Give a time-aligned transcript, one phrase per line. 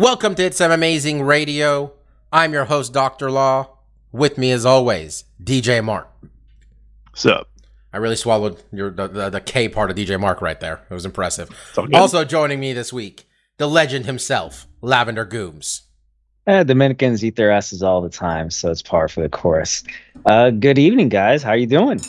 [0.00, 1.92] Welcome to It's Some Amazing Radio.
[2.32, 3.30] I'm your host, Dr.
[3.30, 3.76] Law.
[4.12, 6.08] With me, as always, DJ Mark.
[7.10, 7.50] What's up?
[7.92, 10.80] I really swallowed your the, the, the K part of DJ Mark right there.
[10.88, 11.50] It was impressive.
[11.92, 13.28] Also joining me this week,
[13.58, 15.82] the legend himself, Lavender Gooms.
[16.46, 19.84] Eh, Dominicans eat their asses all the time, so it's par for the course.
[20.24, 21.42] Uh, good evening, guys.
[21.42, 22.00] How are you doing?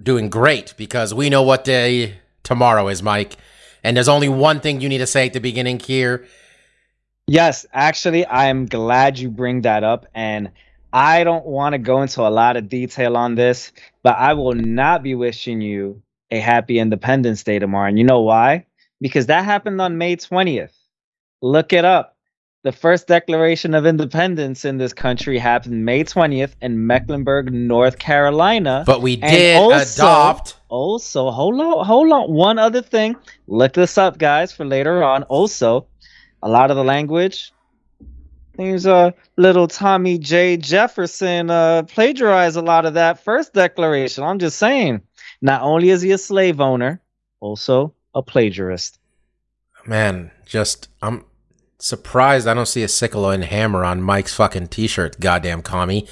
[0.00, 3.38] Doing great because we know what day tomorrow is, Mike.
[3.82, 6.28] And there's only one thing you need to say at the beginning here.
[7.26, 10.50] Yes, actually, I'm glad you bring that up, and
[10.92, 14.54] I don't want to go into a lot of detail on this, but I will
[14.54, 17.88] not be wishing you a happy Independence Day tomorrow.
[17.88, 18.66] And you know why?
[19.00, 20.72] Because that happened on May 20th.
[21.40, 22.16] Look it up.
[22.64, 28.84] The first Declaration of Independence in this country happened May 20th in Mecklenburg, North Carolina.
[28.86, 30.56] But we And did also- adopt.
[30.68, 32.32] Also, hold on, hold on.
[32.32, 33.16] One other thing.
[33.48, 35.24] Look this up, guys, for later on.
[35.24, 35.86] Also,
[36.42, 37.52] a lot of the language.
[38.56, 40.56] There's a little Tommy J.
[40.58, 44.24] Jefferson uh, plagiarized a lot of that first declaration.
[44.24, 45.02] I'm just saying.
[45.40, 47.00] Not only is he a slave owner,
[47.40, 48.98] also a plagiarist.
[49.86, 51.24] Man, just I'm
[51.78, 55.18] surprised I don't see a sickle and hammer on Mike's fucking t-shirt.
[55.18, 56.06] Goddamn commie.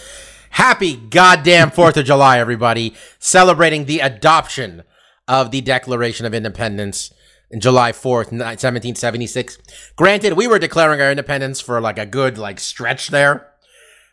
[0.51, 2.95] Happy goddamn Fourth of July, everybody!
[3.21, 4.83] Celebrating the adoption
[5.29, 7.13] of the Declaration of Independence
[7.51, 8.29] in July fourth,
[8.61, 9.59] seventeen seventy six.
[9.97, 13.47] Granted, we were declaring our independence for like a good like stretch there.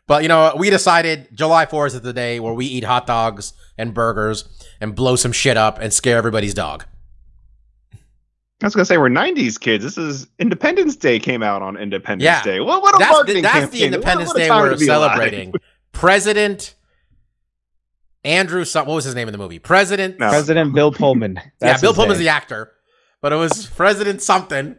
[0.08, 3.52] But you know, we decided July 4th is the day where we eat hot dogs
[3.78, 4.46] and burgers
[4.80, 6.86] and blow some shit up and scare everybody's dog.
[7.94, 9.84] I was gonna say we're '90s kids.
[9.84, 12.42] This is Independence Day came out on Independence Yeah.
[12.42, 12.59] Day.
[12.62, 13.84] What, what a that's the, marketing that's the.
[13.84, 15.12] Independence What- what Day we're to be alive.
[15.12, 15.53] celebrating.
[15.92, 16.74] President
[18.24, 19.59] Andrew, what was his name in the movie?
[19.59, 20.20] President.
[20.20, 20.30] No.
[20.30, 21.36] President Bill Pullman.
[21.62, 22.26] yeah, Bill his Pullman's name.
[22.26, 22.72] the actor,
[23.28, 24.78] but it was President something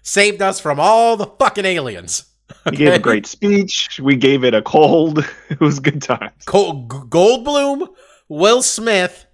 [0.00, 2.24] saved us from all the fucking aliens.
[2.70, 4.00] He gave a great speech.
[4.02, 5.18] We gave it a cold.
[5.50, 6.46] It was good times.
[6.46, 7.88] Col- G- Goldblum,
[8.30, 9.26] Will Smith,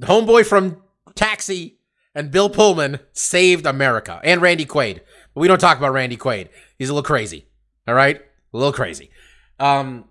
[0.00, 0.82] homeboy from
[1.14, 1.78] Taxi,
[2.12, 5.02] and Bill Pullman saved America, and Randy Quaid.
[5.32, 6.48] But we don't talk about Randy Quaid.
[6.76, 7.46] He's a little crazy.
[7.86, 9.10] All right, a little crazy.
[9.60, 10.06] Um,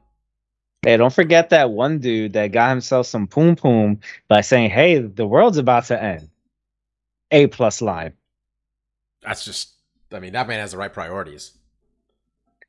[0.86, 4.00] Hey, don't forget that one dude that got himself some poom poom
[4.30, 6.30] by saying, "Hey, the world's about to end."
[7.33, 8.13] A plus line.
[9.21, 9.71] that's just.
[10.11, 11.53] I mean, that man has the right priorities.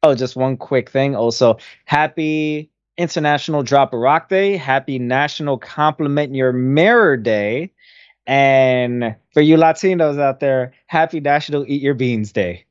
[0.02, 1.14] Oh, just one quick thing.
[1.14, 4.56] Also, happy International Drop a Rock Day.
[4.56, 7.70] Happy National Compliment Your Mirror Day.
[8.26, 12.64] And for you Latinos out there, happy National Eat Your Beans Day.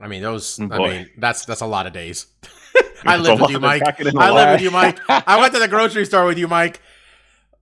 [0.00, 0.58] I mean, those.
[0.60, 2.26] Oh, I mean, that's that's a lot of days.
[3.04, 3.60] I It's live with you.
[3.60, 3.84] Mike.
[3.84, 4.98] Back in the I live with you, Mike.
[5.08, 6.80] I went to the grocery store with you, Mike.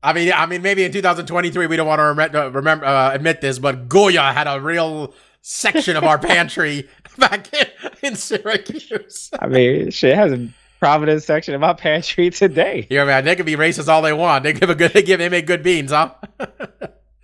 [0.06, 3.12] I mean, I mean, maybe in 2023 we don't want to remember, uh, remember uh,
[3.12, 5.12] admit this, but Goya had a real
[5.43, 7.67] section of our pantry back in,
[8.05, 9.31] in Syracuse.
[9.41, 12.87] I mean, shit has a Providence section of my pantry today.
[12.89, 14.45] Yeah, man, they can be racist all they want.
[14.45, 16.12] They give a good, they give, they make good beans, huh?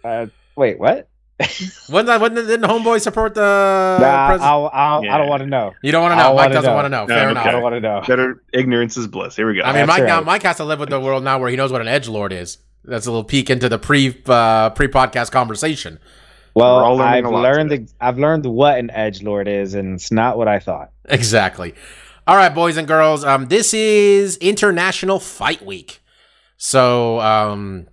[0.03, 0.27] Uh,
[0.57, 1.09] wait, what?
[1.39, 3.99] Wasn't that, wasn't, didn't Homeboy support the?
[4.01, 5.73] nah, pres- I'll, I'll, I don't want to know.
[5.83, 6.35] you don't want to know.
[6.35, 7.03] Mike doesn't want to know.
[7.03, 7.31] No, Fair okay.
[7.31, 7.47] enough.
[7.47, 8.03] I don't want to know.
[8.05, 9.37] Better ignorance is bliss.
[9.37, 9.63] Here we go.
[9.63, 10.21] I mean, That's Mike now.
[10.23, 12.33] Mike has to live with the world now where he knows what an edge lord
[12.33, 12.59] is.
[12.85, 15.99] That's a little peek into the pre uh, pre podcast conversation.
[16.55, 17.85] Well, We're all learning I've learned today.
[17.85, 20.91] the, I've learned what an edge lord is, and it's not what I thought.
[21.07, 21.75] Exactly.
[22.27, 23.25] All right, boys and girls.
[23.25, 26.01] Um, this is International Fight Week,
[26.57, 27.87] so um,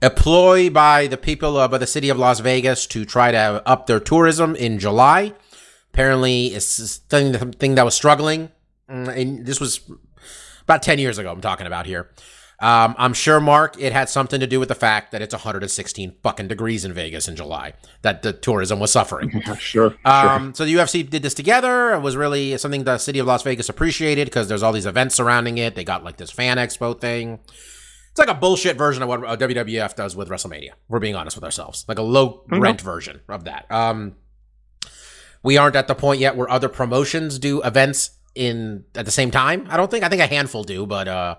[0.00, 3.86] a ploy by the people of the city of Las Vegas to try to up
[3.86, 5.34] their tourism in July.
[5.92, 8.50] Apparently, it's something thing that was struggling.
[8.90, 9.80] Mm, And this was
[10.62, 11.30] about ten years ago.
[11.30, 12.10] I'm talking about here.
[12.62, 16.14] Um, I'm sure, Mark, it had something to do with the fact that it's 116
[16.22, 17.72] fucking degrees in Vegas in July.
[18.02, 19.42] That the tourism was suffering.
[19.44, 19.56] sure.
[19.56, 19.96] sure.
[20.04, 21.92] Um, so the UFC did this together.
[21.92, 25.16] It was really something the city of Las Vegas appreciated because there's all these events
[25.16, 25.74] surrounding it.
[25.74, 27.40] They got like this fan expo thing.
[28.10, 30.70] It's like a bullshit version of what uh, WWF does with WrestleMania.
[30.88, 33.66] We're being honest with ourselves, like a low rent version of that.
[33.72, 34.14] Um,
[35.42, 39.32] we aren't at the point yet where other promotions do events in at the same
[39.32, 39.66] time.
[39.68, 40.04] I don't think.
[40.04, 41.36] I think a handful do, but uh,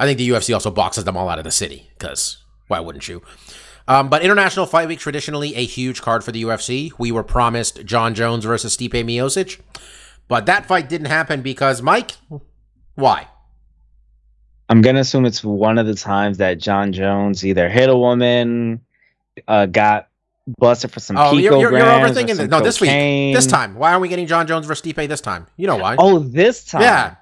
[0.00, 2.38] I think the UFC also boxes them all out of the city because
[2.68, 3.20] why wouldn't you?
[3.86, 6.90] Um, but International Fight Week traditionally a huge card for the UFC.
[6.96, 9.60] We were promised Jon Jones versus Stipe Miocic,
[10.26, 12.12] but that fight didn't happen because Mike.
[12.94, 13.28] Why?
[14.70, 18.80] I'm gonna assume it's one of the times that Jon Jones either hit a woman,
[19.46, 20.08] uh, got
[20.58, 22.48] busted for some Oh, you're, you're, you're overthinking this.
[22.48, 22.88] No, this week.
[23.34, 23.74] This time.
[23.74, 25.46] Why aren't we getting Jon Jones versus Stipe this time?
[25.58, 25.96] You know why?
[25.98, 26.80] Oh, this time.
[26.80, 27.14] yeah.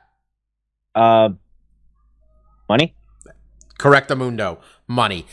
[0.94, 1.30] Uh,
[2.68, 2.94] money.
[3.78, 4.60] Correct the mundo.
[4.86, 5.26] Money.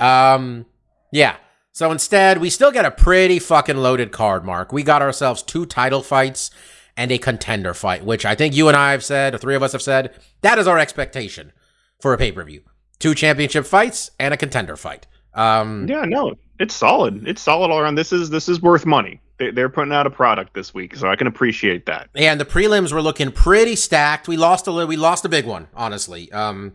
[0.00, 0.66] Um,
[1.12, 1.36] yeah.
[1.72, 4.72] So instead, we still get a pretty fucking loaded card, Mark.
[4.72, 6.50] We got ourselves two title fights
[6.96, 9.62] and a contender fight, which I think you and I have said, or three of
[9.62, 10.12] us have said,
[10.42, 11.52] that is our expectation
[12.00, 12.62] for a pay per view.
[12.98, 15.06] Two championship fights and a contender fight.
[15.34, 17.26] Um, Yeah, no, it's solid.
[17.26, 17.94] It's solid all around.
[17.94, 19.20] This is this is worth money.
[19.38, 22.10] They, they're putting out a product this week, so I can appreciate that.
[22.14, 24.28] and the prelims were looking pretty stacked.
[24.28, 26.30] We lost a little, we lost a big one, honestly.
[26.32, 26.74] Um,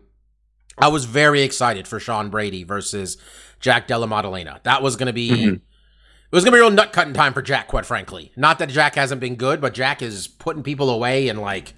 [0.77, 3.17] I was very excited for Sean Brady versus
[3.59, 4.59] Jack Della Maddalena.
[4.63, 5.53] That was going to be, Mhm.
[5.55, 5.61] it
[6.35, 8.31] was going to be a real nut cutting time for Jack, quite frankly.
[8.35, 11.73] Not that Jack hasn't been good, but Jack is putting people away and like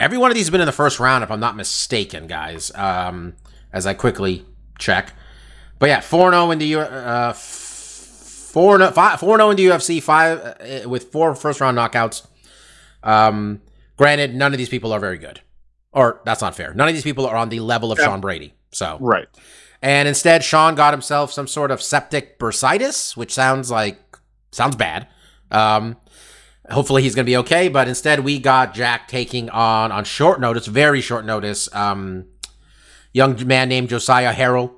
[0.00, 2.72] every one of these has been in the first round, if I'm not mistaken, guys.
[2.74, 3.34] Um,
[3.72, 4.44] as I quickly
[4.78, 5.12] check,
[5.78, 10.02] but yeah, four zero in the uh, four no five four zero in the UFC,
[10.02, 12.26] five uh, with four first round knockouts.
[13.02, 13.62] Um,
[13.96, 15.40] granted, none of these people are very good,
[15.92, 16.72] or that's not fair.
[16.74, 18.06] None of these people are on the level of Yeah.
[18.06, 18.54] Sean Brady.
[18.70, 19.26] So, Right.
[19.82, 23.98] and instead, Sean got himself some sort of septic bursitis, which sounds like
[24.50, 25.06] sounds bad.
[25.50, 25.96] Um,
[26.70, 27.68] hopefully he's gonna be okay.
[27.68, 32.26] But instead, we got Jack taking on on short notice, very short notice, um,
[33.12, 34.70] young man named Josiah Harrell,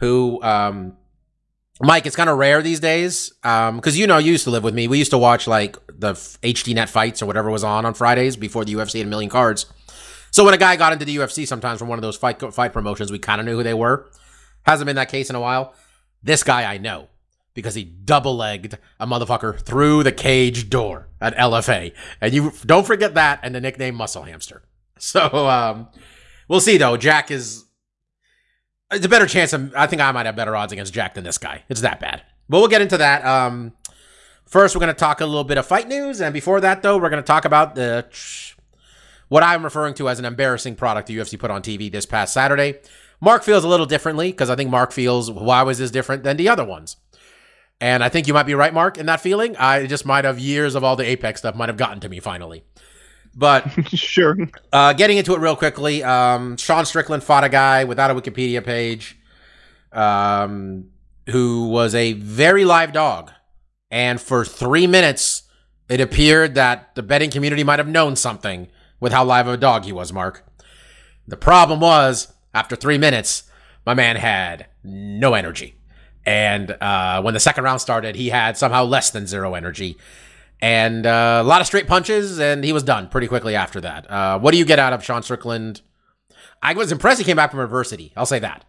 [0.00, 0.96] who um,
[1.82, 4.74] Mike, it's kind of rare these days because you know you used to live with
[4.74, 4.88] me.
[4.88, 8.64] We used to watch like the HDNet fights or whatever was on on Fridays before
[8.64, 9.66] the UFC had a million cards.
[10.36, 12.74] So when a guy got into the UFC, sometimes from one of those fight fight
[12.74, 14.10] promotions, we kind of knew who they were.
[14.64, 15.72] Hasn't been that case in a while.
[16.22, 17.08] This guy I know
[17.54, 22.86] because he double legged a motherfucker through the cage door at LFA, and you don't
[22.86, 24.62] forget that and the nickname Muscle Hamster.
[24.98, 25.88] So um,
[26.48, 26.98] we'll see though.
[26.98, 27.64] Jack is
[28.92, 29.54] it's a better chance.
[29.54, 31.64] Of, I think I might have better odds against Jack than this guy.
[31.70, 32.22] It's that bad.
[32.46, 33.24] But we'll get into that.
[33.24, 33.72] Um,
[34.44, 36.98] first, we're going to talk a little bit of fight news, and before that, though,
[36.98, 38.06] we're going to talk about the
[39.28, 42.32] what I'm referring to as an embarrassing product the UFC put on TV this past
[42.32, 42.78] Saturday.
[43.20, 46.36] Mark feels a little differently because I think Mark feels why was this different than
[46.36, 46.96] the other ones.
[47.80, 49.56] And I think you might be right, Mark, in that feeling.
[49.56, 52.20] I just might have years of all the Apex stuff might have gotten to me
[52.20, 52.64] finally.
[53.34, 54.36] But sure.
[54.72, 58.64] uh, getting into it real quickly, um, Sean Strickland fought a guy without a Wikipedia
[58.64, 59.18] page,
[59.92, 60.88] um,
[61.28, 63.30] who was a very live dog,
[63.90, 65.42] and for three minutes,
[65.88, 68.68] it appeared that the betting community might have known something
[69.06, 70.12] with how live of a dog he was.
[70.12, 70.44] Mark.
[71.28, 73.44] The problem was after three minutes,
[73.86, 75.76] my man had no energy,
[76.24, 79.96] and uh, when the second round started, he had somehow less than zero energy
[80.60, 84.10] and uh, a lot of straight punches, and he was done pretty quickly after that.
[84.10, 85.82] Uh, what do you get out of Sean Strickland?
[86.62, 88.12] I was impressed he came back from adversity.
[88.16, 88.64] I'll say that.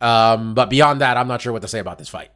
[0.00, 2.30] Um, but beyond that, I'm not sure what to say about this fight.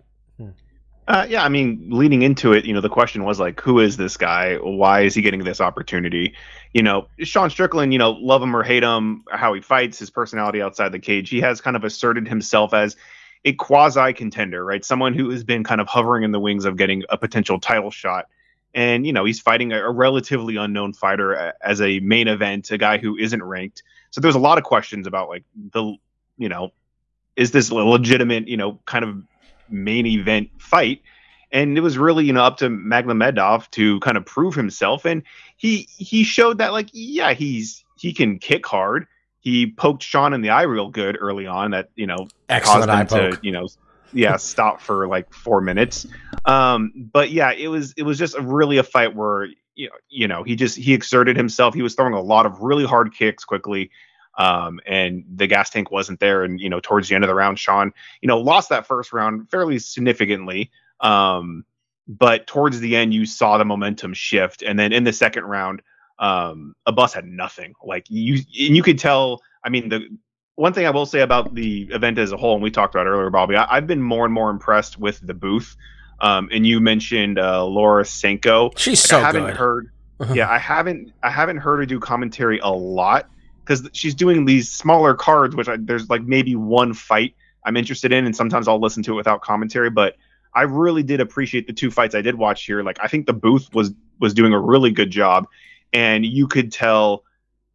[1.07, 3.97] Uh, yeah, I mean, leading into it, you know, the question was like, who is
[3.97, 4.57] this guy?
[4.57, 6.35] Why is he getting this opportunity?
[6.73, 10.11] You know, Sean Strickland, you know, love him or hate him, how he fights, his
[10.11, 12.97] personality outside the cage, he has kind of asserted himself as
[13.45, 14.85] a quasi contender, right?
[14.85, 17.91] Someone who has been kind of hovering in the wings of getting a potential title
[17.91, 18.27] shot.
[18.73, 22.79] And, you know, he's fighting a, a relatively unknown fighter as a main event, a
[22.79, 23.83] guy who isn't ranked.
[24.11, 25.97] So there's a lot of questions about like the,
[26.39, 26.73] you know,
[27.35, 29.23] is this legitimate, you know, kind of
[29.69, 31.03] main event fight?
[31.53, 35.05] And it was really, you know, up to Magomedov to kind of prove himself.
[35.05, 35.23] And
[35.61, 39.07] he he showed that like, yeah, he's he can kick hard.
[39.41, 41.73] He poked Sean in the eye real good early on.
[41.73, 43.69] That you know Excellent caused him to you know
[44.15, 46.07] yeah stop for like four minutes.
[46.47, 49.97] Um, but yeah, it was it was just a, really a fight where you know,
[50.09, 51.75] you know he just he exerted himself.
[51.75, 53.91] He was throwing a lot of really hard kicks quickly.
[54.39, 56.45] Um, and the gas tank wasn't there.
[56.45, 59.13] And, you know, towards the end of the round, Sean, you know, lost that first
[59.13, 60.71] round fairly significantly.
[61.01, 61.67] Um,
[62.19, 64.63] but towards the end, you saw the momentum shift.
[64.63, 65.81] And then in the second round,
[66.19, 67.75] um, Abus had nothing.
[67.85, 69.41] Like you, and you could tell.
[69.63, 70.09] I mean, the
[70.57, 73.07] one thing I will say about the event as a whole, and we talked about
[73.07, 75.77] earlier, Bobby, I, I've been more and more impressed with the booth.
[76.21, 78.71] Um, and you mentioned uh, Laura Sanko.
[78.77, 79.57] She's Like, so I haven't good.
[79.57, 79.91] heard.
[80.35, 81.13] yeah, I haven't.
[81.23, 83.31] I haven't heard her do commentary a lot
[83.65, 88.13] because she's doing these smaller cards, which I, there's like maybe one fight I'm interested
[88.13, 89.91] in, and sometimes I'll listen to it without commentary.
[89.91, 90.17] But
[90.55, 92.83] I really did appreciate the two fights I did watch here.
[92.83, 95.47] Like I think the booth was was doing a really good job,
[95.93, 97.25] and you could tell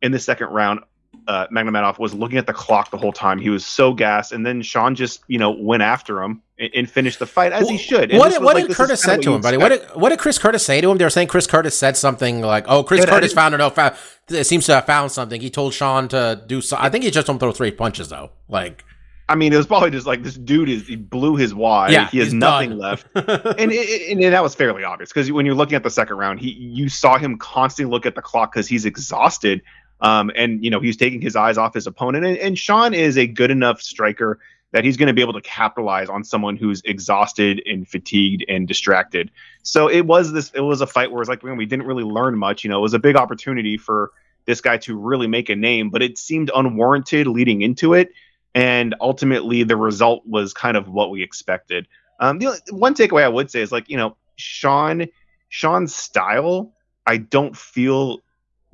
[0.01, 0.82] in the second round
[1.27, 3.39] uh, Magomedov was looking at the clock the whole time.
[3.39, 6.89] He was so gassed, and then Sean just you know went after him and, and
[6.89, 8.12] finished the fight as he should.
[8.12, 9.58] And What, did- what like, did Curtis say to him, buddy?
[9.58, 10.98] What did, what did Chris Curtis say to him?
[10.98, 13.58] They were saying Chris Curtis said something like, "Oh, Chris Curtis found it.
[13.58, 13.96] No, found,
[14.29, 16.62] it seems to have found something." He told Sean to do.
[16.62, 18.32] So, I think he just don't throw three punches though.
[18.48, 18.84] Like,
[19.27, 21.91] I mean, it was probably just like this dude is he blew his wad.
[21.91, 22.77] Yeah, he has nothing done.
[22.77, 23.08] left.
[23.15, 26.39] and, it, and that was fairly obvious because when you're looking at the second round,
[26.39, 29.63] he you saw him constantly look at the clock because he's exhausted,
[30.01, 32.24] um, and you know he's taking his eyes off his opponent.
[32.24, 34.39] And, and Sean is a good enough striker
[34.74, 38.67] that he's going to be able to capitalize on someone who's exhausted and fatigued and
[38.67, 39.32] distracted.
[39.63, 40.51] So it was this.
[40.53, 42.63] It was a fight where it's like man, we didn't really learn much.
[42.63, 44.12] You know, it was a big opportunity for
[44.46, 48.10] this guy to really make a name, but it seemed unwarranted leading into it
[48.55, 51.88] and ultimately the result was kind of what we expected.
[52.19, 55.07] Um, the one takeaway I would say is like you know Sean
[55.50, 56.74] Sean's style
[57.05, 58.19] I don't feel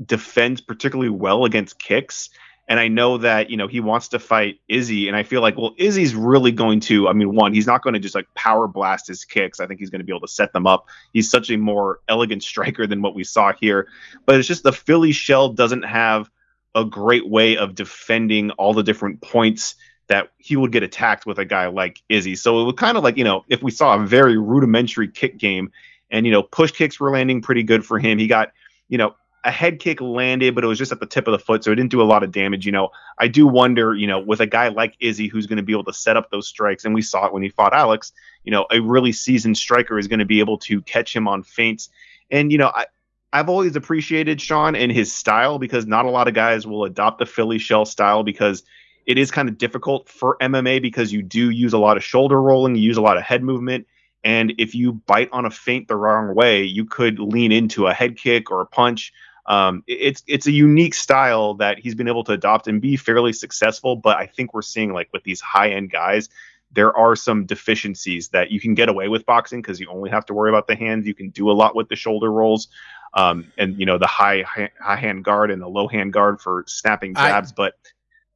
[0.03, 2.29] defends particularly well against kicks.
[2.67, 5.57] And I know that you know he wants to fight Izzy, and I feel like
[5.57, 7.09] well Izzy's really going to.
[7.09, 9.59] I mean, one, he's not going to just like power blast his kicks.
[9.59, 10.87] I think he's going to be able to set them up.
[11.11, 13.87] He's such a more elegant striker than what we saw here.
[14.25, 16.29] But it's just the Philly shell doesn't have
[16.75, 19.75] a great way of defending all the different points
[20.07, 22.35] that he would get attacked with a guy like Izzy.
[22.35, 25.37] So it was kind of like, you know, if we saw a very rudimentary kick
[25.37, 25.71] game
[26.09, 28.17] and, you know, push kicks were landing pretty good for him.
[28.17, 28.51] He got,
[28.89, 31.39] you know, a head kick landed, but it was just at the tip of the
[31.39, 31.63] foot.
[31.63, 32.65] So it didn't do a lot of damage.
[32.65, 35.63] You know, I do wonder, you know, with a guy like Izzy who's going to
[35.63, 38.11] be able to set up those strikes, and we saw it when he fought Alex,
[38.43, 41.41] you know, a really seasoned striker is going to be able to catch him on
[41.41, 41.89] feints.
[42.29, 42.85] And, you know, I,
[43.33, 47.19] I've always appreciated Sean and his style because not a lot of guys will adopt
[47.19, 48.63] the Philly shell style because
[49.05, 52.41] it is kind of difficult for MMA because you do use a lot of shoulder
[52.41, 53.87] rolling, you use a lot of head movement.
[54.23, 57.93] And if you bite on a feint the wrong way, you could lean into a
[57.93, 59.13] head kick or a punch.
[59.47, 63.33] Um, it's it's a unique style that he's been able to adopt and be fairly
[63.33, 63.95] successful.
[63.95, 66.29] But I think we're seeing like with these high end guys,
[66.73, 70.25] there are some deficiencies that you can get away with boxing because you only have
[70.27, 71.05] to worry about the hands.
[71.05, 72.67] You can do a lot with the shoulder rolls,
[73.13, 76.41] um, and you know the high high high hand guard and the low hand guard
[76.41, 77.51] for snapping I- jabs.
[77.51, 77.73] but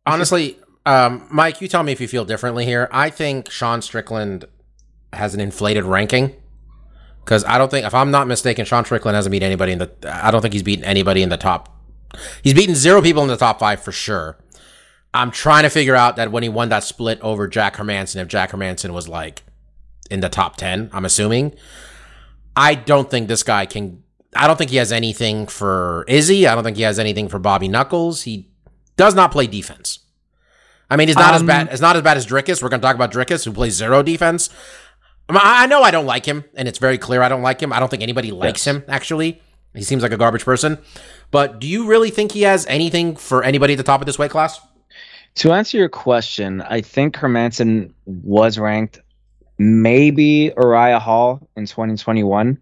[0.08, 2.88] Honestly, um, Mike, you tell me if you feel differently here.
[2.92, 4.46] I think Sean Strickland
[5.13, 6.36] has an inflated ranking
[7.24, 9.92] because I don't think, if I'm not mistaken, Sean Strickland hasn't beat anybody in the.
[10.06, 11.75] I don't think he's beaten anybody in the top.
[12.44, 14.38] He's beaten zero people in the top five for sure.
[15.16, 18.28] I'm trying to figure out that when he won that split over Jack Hermansson, if
[18.28, 19.44] Jack Hermansson was like
[20.12, 21.56] in the top ten, I'm assuming.
[22.56, 24.04] I don't think this guy can.
[24.36, 26.48] I don't think he has anything for Izzy.
[26.48, 28.24] I don't think he has anything for Bobby Knuckles.
[28.24, 28.50] He
[28.98, 30.00] does not play defense.
[30.90, 31.70] I mean, he's not as Um, bad.
[31.72, 32.62] It's not as bad as Dricus.
[32.62, 34.50] We're going to talk about Dricus, who plays zero defense.
[35.30, 37.74] I I know I don't like him, and it's very clear I don't like him.
[37.74, 38.76] I don't think anybody likes Yes.
[38.76, 38.84] him.
[38.88, 39.42] Actually,
[39.74, 40.78] he seems like a garbage person.
[41.32, 44.20] But do you really think he has anything for anybody at the top of this
[44.20, 44.60] weight class?
[45.36, 49.00] To answer your question, I think Hermansson was ranked
[49.58, 52.48] maybe Uriah Hall in 2021.
[52.48, 52.58] In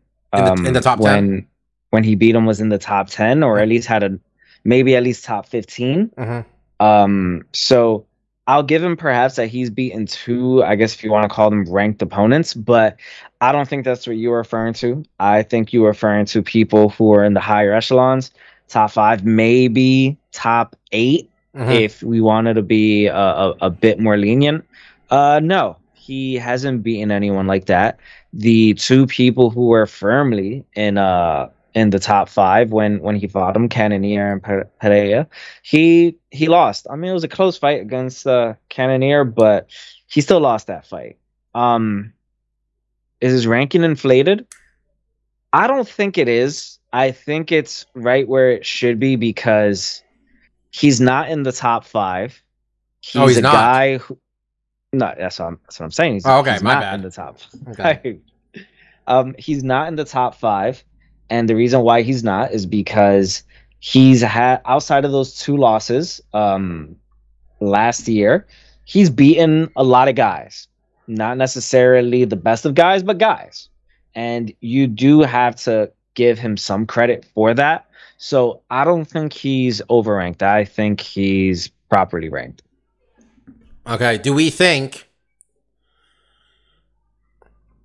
[0.46, 1.06] the- in the top 10?
[1.06, 1.48] when
[1.92, 4.18] when he beat him was in the top 10 or at least had a
[4.64, 6.10] maybe at least top 15.
[6.18, 6.84] Mm-hmm.
[6.84, 8.08] Um, so
[8.48, 11.52] I'll give him perhaps that he's beaten two, I guess if you want to call
[11.52, 12.98] them ranked opponents, but
[13.42, 15.04] I don't think that's what you're referring to.
[15.20, 18.32] I think you're referring to people who are in the higher echelons,
[18.68, 21.72] top five, maybe top 8 Mm-hmm.
[21.72, 24.66] if we wanted to be a, a, a bit more lenient.
[25.12, 28.00] Uh, no, he hasn't beaten anyone like that.
[28.34, 33.28] The two people who were firmly in uh in the top five when when he
[33.28, 35.28] fought him, Cannonier and Pereira,
[35.62, 36.88] he he lost.
[36.90, 39.70] I mean, it was a close fight against uh, Cannonier, but
[40.08, 41.18] he still lost that fight.
[41.56, 42.14] Um,
[43.22, 44.48] is his ranking inflated?
[45.52, 46.80] I don't think it is.
[46.92, 50.03] I think it's right where it should be because
[50.74, 52.42] he's not in the top five.
[53.02, 53.54] He's, Oh, he's a not?
[53.54, 54.18] guy who.
[54.92, 56.14] No, that's what I'm, that's what I'm saying.
[56.16, 56.96] He's, Oh, okay, he's my not bad.
[56.96, 57.38] in the top.
[57.70, 58.20] Okay.
[59.08, 60.84] um, he's not in the top five,
[61.30, 63.44] and the reason why he's not is because
[63.80, 66.96] he's had outside of those two losses um,
[67.60, 68.46] last year,
[68.86, 70.68] he's beaten a lot of guys.
[71.08, 73.68] Not necessarily the best of guys, but guys,
[74.16, 77.88] and you do have to give him some credit for that.
[78.26, 80.44] So I don't think he's overranked.
[80.44, 82.64] I think he's properly ranked.
[83.86, 84.18] Okay.
[84.18, 85.10] Do we think?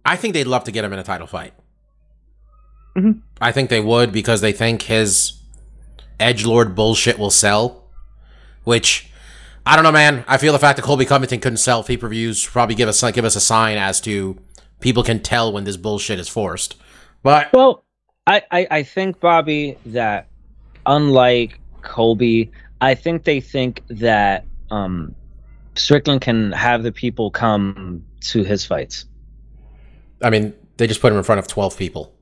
[0.04, 1.54] I think they'd love to get him in a title fight.
[2.97, 3.23] Mhm.
[3.40, 5.33] I think they would because they think his
[6.21, 7.90] edge lord bullshit will sell.
[8.62, 9.11] Which
[9.66, 10.25] I don't know, man.
[10.28, 13.02] I feel the fact that Colby Covington couldn't sell pay per views probably give us
[13.11, 14.38] give us a sign as to
[14.78, 16.76] people can tell when this bullshit is forced.
[17.25, 17.83] But Well,
[18.28, 20.28] I, I, I think Bobby that
[20.85, 25.14] unlike Colby, I think they think that um,
[25.75, 29.06] Strickland can have the people come to his fights.
[30.23, 32.12] I mean, they just put him in front of 12 people.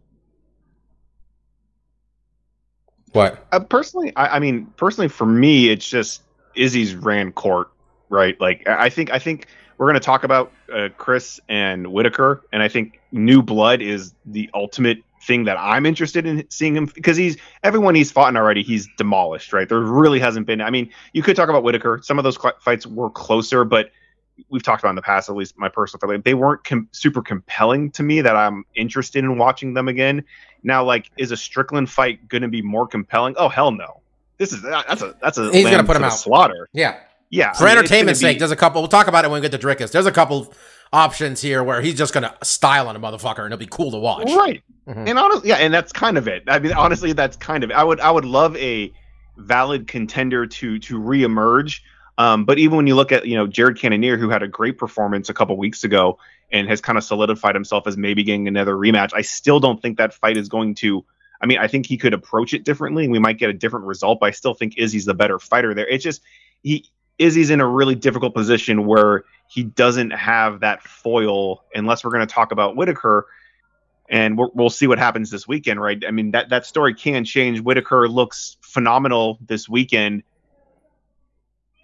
[3.10, 3.44] What?
[3.50, 6.22] Uh, personally, I, I mean, personally for me, it's just
[6.54, 7.68] Izzy's ran court,
[8.10, 8.40] right?
[8.40, 9.46] Like I I think I think
[9.78, 14.14] we're going to talk about uh, Chris and Whittaker, and I think new blood is
[14.26, 18.36] the ultimate thing that I'm interested in seeing him because he's everyone he's fought in
[18.36, 19.68] already, he's demolished, right?
[19.68, 20.60] There really hasn't been.
[20.60, 22.00] I mean, you could talk about Whittaker.
[22.02, 23.90] Some of those cl- fights were closer, but
[24.50, 27.22] we've talked about in the past, at least my personal feeling, they weren't com- super
[27.22, 30.24] compelling to me that I'm interested in watching them again.
[30.62, 33.34] Now, like, is a Strickland fight going to be more compelling?
[33.38, 34.00] Oh hell no!
[34.38, 36.10] This is that's a that's a He's gonna put him out.
[36.10, 36.68] slaughter.
[36.72, 36.98] Yeah.
[37.30, 38.80] Yeah, For I mean, entertainment's sake, be- there's a couple.
[38.82, 39.90] We'll talk about it when we get to Dricus.
[39.90, 40.52] There's a couple
[40.92, 43.90] options here where he's just going to style on a motherfucker and it'll be cool
[43.90, 44.30] to watch.
[44.32, 44.62] Right.
[44.88, 45.08] Mhm.
[45.08, 46.44] And honestly, yeah, and that's kind of it.
[46.46, 47.70] I mean, honestly, that's kind of.
[47.70, 47.74] it.
[47.74, 48.92] I would, I would love a
[49.36, 51.80] valid contender to to reemerge.
[52.18, 54.78] Um, but even when you look at you know Jared Cannonier, who had a great
[54.78, 56.18] performance a couple weeks ago
[56.52, 59.98] and has kind of solidified himself as maybe getting another rematch, I still don't think
[59.98, 61.04] that fight is going to.
[61.42, 63.84] I mean, I think he could approach it differently, and we might get a different
[63.86, 64.20] result.
[64.20, 65.86] But I still think Izzy's the better fighter there.
[65.86, 66.22] It's just
[66.62, 72.10] he Izzy's in a really difficult position where he doesn't have that foil unless we're
[72.10, 73.26] going to talk about Whittaker
[74.08, 76.02] and we're, we'll see what happens this weekend, right?
[76.06, 77.60] I mean, that that story can change.
[77.60, 80.22] Whittaker looks phenomenal this weekend.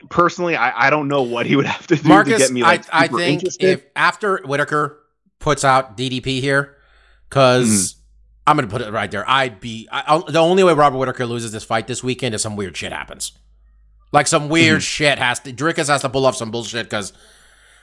[0.09, 2.85] Personally, I, I don't know what he would have to do to get me like
[2.93, 3.69] I, I think interested.
[3.69, 4.99] if after Whittaker
[5.39, 6.77] puts out DDP here,
[7.29, 7.99] because Mm-hmm.
[8.45, 11.27] I'm going to put it right there, I'd be I, the only way Robert Whittaker
[11.27, 13.31] loses this fight this weekend is some weird shit happens.
[14.13, 14.81] Like some weird Mm-hmm.
[14.81, 15.53] shit has to.
[15.53, 17.13] Dricus has to pull off some bullshit because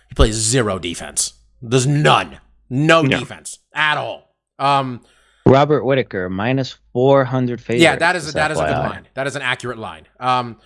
[0.09, 1.33] he plays zero defense.
[1.61, 3.19] There's none, no Yeah.
[3.19, 4.33] defense at all.
[4.59, 5.01] Um,
[5.45, 7.81] Robert Whittaker minus four hundred favorite.
[7.81, 9.07] yeah, that is just that is a good line.
[9.15, 10.05] That is an accurate line.
[10.19, 10.57] Um,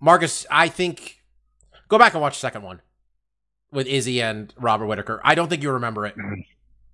[0.00, 1.18] Marcus, I think
[1.88, 2.80] go back and watch the second one
[3.70, 5.20] with Izzy and Robert Whittaker.
[5.22, 6.14] I don't think you remember it.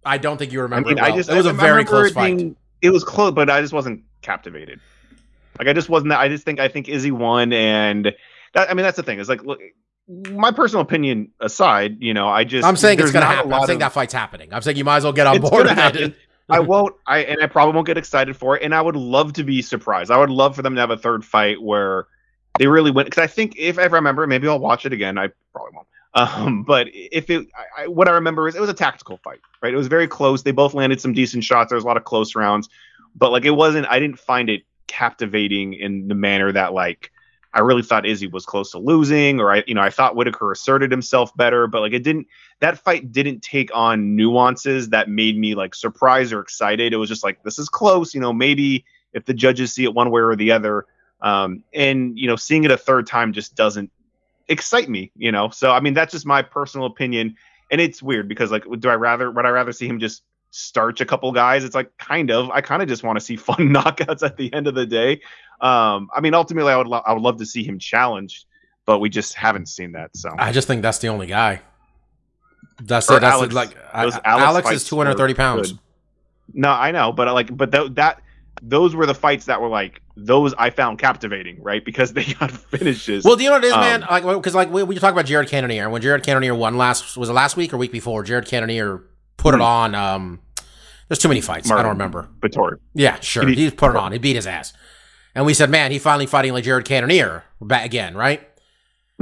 [0.05, 1.03] I don't think you I remember mean, it.
[1.03, 1.13] Well.
[1.13, 2.57] I just it was a a very close fight.
[2.83, 4.81] It was close, but I just wasn't captivated.
[5.59, 6.11] Like I just wasn't.
[6.11, 6.21] That.
[6.21, 8.15] I just think I think Izzy won, and
[8.55, 9.19] that, I mean that's the thing.
[9.19, 9.61] Is like, look,
[10.31, 13.53] my personal opinion aside, you know, I just I'm saying it's gonna happen.
[13.53, 14.53] I'm saying of- that fight's happening.
[14.53, 16.03] I'm saying you might as well get on It's board gonna with happen.
[16.03, 16.17] it.
[16.51, 16.95] I won't.
[17.07, 18.63] I and I probably won't get excited for it.
[18.63, 20.11] And I would love to be surprised.
[20.11, 22.07] I would love for them to have a third fight where
[22.59, 23.07] they really went.
[23.07, 25.19] Because I think if I remember, maybe I'll watch it again.
[25.19, 25.87] I probably won't.
[26.15, 29.75] Um, but if it, I, what I remember is it was a tactical fight, right?
[29.75, 30.43] It was very close.
[30.43, 31.69] They both landed some decent shots.
[31.69, 32.71] There was a lot of close rounds,
[33.15, 33.87] but like it wasn't.
[33.87, 37.13] I didn't find it captivating in the manner that like
[37.53, 40.53] I really thought Izzy was close to losing, or I, you know, I thought Whittaker
[40.53, 42.27] asserted himself better, but like it didn't.
[42.61, 46.93] That fight didn't take on nuances that made me like surprised or excited.
[46.93, 48.33] It was just like this is close, you know.
[48.33, 50.85] Maybe if the judges see it one way or the other,
[51.23, 53.91] um, and you know, seeing it a third time just doesn't
[54.49, 55.49] excite me, you know.
[55.49, 57.37] So I mean, that's just my personal opinion,
[57.71, 61.01] and it's weird because like, do I rather would I rather see him just starch
[61.01, 61.65] a couple guys?
[61.65, 62.51] It's like kind of.
[62.51, 65.21] I kind of just want to see fun knockouts at the end of the day.
[65.61, 68.45] Um, I mean, ultimately, I would lo- I would love to see him challenged,
[68.87, 70.17] but we just haven't seen that.
[70.17, 71.63] So I just think that's the only guy.
[72.83, 73.21] That's Or it.
[73.21, 73.57] That's Alex- it.
[73.57, 75.73] Like I- Alex Alex, is 230 pounds.
[75.73, 75.81] good.
[76.55, 78.23] no, I know, but like, but th- that
[78.63, 81.85] those were the fights that were like those I found captivating, right?
[81.85, 83.25] Because they got finishes.
[83.25, 84.01] Well, do you know what it is, Um, man?
[84.09, 85.91] Like, because like we, we talk about Jared Cannonier.
[85.91, 88.23] When Jared Cannonier won last, was it last week or week before?
[88.23, 89.03] Jared Cannonier
[89.39, 89.63] put it Hmm.
[89.63, 89.95] on.
[89.95, 90.41] Um,
[91.09, 91.71] there's too many fights.
[91.71, 92.29] I don't remember.
[92.41, 92.77] Vettori.
[92.95, 93.47] Yeah, sure.
[93.49, 94.13] He He put it on.
[94.13, 94.75] He beat his ass.
[95.35, 98.47] And we said, man, he finally fighting like Jared Cannonier back again, right?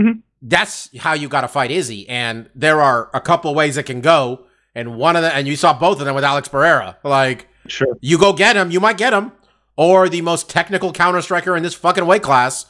[0.00, 0.22] Mhm.
[0.42, 2.08] That's how you got to fight Izzy.
[2.08, 4.46] And there are a couple ways it can go.
[4.74, 6.96] And one of them, and you saw both of them with Alex Pereira.
[7.02, 7.96] Like, Sure.
[8.00, 9.32] you go get him, you might get him.
[9.76, 12.66] Or the most technical counter striker in this fucking weight class,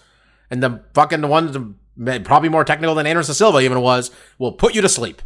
[0.50, 1.76] and the fucking the one
[2.24, 5.22] probably more technical than Anderson Silva even was, will put you to sleep.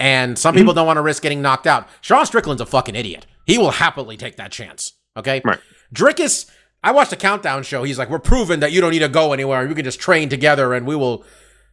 [0.00, 0.78] And some people mm-hmm.
[0.78, 1.86] don't want to risk getting knocked out.
[2.00, 3.26] Sean Strickland's a fucking idiot.
[3.46, 4.94] He will happily take that chance.
[5.16, 5.42] Okay?
[5.44, 5.60] Right.
[5.94, 6.50] Dricus,
[6.82, 7.82] I watched a countdown show.
[7.82, 9.68] He's like, We're proven that you don't need to go anywhere.
[9.68, 11.24] We can just train together and we will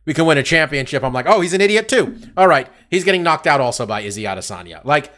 [0.07, 1.03] we can win a championship.
[1.03, 2.17] I'm like, oh, he's an idiot too.
[2.37, 2.69] All right.
[2.89, 4.83] He's getting knocked out also by Izzy Adesanya.
[4.85, 5.13] Like,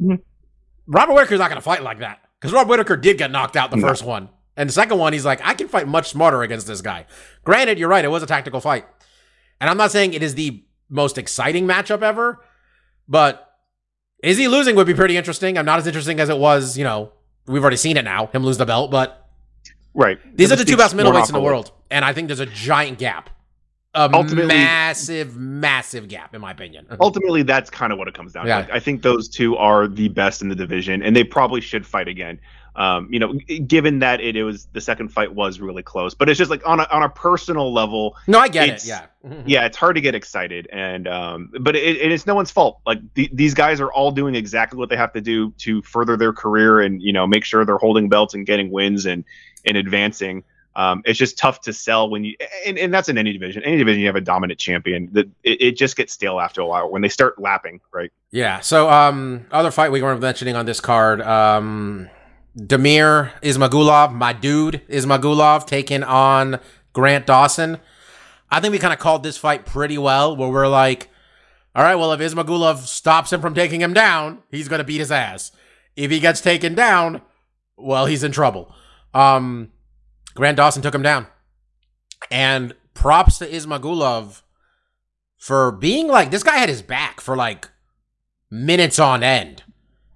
[0.00, 0.16] mm-hmm.
[0.88, 3.70] Robert Whittaker's not going to fight like that because Robert Whittaker did get knocked out
[3.70, 3.86] the No.
[3.86, 4.28] first one.
[4.56, 7.06] And the second one, he's like, I can fight much smarter against this guy.
[7.44, 8.04] Granted, you're right.
[8.04, 8.84] It was a tactical fight.
[9.60, 12.40] And I'm not saying it is the most exciting matchup ever,
[13.08, 13.48] but
[14.22, 15.58] Izzy losing would be pretty interesting.
[15.58, 17.12] I'm not as interesting as it was, you know,
[17.46, 19.28] we've already seen it now, him lose the belt, but
[19.94, 20.18] Right.
[20.36, 21.72] these It are the two best middleweights in the world.
[21.90, 23.28] And I think there's a giant gap.
[23.94, 26.86] A Ultimately- massive, massive gap, in my opinion.
[27.00, 28.62] Ultimately, that's kind of what it comes down Yeah.
[28.62, 28.74] to.
[28.74, 32.08] I think those two are the best in the division, and they probably should fight
[32.08, 32.40] again.
[32.74, 33.34] Um, you know,
[33.66, 36.66] given that it, it was the second fight was really close, but it's just like
[36.66, 38.84] on a on a personal level, No, I get it.
[38.86, 39.06] Yeah.
[39.24, 39.42] Mhm.
[39.46, 42.80] yeah, it's hard to get excited, and um, but it, it- it's no one's fault.
[42.86, 46.16] Like the, these guys are all doing exactly what they have to do to further
[46.16, 49.24] their career, and you know, make sure they're holding belts and getting wins and
[49.66, 50.42] and advancing.
[50.74, 52.34] Um, it's just tough to sell when you,
[52.66, 53.62] and, and that's in any division.
[53.62, 55.10] Any division, you have a dominant champion.
[55.12, 58.10] That it, it just gets stale after a while when they start lapping, right?
[58.30, 58.60] Yeah.
[58.60, 62.08] So, um, other fight we weren't mentioning on this card, um,
[62.56, 66.60] Damir Ismagulov, my dude Ismagulov, taking on
[66.92, 67.78] Grant Dawson.
[68.50, 71.08] I think we kind of called this fight pretty well, where we're like,
[71.74, 75.10] all right, well, if Ismagulov stops him from taking him down, he's gonna beat his
[75.10, 75.52] ass.
[75.96, 77.22] If he gets taken down,
[77.76, 78.74] well, he's in trouble.
[79.14, 79.72] Um,
[80.34, 81.26] Grant Dawson took him down,
[82.30, 84.42] and props to Ismagulov
[85.38, 87.68] for being like this guy had his back for like
[88.50, 89.62] minutes on end,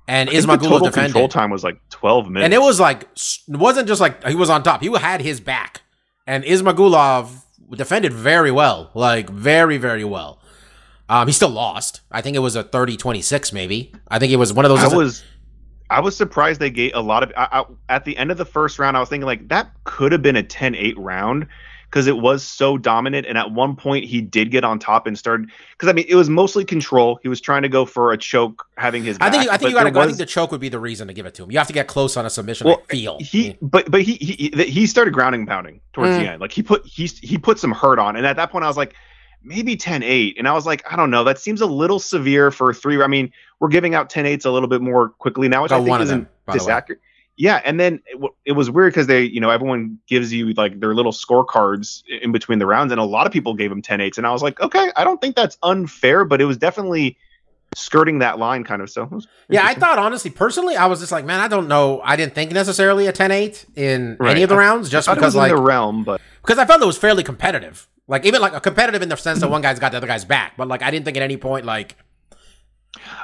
[0.09, 1.13] and I think the Ismagulov total defended.
[1.13, 3.09] control time was like twelve minutes, And it was like
[3.49, 4.83] it wasn't just like he was on top.
[4.83, 5.83] He had his back,
[6.27, 7.31] and Ismagulov
[7.77, 10.41] defended very well, like very very well.
[11.09, 12.01] Um, he still lost.
[12.11, 13.93] I think it was a 30-26 maybe.
[14.09, 14.93] I think it was one of those.
[14.93, 15.25] I was
[15.89, 18.45] I was surprised they gave a lot of I, I, at the end of the
[18.45, 18.97] first round.
[18.97, 21.47] I was thinking like that could have been a 10-8 round
[21.91, 23.27] because it was so dominant.
[23.27, 26.15] And at one point he did get on top and started because I mean it
[26.15, 27.19] was mostly control.
[27.23, 29.17] He was trying to go for a choke, having his.
[29.21, 30.01] I think I think you got to go.
[30.01, 31.51] I think the choke would be the reason to give it to him.
[31.51, 32.67] You have to get close on a submission.
[32.67, 36.19] Well, I feel he but but he he he started grounding and pounding towards Mm.
[36.21, 38.65] the end like he put he he put some hurt on and at that point
[38.65, 38.95] i was like
[39.43, 42.73] maybe 10-8 and i was like i don't know that seems a little severe for
[42.75, 45.81] three i mean we're giving out 10-8s a little bit more quickly now which Got
[45.81, 46.59] i think isn't them, by the way.
[46.59, 47.01] disaccurate
[47.37, 50.53] yeah and then it, w- it was weird because they you know everyone gives you
[50.55, 53.83] like their little scorecards in between the rounds and a lot of people gave him
[53.83, 57.17] 10-8s and i was like okay i don't think that's unfair but it was definitely
[57.75, 61.25] skirting that line kind of so Yeah, I thought honestly, personally, I was just like,
[61.25, 62.01] man, I don't know.
[62.03, 64.31] I didn't think necessarily a 10-8 in Right.
[64.31, 66.65] any of the rounds, just I thought it because like the realm but because I
[66.65, 67.87] felt it was fairly competitive.
[68.09, 69.53] Like even like a competitive in the sense that mm-hmm.
[69.53, 71.67] one guy's got the other guy's back, but like I didn't think at any point
[71.67, 71.97] like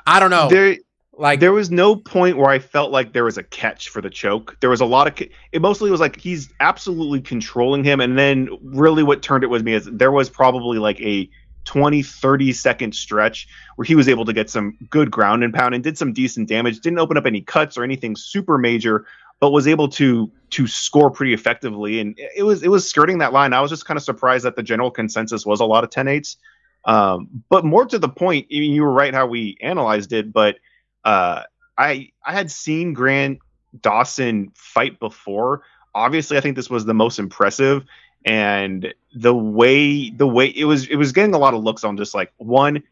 [0.07, 0.77] I don't know, there
[1.15, 4.09] like there was no point where I felt like there was a catch for the
[4.09, 4.57] choke.
[4.61, 8.49] There was a lot of it mostly was like he's absolutely controlling him and then
[8.63, 11.29] really what turned it with me is there was probably like a
[11.65, 13.47] 20 30 second stretch
[13.77, 16.49] where he was able to get some good ground and pound and did some decent
[16.49, 16.81] damage.
[16.81, 19.07] Didn't open up any cuts or anything super major
[19.39, 23.35] but was able to to score pretty effectively and it was it was skirting that
[23.35, 23.53] line.
[23.53, 26.37] I was just kind of surprised that the general consensus was a lot of 10-8s.
[26.85, 30.57] Um, but more to the point, you were right how we analyzed it, but
[31.05, 31.43] uh,
[31.77, 33.39] I I had seen Grant
[33.81, 35.63] Dawson fight before.
[35.95, 37.85] Obviously, I think this was the most impressive,
[38.25, 41.97] and the way the way it was it was getting a lot of looks on
[41.97, 42.83] just like one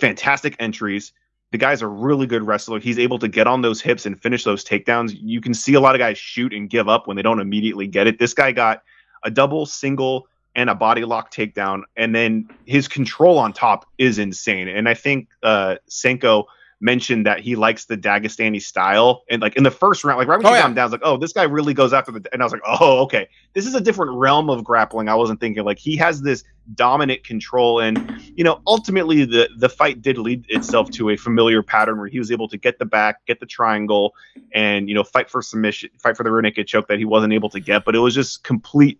[0.00, 1.12] fantastic entries.
[1.52, 2.78] The guy's a really good wrestler.
[2.78, 5.16] He's able to get on those hips and finish those takedowns.
[5.20, 7.88] You can see a lot of guys shoot and give up when they don't immediately
[7.88, 8.20] get it.
[8.20, 8.84] This guy got
[9.24, 14.18] a double, single, and a body lock takedown, and then his control on top is
[14.18, 14.68] insane.
[14.68, 16.46] And I think uh, Sanko
[16.82, 20.38] mentioned that he likes the Dagestani style, and like in the first round, like right
[20.38, 20.62] when Oh, he yeah.
[20.62, 22.26] got him down, I was like, oh, this guy really goes after the.
[22.32, 25.08] And I was like, oh, okay, this is a different realm of grappling.
[25.08, 26.42] I wasn't thinking like he has this
[26.74, 31.62] dominant control, and you know, ultimately the the fight did lead itself to a familiar
[31.62, 34.14] pattern where he was able to get the back, get the triangle,
[34.54, 37.32] and you know, fight for submission, fight for the rear naked choke that he wasn't
[37.32, 38.98] able to get, but it was just complete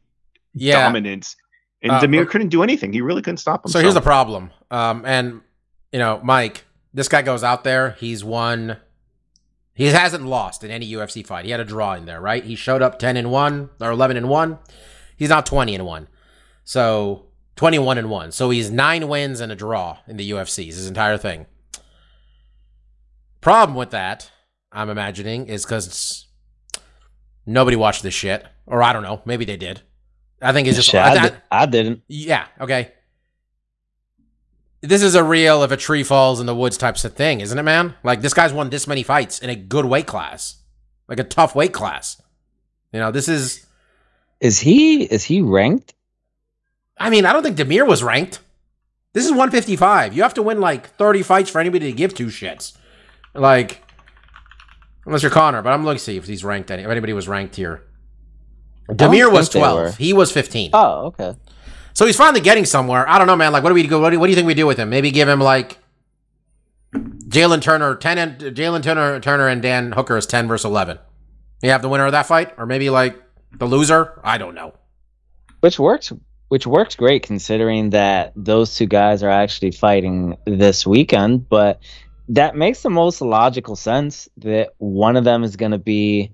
[0.55, 0.83] yeah.
[0.83, 1.37] dominance.
[1.83, 2.31] And Uh, Damir okay.
[2.33, 2.93] couldn't do anything.
[2.93, 3.71] He really couldn't stop him.
[3.71, 4.51] So here's the problem.
[4.71, 5.40] Um, and
[5.93, 7.92] you know, Mike, this guy goes out there.
[7.98, 8.76] He's won.
[9.74, 11.44] He hasn't lost in any UFC fight.
[11.44, 12.44] He had a draw in there, right?
[12.44, 14.59] He showed up ten and one or eleven and one.
[15.16, 16.09] He's now twenty and one.
[16.64, 17.26] So
[17.57, 18.33] twenty one and one.
[18.33, 20.66] So he's nine wins and a draw in the UFC.
[20.66, 21.46] His entire thing.
[23.40, 24.31] Problem with that,
[24.70, 26.26] I'm imagining, is because
[27.46, 29.81] nobody watched this shit, or I don't know, maybe they did.
[30.42, 32.03] I think it's just Shit, I, I, I- I didn't.
[32.09, 32.92] yeah, okay.
[34.83, 37.59] This is a real if a tree falls in the woods type of thing, isn't
[37.59, 37.95] it, man?
[38.03, 40.62] Like this guy's won this many fights in a good weight class.
[41.09, 42.21] Like a tough weight class.
[42.93, 43.66] You know, this is
[44.40, 45.95] Is he is he ranked?
[46.99, 48.40] I mean, I don't think Damir was ranked.
[49.12, 50.14] This is 155.
[50.14, 52.77] You have to win like 30 fights for anybody to give two shits.
[53.35, 53.83] Like
[55.05, 57.29] unless you're Conor, but I'm looking to see if he's ranked any if anybody was
[57.29, 57.83] ranked here.
[58.88, 59.99] Damir was 12.
[59.99, 60.71] He was 15.
[60.73, 61.35] Oh, okay.
[61.92, 63.09] So he's finally getting somewhere.
[63.09, 63.53] I don't know, man.
[63.53, 64.00] Like, what do we do?
[64.00, 64.90] What do, what do you think we do with him?
[64.90, 65.79] Maybe give him like
[66.94, 70.98] Jalen Turner, ten and Jalen Turner, Turner and Dan Hooker is ten versus eleven.
[71.62, 73.20] You have the winner of that fight, or maybe like
[73.59, 74.20] the loser.
[74.24, 74.74] I don't know.
[75.61, 76.12] Which works
[76.48, 81.81] which works great considering that those two guys are actually fighting this weekend, but
[82.29, 86.33] that makes the most logical sense that one of them is going to be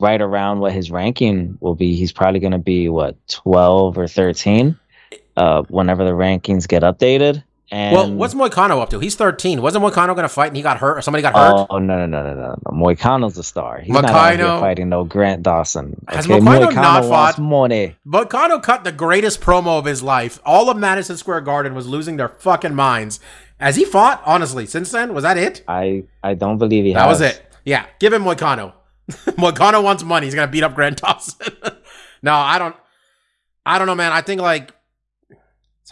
[0.00, 1.94] right around what his ranking will be.
[1.94, 4.78] He's probably going to be what 12 or 13
[5.36, 7.42] uh, whenever the rankings get updated.
[7.70, 8.98] And well, what's Moicano up to?
[8.98, 9.62] He's 13.
[9.62, 11.66] Wasn't Moicano going to fight and he got hurt or somebody got hurt?
[11.70, 12.70] Oh no no no no no no!
[12.70, 13.80] Moicano's a star.
[13.80, 15.96] He's not out here Moicano- fighting no Grant Dawson.
[16.08, 16.38] Has okay?
[16.38, 17.38] Moicano not fought?
[17.38, 17.96] money.
[18.06, 20.38] Moicano cut the greatest promo of his life.
[20.44, 23.20] All of Madison Square Garden was losing their fucking minds.
[23.58, 24.22] Has he fought?
[24.26, 25.64] Honestly, since then, was that it?
[25.66, 27.20] I I don't believe he That has.
[27.20, 27.42] was it.
[27.64, 28.74] Yeah, give him Moicano.
[29.10, 30.26] Moicano wants money.
[30.26, 31.54] He's gonna beat up Grant Dawson.
[32.22, 32.76] no, I don't.
[33.64, 34.12] I don't know, man.
[34.12, 34.72] I think like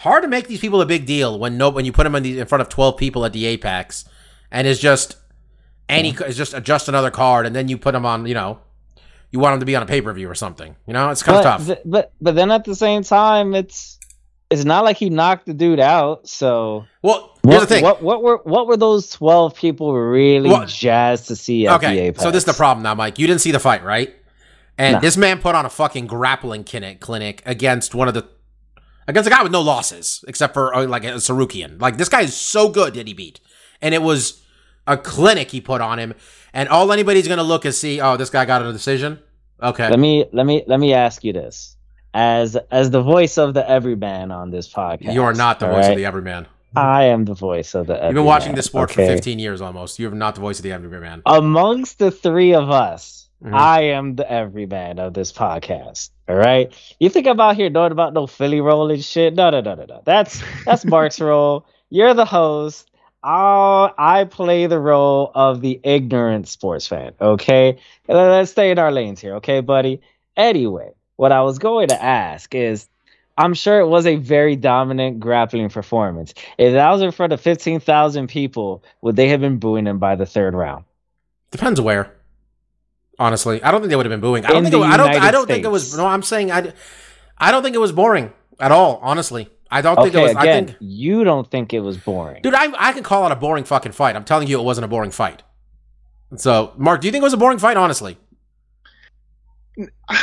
[0.00, 2.14] it's hard to make these people a big deal when no when you put them
[2.14, 4.06] in, the, in front of twelve people at the Apex,
[4.50, 5.16] and it's just
[5.90, 8.24] any it's just just another card, and then you put them on.
[8.24, 8.60] You know,
[9.30, 10.74] you want them to be on a pay per view or something.
[10.86, 11.66] You know, it's kind of tough.
[11.66, 13.98] th- but but then at the same time, it's
[14.50, 16.26] it's not like he knocked the dude out.
[16.26, 17.84] So well, here's what, the thing.
[17.84, 21.86] what what were what were those twelve people really Well, jazzed to see at the
[21.88, 22.22] Okay, Apex?
[22.22, 23.18] so this is the problem now, Mike.
[23.18, 24.14] You didn't see the fight, right?
[24.78, 25.00] And No.
[25.00, 28.26] this man put on a fucking grappling clinic against one of the
[29.06, 31.80] against a guy with no losses except for uh, like a Tsarukyan.
[31.80, 33.40] Like this guy is so good that he beat,
[33.80, 34.42] and it was
[34.86, 36.14] a clinic he put on him.
[36.52, 39.20] And all anybody's gonna look is see, oh, this guy got a decision.
[39.62, 41.76] Okay, Let me let me let me ask you this:
[42.14, 45.84] as as the voice of the everyman on this podcast, you are not the voice
[45.84, 45.96] of right?
[45.96, 46.46] the everyman.
[46.74, 47.94] I am the voice of the.
[47.94, 49.06] You've been watching this sport okay?
[49.06, 49.98] for 15 years almost.
[49.98, 51.22] You are not the voice of the everyman.
[51.26, 53.54] amongst the three of us, Mhm.
[53.54, 56.10] I am the everyman of this podcast.
[56.28, 56.72] All right.
[56.98, 59.34] You think I'm out here knowing about no Philly roll and shit?
[59.34, 60.02] No, no, no, no, no.
[60.04, 61.66] That's that's Mark's role.
[61.88, 62.90] You're the host.
[63.22, 67.12] I I play the role of the ignorant sports fan.
[67.20, 67.78] Okay.
[68.08, 70.00] Let's stay in our lanes here, okay, buddy.
[70.36, 72.88] Anyway, what I was going to ask is.
[73.38, 76.34] I'm sure it was a very dominant grappling performance.
[76.58, 80.16] If that was in front of 15,000 people, would they have been booing him by
[80.16, 80.84] the third round?
[81.50, 82.12] Depends where.
[83.20, 84.44] Honestly, I don't think they would have been booing.
[84.46, 84.74] I don't think.
[84.74, 85.10] It, I don't.
[85.14, 85.96] I don't think it was.
[85.96, 86.72] No, I'm saying I.
[87.38, 88.98] I don't think it was boring at all.
[89.02, 90.42] Honestly, I don't think it Okay, was.
[90.42, 92.40] again, I think, you don't think it was boring.
[92.42, 94.16] dude, I I can call it a boring fucking fight.
[94.16, 95.42] I'm telling you, it wasn't a boring fight.
[96.36, 97.76] So, Mark, do you think it was a boring fight?
[97.76, 98.16] Honestly,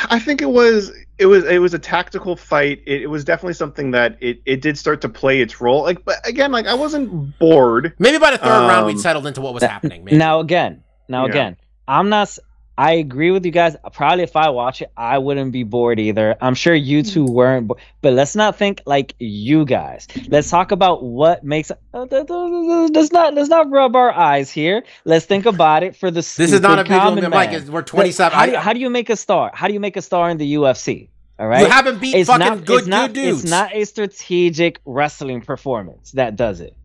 [0.10, 2.82] I think it was it was it was a tactical fight.
[2.86, 5.84] It, it was definitely something that it, it did start to play its role.
[5.84, 7.94] Like, but again, like I wasn't bored.
[8.00, 10.04] maybe by the third round we'd Um, settled into what was That- happening.
[10.04, 10.18] Maybe.
[10.18, 11.30] Now again, now Yeah.
[11.32, 11.58] again,
[11.88, 12.38] I'm not.
[12.78, 13.76] S- I agree with you guys.
[13.94, 16.36] Probably if I watch it, I wouldn't be bored either.
[16.42, 17.68] I'm sure you two weren't.
[17.68, 20.08] Bo- but let's not think like you guys.
[20.28, 21.72] Let's talk about what makes.
[21.72, 24.84] Uh, let's not let's not rub our eyes here.
[25.06, 26.22] Let's think about it for the.
[26.22, 27.30] this is not a stupid common video.
[27.30, 27.62] Mike, man.
[27.64, 28.38] is- we're 27.
[28.38, 29.52] How do, you, how do you make a star?
[29.54, 31.10] How do you make a star in the UFC?
[31.40, 31.62] All right.
[31.62, 33.44] You haven't beat it's fucking not, good it's not, dudes.
[33.44, 36.76] It's not a strategic wrestling performance that does it.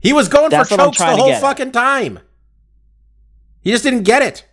[0.00, 1.40] He was going That's for what chokes the whole get at.
[1.40, 2.20] fucking time.
[3.62, 4.46] He just didn't get it.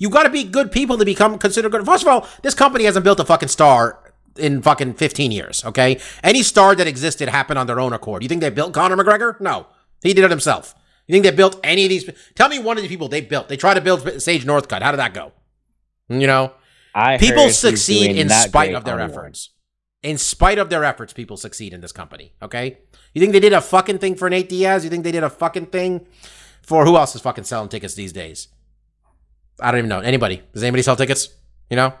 [0.00, 1.84] You got to be good people to become considered good.
[1.84, 6.00] First of all, this company hasn't built a fucking star in fucking 15 years, okay?
[6.24, 8.22] Any star that existed happened on their own accord.
[8.22, 9.38] You think they built Conor McGregor?
[9.40, 9.66] No.
[10.02, 10.74] He did it himself.
[11.06, 12.08] You think they built any of these?
[12.34, 13.50] Tell me one of these people they built.
[13.50, 14.80] They tried to build Sage Northcutt.
[14.80, 15.32] How did that go?
[16.08, 16.54] You know?
[16.94, 19.50] I People succeed in spite of their efforts.
[20.02, 22.32] In spite of their efforts, people succeed in this company.
[22.40, 22.78] Okay?
[23.12, 24.82] You think they did a fucking thing for Nate Diaz?
[24.82, 26.06] You think they did a fucking thing
[26.62, 28.48] for who else is fucking selling tickets these days?
[29.62, 30.00] I don't even know.
[30.00, 30.42] Anybody?
[30.52, 31.28] Does anybody sell tickets?
[31.68, 31.94] You know?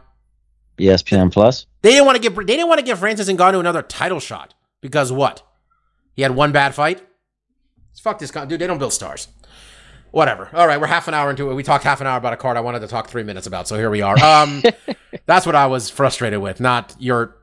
[0.78, 1.66] ESPN Plus.
[1.82, 4.54] They didn't want to give they didn't want to give Francis Ngannou another title shot
[4.80, 5.42] because what?
[6.14, 7.06] He had one bad fight.
[8.00, 8.60] Fuck this guy, dude.
[8.60, 9.28] They don't build stars.
[10.10, 10.50] Whatever.
[10.52, 11.54] All right, we're half an hour into it.
[11.54, 13.68] We talked half an hour about a card I wanted to talk three minutes about.
[13.68, 14.18] So here we are.
[14.18, 14.62] Um,
[15.26, 17.36] that's what I was frustrated with, not your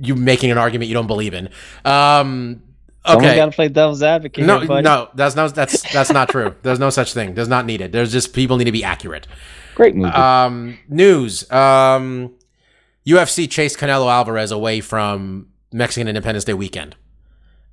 [0.00, 1.48] you making an argument you don't believe in.
[1.84, 2.62] Um,
[3.04, 3.36] Someone okay.
[3.36, 4.46] got to play devil's advocate.
[4.46, 4.84] No, here, buddy.
[4.84, 6.54] no, that's no, that's that's not true.
[6.62, 7.34] There's no such thing.
[7.34, 7.90] There's not needed.
[7.90, 9.26] There's just people need to be accurate.
[9.74, 10.12] Great movie.
[10.12, 11.50] Um, news.
[11.50, 12.34] Um,
[13.06, 16.94] UFC chased Canelo Alvarez away from Mexican Independence Day weekend.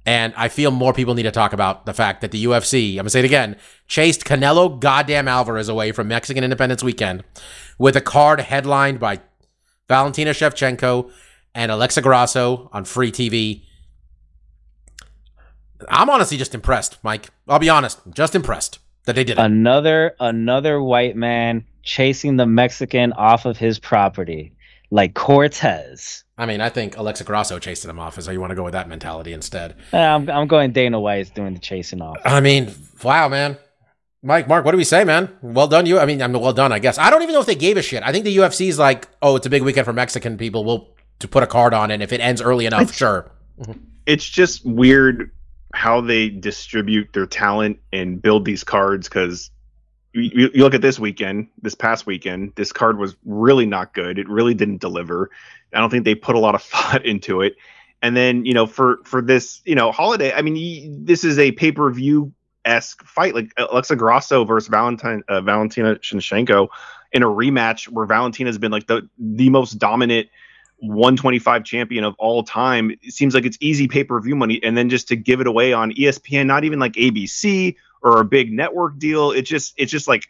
[0.05, 2.95] And I feel more people need to talk about the fact that the UFC, I'm
[2.95, 7.23] going to say it again, chased Canelo goddamn Alvarez away from Mexican Independence weekend
[7.77, 9.19] with a card headlined by
[9.87, 11.11] Valentina Shevchenko
[11.53, 13.65] and Alexa Grasso on free TV.
[15.87, 17.29] I'm honestly just impressed, Mike.
[17.47, 19.41] I'll be honest, just impressed that they did it.
[19.41, 24.51] another another white man chasing the Mexican off of his property,
[24.91, 26.23] like Cortez.
[26.37, 28.63] I mean, I think Alexa Grasso chased him off, is so you want to go
[28.63, 29.75] with that mentality instead.
[29.93, 32.17] Uh, I'm I'm going Dana White's doing the chasing off.
[32.23, 33.57] I mean, wow, man.
[34.21, 35.29] Mike, Mark, what do we say, man?
[35.41, 35.97] Well done, you.
[35.97, 36.97] I mean, I'm well done, I guess.
[36.97, 38.03] I don't even know if they gave a shit.
[38.03, 40.65] I think the UFC's like, oh, it's a big weekend for Mexican people.
[40.65, 40.89] We'll
[41.19, 41.95] to put a card on, it.
[41.95, 43.31] and if it ends early enough, sure.
[44.05, 45.31] It's just weird
[45.73, 49.51] how they distribute their talent and build these cards because
[50.13, 54.17] you, you look at this weekend, this past weekend, this card was really not good.
[54.17, 55.29] It really didn't deliver.
[55.73, 57.55] I don't think they put a lot of thought into it.
[58.01, 61.51] And then, you know, for for this, you know, holiday, I mean, this is a
[61.51, 66.69] pay per view esque fight, like Alexa Grasso versus Valentine uh, Valentina Shevchenko
[67.11, 70.29] in a rematch where Valentina's been like the the most dominant
[70.79, 72.91] 125 champion of all time.
[73.01, 75.47] It seems like it's easy pay per view money, and then just to give it
[75.47, 79.31] away on ESPN, not even like ABC or a big network deal.
[79.31, 80.23] It just it's just like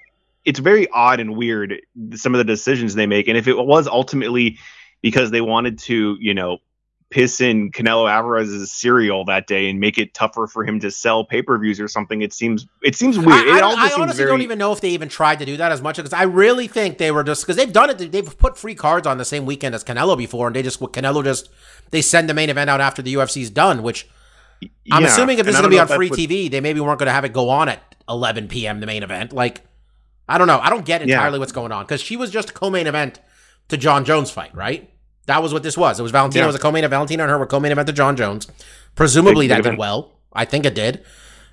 [0.46, 1.82] it's very odd and weird
[2.16, 3.28] some of the decisions they make.
[3.28, 4.58] And if it was ultimately
[5.02, 6.60] because they wanted to, you know,
[7.12, 11.24] piss in Canelo Alvarez's cereal that day and make it tougher for him to sell
[11.24, 13.30] pay per views or something, it seems it seems weird.
[13.48, 15.10] I, I it all don't- I seems honestly very, don't even know if they even
[15.10, 17.74] tried to do that as much because I really think they were just because they've
[17.74, 18.12] done it.
[18.12, 21.24] They've put free cards on the same weekend as Canelo before, and they just Canelo
[21.24, 21.50] just
[21.90, 23.82] they send the main event out after the UFC's done.
[23.82, 24.08] Which
[24.92, 26.80] I'm Yeah, assuming if this is going to be on free what- TV, they maybe
[26.80, 28.82] weren't going to have it go on at 11 p.m.
[28.82, 29.34] the main event.
[29.34, 29.62] Like
[30.28, 30.60] I don't know.
[30.60, 31.16] I don't get Yeah.
[31.16, 33.20] entirely what's going on because she was just a co-main event
[33.70, 34.92] to Jon Jones fight, right?
[35.30, 36.00] That was what this was.
[36.00, 36.48] It was Valentina Yeah.
[36.48, 36.92] was a co-main event.
[36.98, 38.48] Valentina and her were co-main event to Jon Jones.
[38.96, 39.80] Presumably Big- big that did event.
[39.80, 40.12] well.
[40.34, 41.04] I think it did.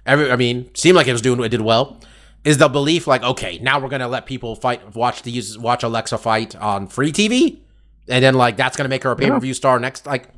[0.07, 2.01] Every, I mean, seemed like it was doing it did well.
[2.45, 5.83] Is the belief like okay now we're gonna let people fight watch the use watch
[5.83, 7.59] Alexa fight on free TV,
[8.09, 10.29] and then like that's gonna make her a pay per view star next like.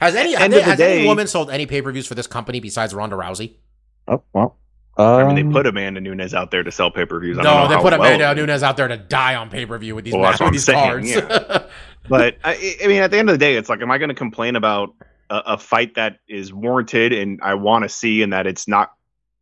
[0.00, 2.94] Has any has, has any woman sold any pay per views for this company besides
[2.94, 3.56] Ronda Rousey?
[4.08, 4.56] Oh well.
[4.96, 7.36] I mean, they um, put Amanda Nunes out there to sell pay per views.
[7.36, 10.14] No, they put Amanda Nunes out there to die on pay per view with these
[10.14, 11.64] Well, with these saying, cards.
[12.08, 14.08] but I, I mean, at the end of the day, it's like, am I going
[14.08, 14.94] to complain about
[15.30, 18.92] a, a fight that is warranted and I want to see, and that it's not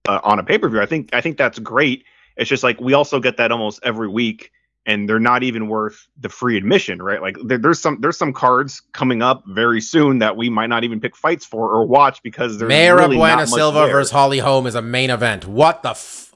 [0.07, 0.81] uh, on a pay per view?
[0.81, 2.05] I think I think that's great.
[2.37, 4.53] It's just like we also get that almost every week,
[4.89, 7.23] and they're not even worth the free admission, right?
[7.23, 10.83] Like there, there's some there's some cards coming up very soon that we might not
[10.83, 13.93] even pick fights for or watch because there's Mayra really Buena not much Silva there.
[13.93, 15.47] versus Holly Holm is a main event.
[15.47, 16.35] What the f-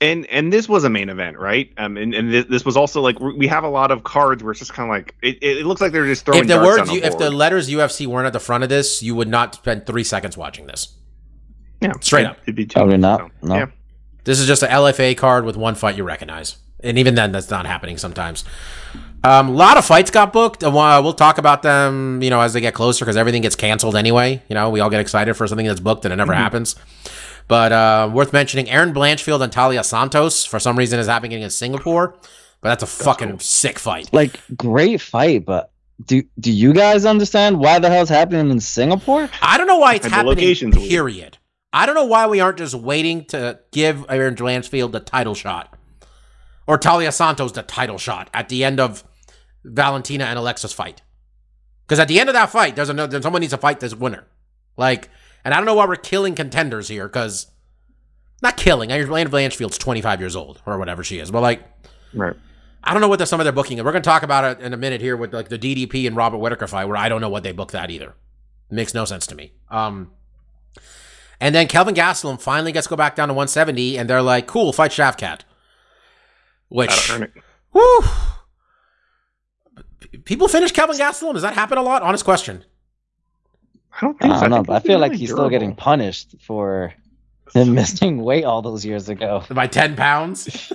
[0.00, 1.72] and and this was a main event, right?
[1.76, 4.42] Um, and and this, this was also like we we have a lot of cards
[4.42, 6.42] where it's just kind of like it, it looks like they're just throwing.
[6.42, 8.70] if the darts words on you, if the letters UFC weren't at the front of
[8.70, 10.96] this, you would not spend three seconds watching this.
[11.80, 12.38] yeah, straight it- up.
[12.42, 13.54] it'd be too Probably much, not, so, no.
[13.56, 13.66] Yeah,
[14.24, 17.50] This is just a LFA card with one fight you recognize, and even then, that's
[17.50, 18.44] not happening sometimes.
[19.24, 20.62] Um, a lot of fights got booked.
[20.62, 23.56] and We'll we'll talk about them, you know, as they get closer because everything gets
[23.56, 24.42] canceled anyway.
[24.48, 26.42] You know, we all get excited for something that's booked and it never Mm-hmm.
[26.42, 26.76] happens.
[27.48, 31.50] But uh, worth mentioning, Erin Blanchfield and Taila Santos for some reason is happening in
[31.50, 32.16] Singapore,
[32.62, 33.38] but that's a fucking cool.
[33.38, 34.10] sick fight.
[34.12, 35.70] like great fight, but
[36.06, 39.28] do do you guys understand why the hell's happening in Singapore?
[39.42, 40.36] I don't know why it's And the happening.
[40.36, 40.88] location's weird.
[40.88, 41.38] Period.
[41.72, 45.73] I don't know why we aren't just waiting to give Erin Blanchfield the title shot,
[46.66, 49.04] or Taila Santos the title shot at the end of
[49.64, 51.02] Valentina and Alexa's fight.
[51.86, 53.20] Because at the end of that fight, there's another.
[53.20, 54.26] Someone needs to fight this winner.
[54.76, 55.10] Like,
[55.44, 57.06] and I don't know why we're killing contenders here.
[57.06, 57.48] Because
[58.42, 58.90] not killing.
[58.90, 61.62] Erin Blanchfield's 25 years old or whatever she is, but like.
[62.14, 62.36] right.
[62.86, 63.78] I don't know what the, some of their booking.
[63.78, 66.14] We're going to talk about it in a minute here with like the DDP and
[66.14, 68.14] Robert Whittaker fight, where I don't know what they booked that either.
[68.70, 69.52] makes no sense to me.
[69.70, 70.10] Um,
[71.40, 74.46] and then Kelvin Gastelum finally gets to go back down to 170, and they're like,
[74.46, 75.40] "Cool, fight Shavkat."
[76.74, 77.32] Which, Gotta it.
[77.70, 78.02] whew,
[80.24, 81.34] people finish Kelvin Gastelum.
[81.34, 82.02] Does that happen a lot?
[82.02, 82.64] Honest question.
[83.92, 84.40] I don't think so.
[84.40, 86.92] don't know, think but I he's feel like really he's still getting punished for
[87.52, 89.44] him missing weight all those years ago.
[89.50, 90.46] By 10 pounds.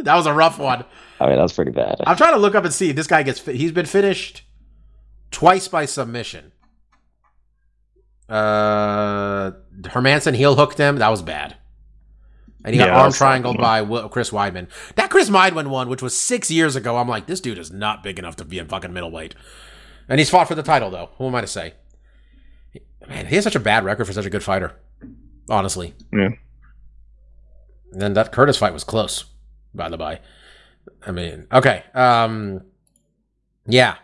[0.00, 0.84] that was a rough one.
[1.18, 1.96] I mean, that's pretty bad.
[2.06, 3.40] I'm trying to look up and see if this guy gets.
[3.40, 4.42] Fi- he's been finished
[5.30, 6.52] twice by submission.
[8.28, 9.52] Uh,
[9.84, 10.96] Hermansson heel hooked him.
[10.98, 11.56] That was bad.
[12.68, 14.68] And he got Yeah, arm triangled by Will, Chris Weidman.
[14.96, 18.02] That Chris Weidman one, which was six years ago, I'm like, this dude is not
[18.02, 19.34] big enough to be in fucking middleweight.
[20.06, 21.08] And he's fought for the title, though.
[21.16, 21.72] Who am I to say?
[23.08, 24.78] Man, he has such a bad record for such a good fighter.
[25.48, 25.94] Honestly.
[26.12, 26.28] Yeah.
[27.90, 29.24] And then that Curtis fight was close,
[29.74, 30.20] by the by.
[31.06, 31.84] I mean, okay.
[31.94, 32.66] Um,
[33.64, 33.94] yeah.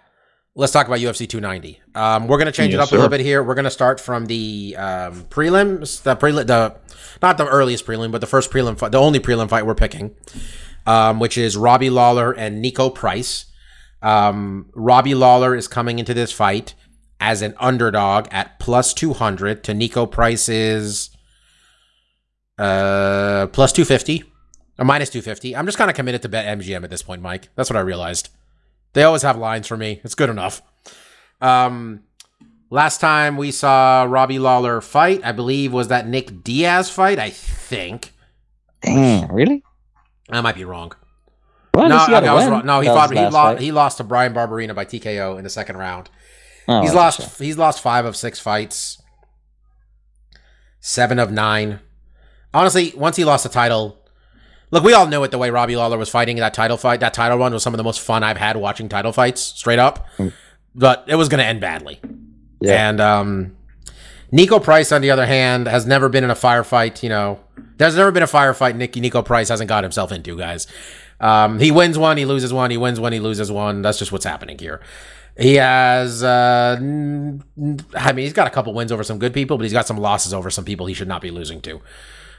[0.57, 1.81] Let's talk about UFC 290.
[1.97, 3.43] Um, we're gonna change it Yes, up a little bit here.
[3.43, 6.77] We're gonna start from the um, prelims, the prelim, the
[7.21, 10.15] not the earliest prelim, but the first prelim fight, the only prelim fight we're picking,
[10.87, 13.47] um, which is Robbie Lawler and Niko Price.
[14.01, 16.75] Um, Robbie Lawler is coming into this fight
[17.19, 21.11] as an underdog at plus 200 to Niko Price's
[22.59, 24.23] uh, plus 250
[24.79, 25.57] or minus 250.
[25.57, 27.49] I'm just kind of committed to bet MGM at this point, Mike.
[27.57, 28.29] That's what I realized.
[28.95, 30.01] They always have lines for me.
[30.05, 30.63] It's good enough.
[31.41, 32.05] Um,
[32.71, 37.19] last time we saw Robbie Lawler fight, I believe, was that Nick Diaz fight.
[37.19, 38.13] I think
[38.83, 39.63] Dang, really?
[40.31, 40.93] I might be wrong.
[41.75, 42.65] Well, no, I, got a I was wrong.
[42.65, 43.11] No, he That fought.
[43.11, 43.35] He lost.
[43.35, 43.61] fight.
[43.61, 46.09] He lost to Bryan Barberena by TKO in the second round.
[46.69, 47.21] Oh, he's lost.
[47.21, 47.47] shame.
[47.47, 49.03] He's lost five of six fights.
[50.81, 51.81] Seven of nine.
[52.53, 54.04] Honestly, once he lost the title,
[54.75, 56.99] Look, we all know it the way Robbie Lawler was fighting that title fight.
[56.99, 59.79] That title run was some of the most fun I've had watching title fights, straight
[59.79, 60.09] up.
[60.75, 62.01] But it was going to end badly.
[62.61, 62.89] Yeah.
[62.89, 63.57] And um,
[64.33, 67.05] Niko Price, on the other hand, has never been in a firefight.
[67.05, 67.39] You know,
[67.77, 70.67] there's never been a firefight Nick, Niko Price hasn't got himself into, guys.
[71.21, 72.73] Um, he wins one, he loses one.
[72.73, 73.81] He wins one, he loses one.
[73.81, 74.81] That's just what's happening here.
[75.39, 77.85] He has, uh, I mean,
[78.17, 80.51] he's got a couple wins over some good people, but he's got some losses over
[80.51, 81.81] some people he should not be losing to.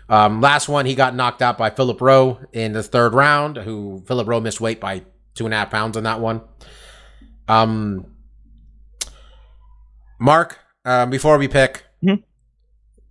[0.08, 4.04] Um, last one, he got knocked out by Philip Rowe in the third round, who
[4.08, 5.02] Philip Rowe missed weight by
[5.34, 6.42] two and a half pounds in that one.
[7.48, 8.06] Um,
[10.20, 12.24] Mark, um, before we pick, Mhm.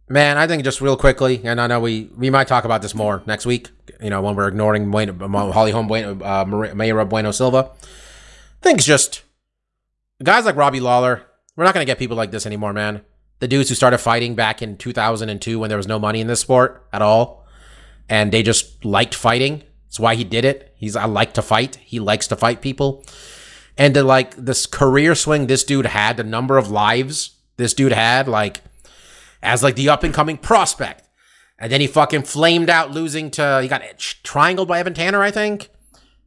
[0.08, 2.94] man, I think just real quickly, and I know we we might talk about this
[2.94, 3.70] more next week.
[4.00, 5.12] You know, when we're ignoring Bueno,
[5.52, 7.70] Holly Holm, bueno, uh, Mayra Bueno Silva.
[7.82, 9.22] I think just
[10.22, 11.22] guys like Robbie Lawler.
[11.56, 13.02] We're not going to get people like this anymore, man.
[13.44, 16.40] The dudes who started fighting back in 2002 when there was no money in this
[16.40, 17.46] sport at all,
[18.08, 19.62] and they just liked fighting.
[19.84, 20.72] That's why he did it.
[20.78, 21.76] He's I like to fight.
[21.76, 23.04] He likes to fight people
[23.76, 27.92] and to like this career swing this dude had, the number of lives this dude
[27.92, 28.62] had, like
[29.42, 31.06] as like the up and coming prospect,
[31.58, 35.30] and then he fucking flamed out, losing to he got triangled by Evan Tanner, I
[35.30, 35.68] think,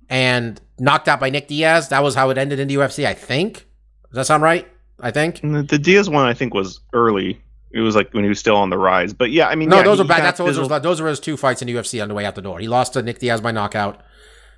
[0.07, 1.89] and knocked out by Nick Diaz.
[1.89, 3.65] That was how it ended in the UFC, I think.
[4.03, 4.67] Does that sound right?
[4.99, 5.41] I think.
[5.41, 7.41] The, the Diaz one, I think, was early.
[7.71, 9.13] It was like when he was still on the rise.
[9.13, 10.33] But yeah, I mean, No, yeah, those he- are bad.
[10.35, 12.35] he those, fizzled- are, those are his two fights in UFC on the way out
[12.35, 12.59] the door.
[12.59, 14.01] He lost to Nick Diaz by knockout.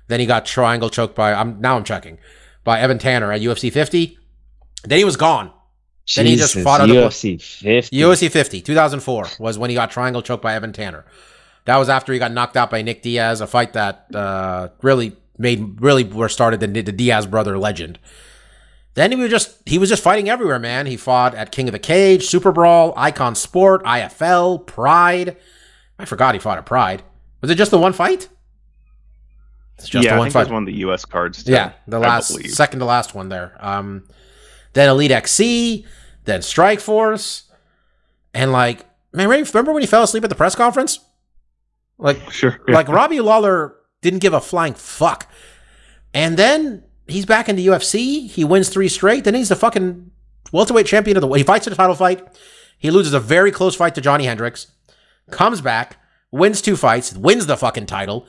[0.08, 1.32] Then he got triangle choked by.
[1.32, 2.18] I'm now I'm checking
[2.64, 4.18] by Evan Tanner at UFC 50.
[4.84, 5.52] Then he was gone.
[6.16, 7.96] Then he just Jesus, fought other- UFC 50.
[7.96, 11.04] UFC 50, 2004 was when he got triangle choked by Evan Tanner.
[11.66, 15.16] That was after he got knocked out by Nick Diaz, a fight that uh, really
[15.38, 17.98] made really where started the, the Diaz brother legend.
[18.94, 20.86] Then he was just he was just fighting everywhere, man.
[20.86, 25.36] He fought at King of the Cage, Super Brawl, Icon Sport, IFL, Pride.
[25.98, 27.02] I forgot he fought at Pride.
[27.40, 28.28] Was it just the one fight?
[29.78, 30.40] It's just yeah, the I one think fight.
[30.40, 31.04] it was one of the U.S.
[31.04, 31.44] cards.
[31.44, 32.50] Too, Yeah, the I last believe.
[32.50, 33.56] second to last one there.
[33.60, 34.04] Um,
[34.74, 35.86] then Elite XC,
[36.24, 37.44] then Strikeforce,
[38.34, 40.98] and like man, remember when he fell asleep at the press conference?
[41.98, 42.58] Like, Sure.
[42.68, 45.30] like Robbie Lawler didn't give a flying fuck,
[46.14, 48.28] and then he's back in the UFC.
[48.28, 49.24] He wins three straight.
[49.24, 50.10] Then he's the fucking
[50.52, 51.26] welterweight champion of the.
[51.26, 51.38] World.
[51.38, 52.26] He fights in a title fight.
[52.78, 54.68] He loses a very close fight to Johny Hendricks.
[55.30, 55.98] Comes back,
[56.30, 58.26] wins two fights, wins the fucking title,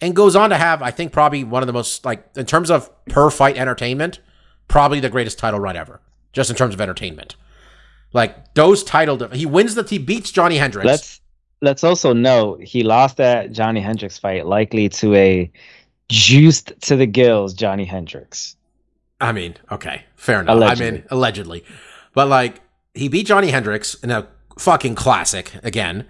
[0.00, 2.70] and goes on to have, I think, probably one of the most like in terms
[2.70, 4.20] of per fight entertainment,
[4.68, 6.00] probably the greatest title run ever.
[6.32, 7.36] Just in terms of entertainment,
[8.12, 10.86] like those title, he wins the he beats Johny Hendricks.
[10.86, 11.20] Let's
[11.62, 15.52] let's also note he lost that Johny Hendricks fight likely to a
[16.08, 18.56] juiced to the gills Johny Hendricks.
[19.20, 20.62] I mean, okay, fair enough.
[20.62, 21.64] I mean, allegedly,
[22.12, 22.60] but like
[22.94, 24.28] he beat Johny Hendricks in a
[24.58, 26.06] fucking classic again.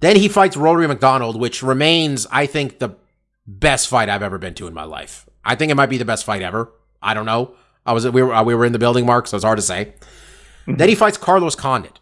[0.00, 2.94] Then he fights Rory MacDonald, which remains, I think, the
[3.46, 5.28] best fight I've ever been to in my life.
[5.44, 6.72] I think it might be the best fight ever.
[7.02, 7.54] I don't know.
[7.84, 9.62] I was we were uh, we were in the building, Mark, so it's hard to
[9.62, 9.94] say.
[10.66, 11.98] Then he fights Carlos Condit.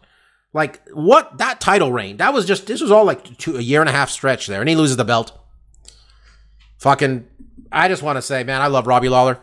[0.53, 2.17] Like what that title reign?
[2.17, 4.59] That was just this was all like two, a year and a half stretch there,
[4.59, 5.31] and he loses the belt.
[6.79, 7.27] Fucking,
[7.71, 9.39] I just want to say, man, I love Robbie Lawler.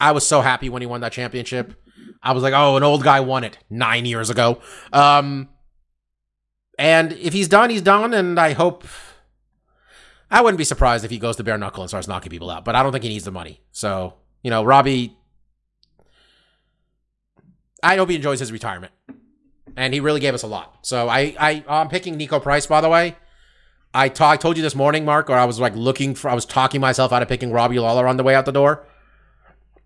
[0.00, 1.74] I was so happy when he won that championship.
[2.22, 4.60] I was like, oh, an old guy won it nine years ago.
[4.92, 5.48] Um,
[6.78, 8.14] and if he's done, he's done.
[8.14, 8.84] And I hope,
[10.30, 12.64] I wouldn't be surprised if he goes to bare knuckle and starts knocking people out.
[12.64, 13.60] But I don't think he needs the money.
[13.70, 15.16] So you know, Robbie,
[17.82, 18.92] I hope he enjoys his retirement.
[19.76, 20.78] And he really gave us a lot.
[20.82, 22.66] So I, I, I'm picking Niko Price.
[22.66, 23.16] By the way,
[23.94, 26.80] I, told you this morning, Mark, or I was like looking for, I was talking
[26.80, 28.86] myself out of picking Robbie Lawler on the way out the door.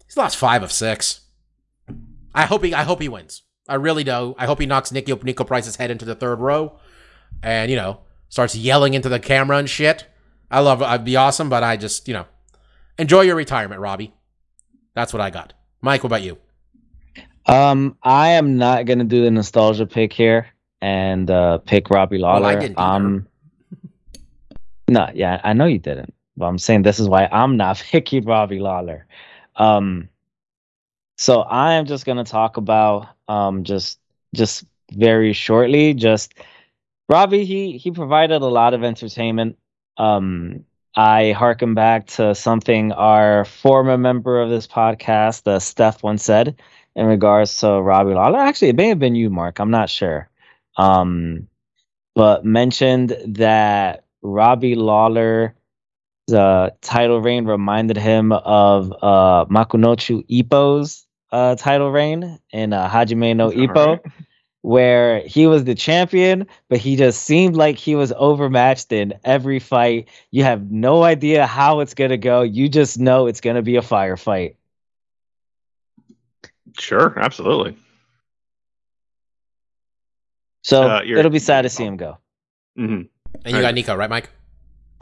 [0.07, 1.23] He's lost five of six.
[2.35, 3.43] I hope he I hope he wins.
[3.69, 4.35] I really do.
[4.39, 6.79] I hope he knocks Niko Niko Price's head into the third row,
[7.43, 10.07] and you know starts yelling into the camera and shit.
[10.51, 10.83] I love.
[10.83, 12.27] I'd be awesome, but I just you know
[12.99, 14.13] enjoy your retirement, Robbie.
[14.95, 15.55] That's what I got.
[15.81, 16.39] Mike, what about you?
[17.47, 20.47] Um, I am not gonna do the nostalgia pick here
[20.81, 22.43] and uh pick Robbie Lawler.
[22.43, 22.57] Well.
[22.57, 23.27] I didn't um,
[24.89, 28.25] no, yeah, I know you didn't, but I'm saying this is why I'm not picking
[28.25, 29.07] Robbie Lawler.
[29.57, 30.09] Um,
[31.19, 33.99] so I am just gonna talk about um just
[34.35, 36.35] just very shortly, just
[37.09, 37.45] Robbie.
[37.45, 39.59] He he provided a lot of entertainment.
[39.97, 40.65] Um,
[40.95, 46.57] I harken back to something our former member of this podcast, uh, Steph, once said
[46.95, 48.39] in regards to Robbie Lawler.
[48.39, 49.59] Actually, it may have been you, Mark.
[49.59, 50.29] I'm not sure.
[50.77, 51.49] Um,
[52.15, 55.55] but mentioned that Robbie Lawler,
[56.27, 63.37] the title reign reminded him of uh, Makunouchi Ippo's uh, title reign in uh, Hajime
[63.37, 64.13] no Ippo, right.
[64.63, 69.59] where he was the champion, but he just seemed like he was overmatched in every
[69.61, 70.09] fight.
[70.31, 72.43] You have no idea how it's gonna go.
[72.43, 74.57] You just know it's gonna be a firefight.
[76.79, 77.77] Sure, absolutely.
[80.63, 82.19] So Uh, it'll be sad to see him go.
[82.77, 83.03] hmm
[83.45, 84.31] And you got Niko, right, Mike?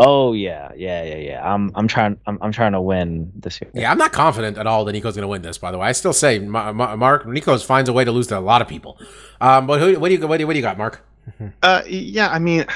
[0.01, 1.55] Oh yeah, yeah, yeah, yeah.
[1.55, 3.70] I'm I'm trying I'm I'm trying to win this year.
[3.75, 5.57] Yeah, I'm not confident at all that Niko's going to win this.
[5.57, 8.27] By the way, I still say Ma- Ma- Mark Niko's finds a way to lose
[8.29, 8.99] to a lot of people.
[9.41, 11.05] Um, but who, what do you what do you, what do you got, Mark?
[11.62, 12.66] Uh, yeah, I mean,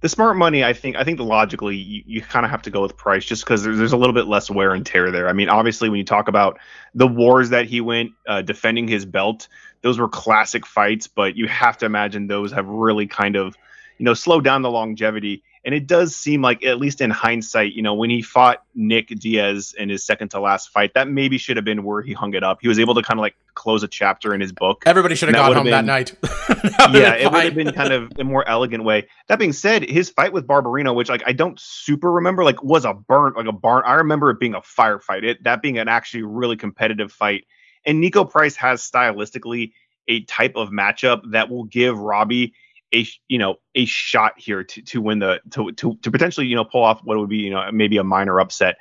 [0.00, 0.62] the smart money.
[0.64, 0.96] I think.
[0.96, 3.64] I think the logically, you, you kind of have to go with Price just because
[3.64, 5.28] there's, there's a little bit less wear and tear there.
[5.28, 6.58] I mean, obviously, when you talk about
[6.94, 9.48] the wars that he went uh, defending his belt,
[9.82, 11.06] those were classic fights.
[11.08, 13.56] But you have to imagine those have really kind of,
[13.98, 15.42] you know, slow down the longevity.
[15.64, 19.08] And it does seem like, at least in hindsight, you know, when he fought Nick
[19.08, 22.34] Diaz in his second to last fight, that maybe should have been where he hung
[22.34, 22.58] it up.
[22.60, 24.84] He was able to kind of like close a chapter in his book.
[24.86, 26.14] Everybody should have gone home that night.
[26.22, 29.08] That yeah, it would have been kind of a more elegant way.
[29.26, 32.84] That being said, his fight with Barberena, which like I don't super remember, like was
[32.84, 33.82] a burn, like a barn.
[33.84, 35.24] I remember it being a firefight.
[35.24, 37.44] It that being an actually really competitive fight.
[37.84, 39.72] And Niko Price has stylistically
[40.08, 42.54] a type of matchup that will give Robbie
[42.96, 46.56] a you know a shot here to to win the to to to potentially you
[46.56, 48.76] know pull off what would be you know maybe a minor upset.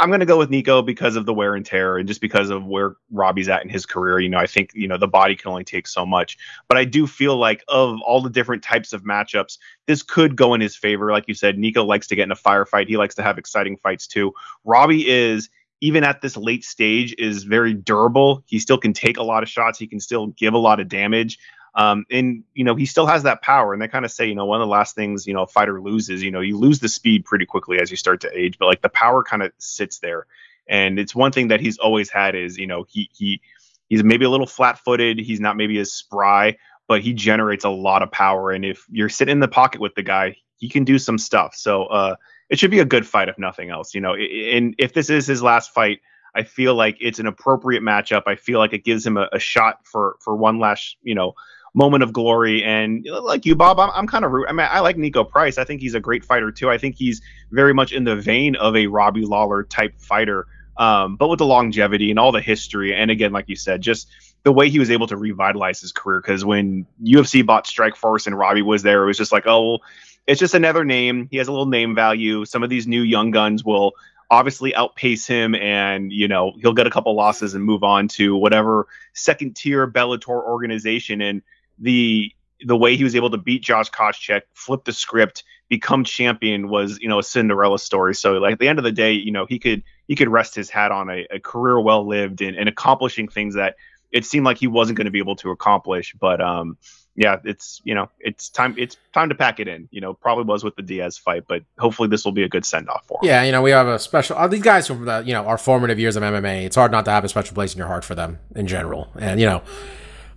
[0.00, 2.48] I'm going to go with Niko because of the wear and tear and just because
[2.48, 4.18] of where Robbie's at in his career.
[4.18, 6.38] You know, I think, you know, the body can only take so much.
[6.68, 10.54] But I do feel like of all the different types of matchups, this could go
[10.54, 11.12] in his favor.
[11.12, 12.88] Like you said, Niko likes to get in a firefight.
[12.88, 14.32] He likes to have exciting fights too.
[14.64, 15.50] Robbie is,
[15.82, 18.42] even at this late stage, is very durable.
[18.46, 19.78] He still can take a lot of shots.
[19.78, 21.38] He can still give a lot of damage.
[21.74, 24.34] Um, and you know he still has that power, and they kind of say, you
[24.34, 26.80] know, one of the last things you know a fighter loses, you know, you lose
[26.80, 29.52] the speed pretty quickly as you start to age, but like the power kind of
[29.58, 30.26] sits there,
[30.68, 33.40] and it's one thing that he's always had is you know he he
[33.88, 36.56] he's maybe a little flat-footed, he's not maybe as spry,
[36.88, 39.94] but he generates a lot of power, and if you're sitting in the pocket with
[39.94, 41.54] the guy, he can do some stuff.
[41.54, 42.16] So uh,
[42.48, 44.14] it should be a good fight if nothing else, you know.
[44.14, 46.00] And if this is his last fight,
[46.34, 48.22] I feel like it's an appropriate matchup.
[48.26, 51.34] I feel like it gives him a, a shot for for one last you know
[51.74, 52.64] moment of glory.
[52.64, 54.46] And like you, Bob, I'm, I'm kind of root.
[54.48, 55.58] I mean, I like Niko Price.
[55.58, 56.70] I think he's a great fighter too.
[56.70, 60.46] I think he's very much in the vein of a Robbie Lawler type fighter,
[60.76, 62.94] um, but with the longevity and all the history.
[62.94, 64.08] And again, like you said, just
[64.42, 66.20] the way he was able to revitalize his career.
[66.20, 69.82] Because when UFC bought Strikeforce and Robbie was there, it was just like, oh, well,
[70.26, 71.28] it's just another name.
[71.30, 72.44] He has a little name value.
[72.44, 73.94] Some of these new young guns will
[74.30, 78.36] obviously outpace him and you know he'll get a couple losses and move on to
[78.36, 81.42] whatever second tier Bellator organization and
[81.80, 86.68] the the way he was able to beat Josh Koscheck, flip the script, become champion
[86.68, 88.14] was you know a Cinderella story.
[88.14, 90.54] So like at the end of the day, you know he could he could rest
[90.54, 93.76] his hat on a, a career well lived and, and accomplishing things that
[94.12, 96.14] it seemed like he wasn't going to be able to accomplish.
[96.18, 96.76] But um
[97.16, 99.88] yeah, it's you know it's time it's time to pack it in.
[99.90, 102.64] You know probably was with the Diaz fight, but hopefully this will be a good
[102.64, 103.28] send off for him.
[103.28, 104.36] Yeah, you know, we have a special.
[104.36, 106.64] Uh, these guys from the, you know, our formative years of MMA.
[106.64, 109.12] It's hard not to have a special place in your heart for them in general.
[109.18, 109.62] And you know,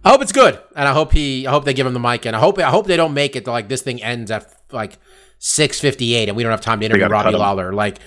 [0.06, 2.26] I hope it's good, and I hope he, I hope they give him the mic,
[2.26, 4.54] and I hope, I hope they don't make it to, like this thing ends at
[4.72, 4.97] like
[5.39, 7.32] six fifty eight, and we don't have time to interview Robbie.
[7.32, 7.72] Lawler.
[7.74, 7.99] Like,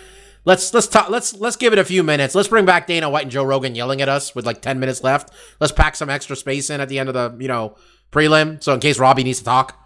[0.45, 2.35] let's let's talk, let's let's give it a few minutes.
[2.35, 5.03] Let's bring back Dana White and Joe Rogan yelling at us with like ten minutes
[5.03, 5.31] left.
[5.59, 7.77] Let's pack some extra space in at the end of the you know
[8.13, 9.79] prelim, so in case Robbie needs to talk,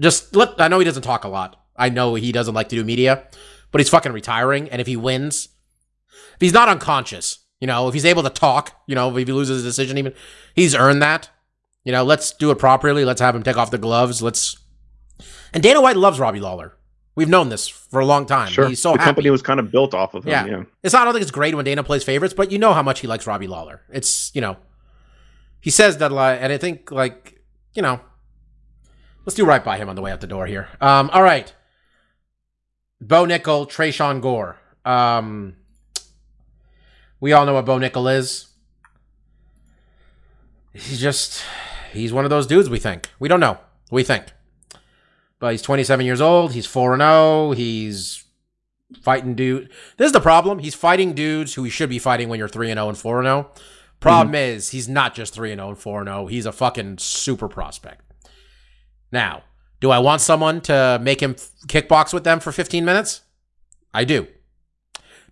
[0.00, 0.60] just let.
[0.60, 1.60] I know he doesn't talk a lot.
[1.76, 3.26] I know he doesn't like to do media,
[3.70, 4.70] but he's fucking retiring.
[4.70, 5.48] And if he wins,
[6.34, 9.32] if he's not unconscious, you know, if he's able to talk, you know, if he
[9.32, 10.14] loses a decision, even
[10.54, 11.28] he's earned that.
[11.84, 13.04] You know, let's do it properly.
[13.04, 14.22] Let's have him take off the gloves.
[14.22, 14.56] Let's.
[15.52, 16.76] And Dana White loves Robbie Lawler.
[17.14, 18.48] We've known this for a long time.
[18.50, 19.04] Sure, He's so the happy.
[19.08, 20.30] company was kind of built off of him.
[20.30, 20.46] Yeah.
[20.46, 20.62] Yeah.
[20.82, 22.82] It's not, I don't think it's great when Dana plays favorites, but you know how
[22.82, 23.82] much he likes Robbie Lawler.
[23.92, 24.56] It's, you know,
[25.60, 27.40] he says that, like, and I think, like,
[27.72, 28.00] you know,
[29.24, 30.68] let's do right by him on the way out the door here.
[30.80, 31.54] Um, all right.
[33.00, 34.58] Bo Nickal, Tresean Gore.
[34.84, 35.54] Um,
[37.20, 38.48] we all know what Bo Nickal is.
[40.72, 41.44] He's just,
[41.94, 43.10] he's one of those dudes we think.
[43.18, 43.58] We don't know.
[43.90, 44.26] We think.
[45.38, 46.52] But he's 27 years old.
[46.52, 47.52] He's 4 0.
[47.52, 48.24] He's
[49.02, 49.70] fighting dude.
[49.96, 50.58] This is the problem.
[50.60, 53.50] He's fighting dudes who he should be fighting when you're 3 0 and 4 0.
[54.00, 54.34] Problem mm-hmm.
[54.34, 56.26] is, he's not just 3 0 and 4 0.
[56.26, 58.02] He's a fucking super prospect.
[59.10, 59.44] Now,
[59.80, 61.34] do I want someone to make him
[61.66, 63.22] kickbox with them for 15 minutes?
[63.92, 64.26] I do.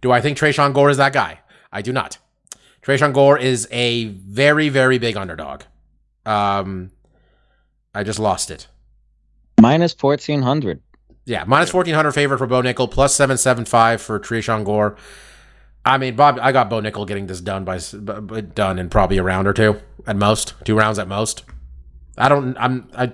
[0.01, 1.41] Do I think Tresean Gore is that guy?
[1.73, 2.19] I do not.
[2.83, 5.63] Tresean Gore is a very, very big underdog.
[6.27, 6.91] Um,
[7.95, 8.67] I just lost it.
[9.61, 10.81] Minus fourteen hundred.
[11.25, 14.97] Yeah, minus 1400 favorite for Bo Nickal, plus 775 for Tresean Gore.
[15.85, 18.81] I mean, Bob, I got Bo Nickal getting this done by s- b- b- done
[18.81, 21.45] in probably a round or two at most, two rounds at most.
[22.19, 22.57] I don't.
[22.59, 22.89] I'm.
[22.97, 23.13] I.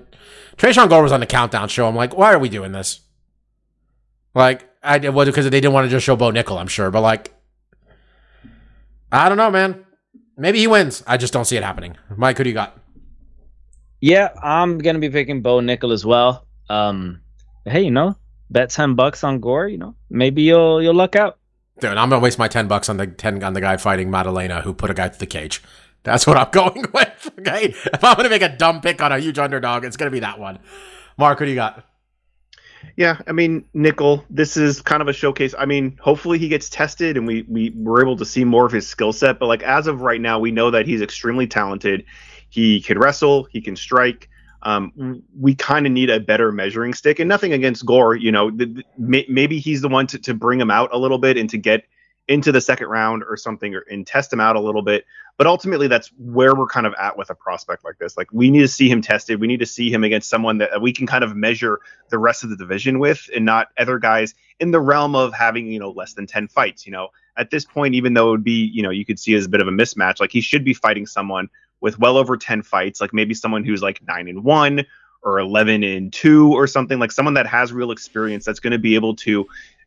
[0.56, 1.86] Tresean Gore was on the countdown show.
[1.86, 3.00] I'm like, why are we doing this?
[4.34, 6.58] Like, I did well because they didn't want to just show Bo Nickal.
[6.58, 7.34] I'm sure, but like,
[9.12, 9.84] I don't know, man.
[10.36, 11.02] Maybe he wins.
[11.06, 11.96] I just don't see it happening.
[12.16, 12.78] Mike, who do you got?
[14.00, 16.46] Yeah, I'm gonna be picking Bo Nickal as well.
[16.70, 17.20] Um,
[17.64, 18.16] hey, you know,
[18.50, 19.68] bet ten bucks on Gore.
[19.68, 21.38] You know, maybe you'll you'll luck out.
[21.80, 24.62] Dude, I'm gonna waste my ten bucks on the ten on the guy fighting Maddalena
[24.62, 25.62] who put a guy through the cage.
[26.04, 27.30] That's what I'm going with.
[27.40, 30.20] Okay, if I'm gonna make a dumb pick on a huge underdog, it's gonna be
[30.20, 30.60] that one.
[31.16, 31.84] Mark, what do you got?
[32.96, 35.54] Yeah, I mean, Nickal, this is kind of a showcase.
[35.58, 38.72] I mean, hopefully he gets tested and we, we were able to see more of
[38.72, 39.38] his skill set.
[39.38, 42.04] But like as of right now, we know that he's extremely talented.
[42.48, 44.28] He can wrestle, he can strike.
[44.62, 48.16] Um, we kind of need a better measuring stick, and nothing against Gore.
[48.16, 48.50] You know,
[48.96, 51.84] maybe he's the one to, to bring him out a little bit and to get
[52.26, 55.06] into the second round or something, or and test him out a little bit.
[55.36, 58.16] But ultimately, that's where we're kind of at with a prospect like this.
[58.16, 59.40] Like we need to see him tested.
[59.40, 61.80] We need to see him against someone that we can kind of measure
[62.10, 65.68] the rest of the division with, and not other guys in the realm of having
[65.68, 66.84] you know less than ten fights.
[66.84, 69.34] You know, at this point, even though it would be you know you could see
[69.34, 71.48] as a bit of a mismatch, like he should be fighting someone
[71.80, 74.86] with well over 10 fights, like maybe someone who's like 9 and 1
[75.22, 78.78] or 11 and 2 or something, like someone that has real experience that's going to
[78.78, 79.46] be able to,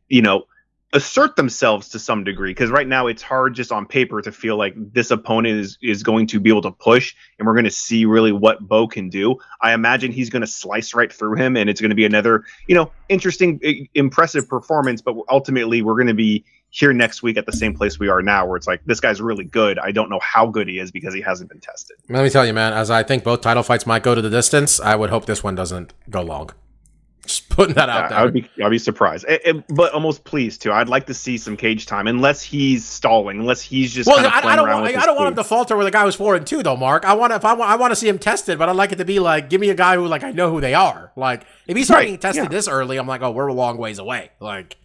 [0.09, 0.45] you know,
[0.93, 4.57] assert themselves to some degree because right now it's hard just on paper to feel
[4.57, 7.71] like this opponent is is going to be able to push and we're going to
[7.71, 9.37] see really what Bo can do.
[9.61, 12.43] I imagine he's going to slice right through him and it's going to be another,
[12.67, 16.43] you know, interesting impressive performance but ultimately we're going to be
[16.73, 19.21] here next week at the same place we are now where it's like this guy's
[19.21, 19.77] really good.
[19.77, 21.97] I don't know how good he is because he hasn't been tested.
[22.09, 22.73] Let me tell you, man.
[22.73, 25.43] As I think both title fights might go to the distance, I would hope this
[25.43, 26.51] one doesn't go long.
[27.25, 28.17] Just putting that out I- there.
[28.19, 30.71] I would be I'd be surprised, Eh, eh, but almost pleased too.
[30.71, 34.39] I'd like to see some cage time, unless he's stalling, unless he's just well, I,
[34.41, 34.83] I don't want.
[34.83, 36.77] with I don't want him to falter where the guy was four and two, though,
[36.77, 37.05] Mark.
[37.05, 37.31] I want.
[37.33, 39.19] If I want, I want to see him tested, but I'd like it to be
[39.19, 41.11] like, give me a guy who like I know who they are.
[41.17, 42.49] Like if he's starting Right, tested yeah.
[42.49, 44.31] this early, I'm like, oh, we're a long ways away.
[44.39, 44.77] Like,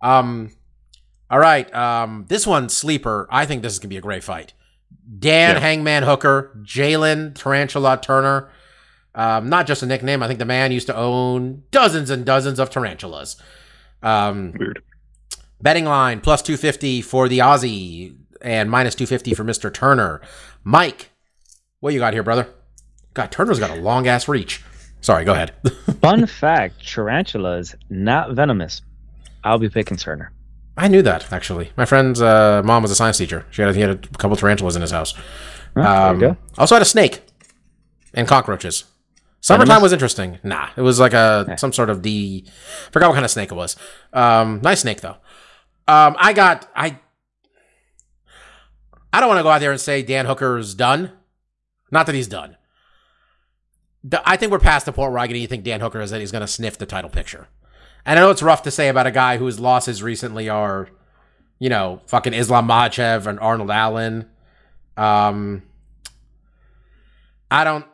[0.00, 0.50] um,
[1.32, 1.72] all right.
[1.74, 3.26] Um, this one sleeper.
[3.30, 4.52] I think this is gonna be a great fight.
[5.18, 5.60] Dan Yeah.
[5.60, 8.50] Hangman Hooker, Jalin Tarantula Turner.
[9.14, 10.22] Um, not just a nickname.
[10.22, 13.36] I think the man used to own dozens and dozens of tarantulas.
[14.02, 14.82] Um, Weird.
[15.60, 19.72] Betting line plus 250 for the Aussie and minus 250 for Mr.
[19.72, 20.20] Turner.
[20.64, 21.10] Mike,
[21.80, 22.48] what you got here, brother?
[23.14, 24.62] God, Turner's got a long ass reach.
[25.00, 25.52] Sorry, go ahead.
[26.00, 28.82] Fun fact: tarantulas not venomous.
[29.44, 30.32] I'll be picking Turner.
[30.76, 31.70] I knew that actually.
[31.76, 33.44] My friend's uh, mom was a science teacher.
[33.50, 35.14] She had, he had a couple tarantulas in his house.
[35.76, 37.22] Um, you also had a snake
[38.14, 38.84] and cockroaches.
[39.40, 40.38] Summertime was interesting.
[40.44, 42.44] Nah, it was like a some sort of the
[42.90, 43.76] forgot what kind of snake it was.
[44.12, 45.16] Um, nice snake though.
[45.88, 46.98] Um, I got I.
[49.12, 51.12] I don't want to go out there and say Dan Hooker's done.
[51.90, 52.56] Not that he's done.
[54.04, 56.10] The- I think we're past the point where I can even think Dan Hooker is
[56.10, 57.48] that he's going to sniff the title picture.
[58.04, 60.88] And I know it's rough to say about a guy whose losses recently are,
[61.58, 64.28] you know, fucking Islam Makhachev and Arnold Allen.
[64.96, 65.62] Um,
[67.50, 67.84] I don't,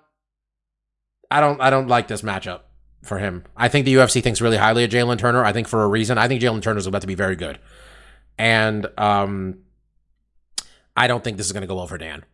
[1.31, 2.61] I don't, I don't like this matchup
[3.03, 3.45] for him.
[3.57, 5.45] I think the UFC thinks really highly of Jalin Turner.
[5.45, 6.17] I think for a reason.
[6.19, 7.59] I think Jalin Turner is about to be very good,
[8.39, 9.59] and um,
[10.97, 12.25] I don't think this is going to go for Dan.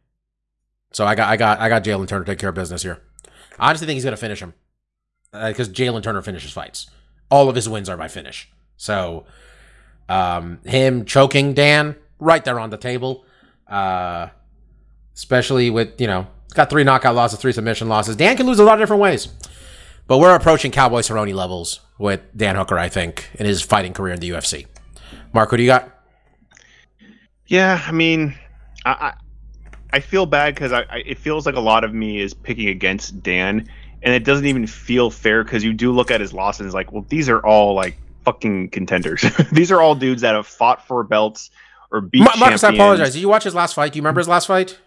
[0.93, 3.03] So I got, I got, I got Jalin Turner to take care of business here.
[3.59, 4.55] I honestly think he's going to finish him
[5.33, 6.89] because Jalin Turner finishes fights.
[7.35, 8.49] All of his wins are by finish.
[8.77, 9.27] So,
[10.09, 13.25] um, him choking Dan right there on the table,
[13.67, 14.29] uh,
[15.17, 18.15] especially with you know got three knockout losses, three submission losses.
[18.15, 19.27] Dan can lose a lot of different ways,
[20.07, 24.15] but we're approaching Cowboy Cerrone levels with Dan Hooker, I think, in his fighting career
[24.15, 24.69] in the UFC.
[25.33, 25.91] Mark, who do you got?
[27.49, 28.37] Yeah, I mean,
[28.85, 29.15] I I,
[29.93, 32.69] I feel bad because I, I it feels like a lot of me is picking
[32.69, 33.69] against Dan,
[34.05, 36.75] and it doesn't even feel fair because you do look at his losses and it's
[36.75, 39.25] like, well, these are all like fucking contenders.
[39.53, 41.51] these are all dudes that have fought for belts
[41.91, 43.15] or beat Ma- Marcus, I apologize.
[43.15, 43.93] Did you watch his last fight?
[43.93, 44.79] Do you remember his last fight?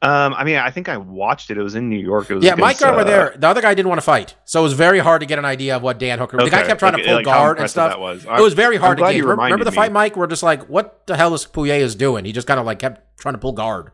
[0.00, 1.58] Um, I mean, I think I watched it.
[1.58, 2.28] It was in New York.
[2.30, 3.34] It was Yeah, Mike against, Gard were uh, there.
[3.36, 5.44] The other guy didn't want to fight, so it was very hard to get an
[5.44, 6.38] idea of what Dan Hooker.
[6.38, 7.92] the guy kept trying like- to pull like guard and stuff.
[7.92, 8.24] That was.
[8.24, 9.20] It was very hard I'm to get.
[9.22, 9.92] Remember, remember the reminded fight.
[9.92, 10.16] Mike?
[10.16, 12.24] We're just like, what the hell is Puelles is doing?
[12.24, 13.92] He just kind of like kept trying to pull guard.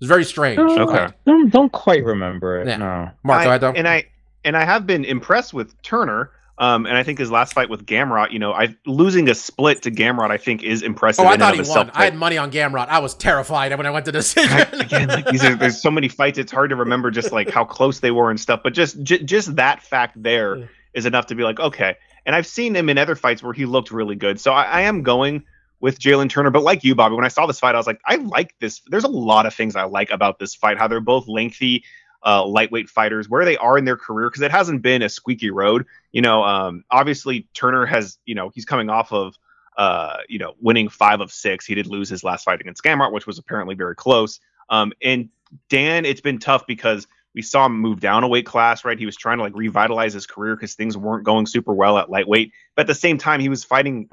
[0.00, 0.58] It was very strange.
[0.58, 1.08] Okay.
[1.26, 2.66] Don't don't quite remember it.
[2.68, 2.76] Yeah.
[2.78, 3.10] No.
[3.22, 3.72] Mark, I- go ahead though.
[3.72, 4.06] And I
[4.44, 6.30] and I have been impressed with Turner.
[6.56, 9.80] Um, and I think his last fight with Gamrot, you know, I losing a split
[9.82, 11.24] to Gamrot, I think is impressive.
[11.24, 11.66] Oh, I in thought he won.
[11.66, 11.90] itself.
[11.94, 12.88] I had money on Gamrot.
[12.88, 14.58] I was terrified when I went to decision.
[14.78, 16.36] Again, like these are, there's so many fights.
[16.38, 18.60] It's hard to remember just like how close they were and stuff.
[18.62, 21.96] But just j- just that fact there is enough to be like, okay.
[22.26, 24.38] And I've seen him in other fights where he looked really good.
[24.38, 25.44] So I, I am going
[25.80, 26.50] with Jalin Turner.
[26.50, 28.82] But like you, Bobby, when I saw this fight, I was like, I like this.
[28.86, 30.78] There's a lot of things I like about this fight.
[30.78, 31.84] How they're both lengthy.
[32.24, 35.50] uh, lightweight fighters, where they are in their career, because it hasn't been a squeaky
[35.50, 35.86] road.
[36.12, 39.36] You know, um, obviously Turner has, you know, he's coming off of,
[39.76, 41.64] uh, you know, winning five of six.
[41.64, 44.40] He did lose his last fight against Gamrot, which was apparently very close.
[44.68, 45.30] Um, and
[45.68, 48.98] Dan, it's been tough because we saw him move down a weight class, right?
[48.98, 52.10] He was trying to like revitalize his career because things weren't going super well at
[52.10, 52.52] lightweight.
[52.74, 54.10] But at the same time, he was fighting,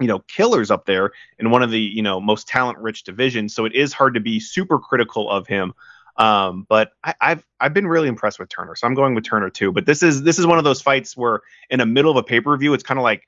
[0.00, 3.54] you know, killers up there in one of the, you know, most talent rich divisions.
[3.54, 5.74] So it is hard to be super critical of him.
[6.16, 9.50] Um, but I, I've I've been really impressed with Turner, so I'm going with Turner
[9.50, 9.70] too.
[9.70, 12.24] But this is this is one of those fights where in the middle of a
[12.24, 13.22] pay per view, it's kind of like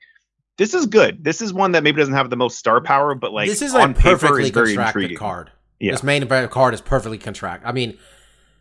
[0.57, 1.23] this is good.
[1.23, 3.73] This is one that maybe doesn't have the most star power, but like this is
[3.73, 5.51] on a perfectly is constructed card.
[5.79, 5.93] Yeah.
[5.93, 7.67] This main event card is perfectly constructed.
[7.67, 7.97] I mean,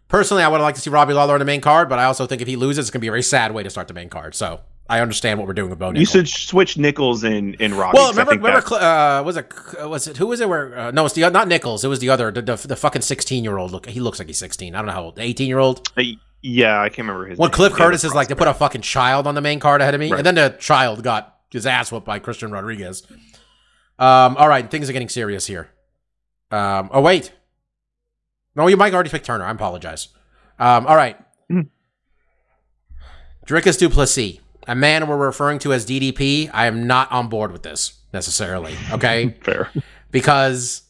[0.08, 2.26] personally, I would like to see Robbie Lawler on the main card, but I also
[2.26, 3.94] think if he loses, it's going to be a very sad way to start the
[3.94, 4.34] main card.
[4.34, 7.96] So I understand what we're doing with Bo You should switch Nichols in in Robbie.
[7.96, 10.48] Well, remember, remember, uh, was it, was it, who was it?
[10.48, 11.84] Where, uh, no, it's the not Nichols.
[11.84, 13.70] It was the other, the, the, the fucking sixteen year old.
[13.70, 14.74] Look, he looks like he's sixteen.
[14.74, 15.18] I don't know how old.
[15.20, 15.88] Eighteen year old.
[15.96, 16.02] Uh,
[16.42, 17.38] yeah, I can't remember his.
[17.38, 17.54] When name.
[17.54, 20.00] Chris Curtis is like, they put a fucking child on the main card ahead of
[20.00, 20.18] me, Right.
[20.18, 23.02] and then the child got his ass whooped by Christian Rodriguez.
[23.98, 25.68] Um, all right, things are getting serious here.
[26.50, 27.32] Um, oh wait,
[28.56, 29.44] no, you might already pick Turner.
[29.44, 30.08] I apologize.
[30.58, 31.16] Um, all right,
[31.50, 31.68] Mhm.
[33.46, 34.40] Dricus du Plessis,
[34.70, 36.48] a man we're referring to as DDP.
[36.54, 38.74] I am not on board with this necessarily.
[38.92, 39.68] Okay, fair.
[40.12, 40.82] because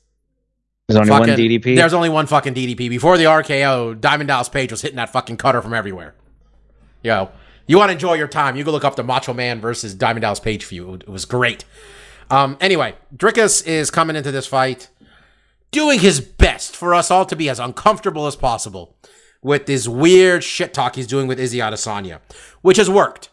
[0.86, 1.76] There's only one fucking- DDP.
[1.76, 2.90] There's only one fucking DDP.
[2.90, 6.14] Before the RKO, Diamond Dallas Page was hitting that fucking cutter from everywhere.
[7.02, 7.30] Yo,
[7.66, 8.54] you want to enjoy your time?
[8.56, 11.02] You go look up the Macho Man versus Diamond Dallas Page feud.
[11.04, 11.64] It was great.
[12.30, 14.88] Um, anyway, Dricus is coming into this fight,
[15.70, 18.94] doing his best for us all to be as uncomfortable as possible
[19.42, 22.20] with this weird shit talk he's doing with Izzy Adesanya,
[22.60, 23.29] which has worked.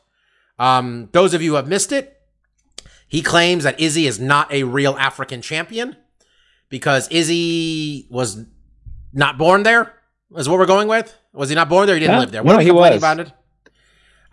[0.60, 2.20] Um, those of you who have missed it,
[3.08, 5.96] he claims that Izzy is not a real African champion
[6.70, 8.46] because Izzy was
[9.14, 9.94] not born there.
[10.36, 11.16] Is what we're going with?
[11.32, 11.96] Was he not born there?
[11.96, 12.20] He didn't Yeah.
[12.20, 12.44] live there.
[12.44, 12.98] What No, he was.
[12.98, 13.32] about it?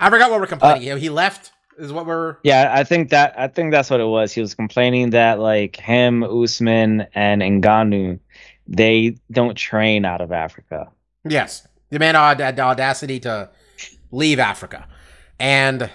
[0.00, 0.98] I forgot what we're complaining.
[0.98, 1.52] he left.
[1.78, 2.36] Is what we're.
[2.44, 4.32] Yeah, I think that I think that's what it was.
[4.32, 8.20] He was complaining that like him, Usman, and Ngannou,
[8.68, 10.88] they don't train out of Africa.
[11.28, 13.50] Yes, the man had the audacity to
[14.12, 14.86] leave Africa,
[15.40, 15.90] and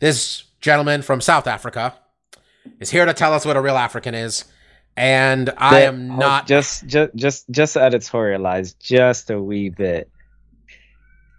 [0.00, 1.94] this gentleman from South Africa
[2.80, 4.44] is here to tell us what a real African is.
[4.96, 6.46] And I am not.
[6.46, 10.10] just just just just editorialize just a wee bit.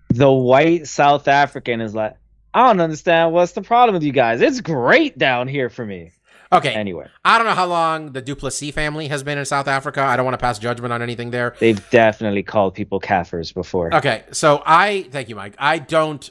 [0.10, 2.16] The white South African is like,
[2.54, 4.42] I don't understand what's the problem with you guys.
[4.42, 6.12] It's great down here for me.
[6.52, 9.68] okay, Anyway, I don't know how long the du Plessis family has been in South
[9.70, 10.02] Africa.
[10.02, 11.56] I don't want to pass judgment on anything there.
[11.60, 13.94] they've definitely called people Kaffirs before.
[13.96, 15.56] Okay, so I thank you, Mike.
[15.60, 16.30] I don't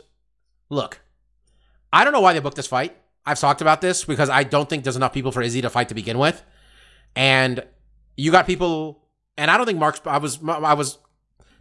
[0.68, 1.00] look.
[1.92, 2.96] I don't know why they booked this fight.
[3.26, 5.88] I've talked about this because I don't think there's enough people for Izzy to fight
[5.88, 6.42] to begin with,
[7.14, 7.64] and
[8.16, 9.04] you got people.
[9.36, 10.00] And I don't think Mark's.
[10.04, 10.98] I was I was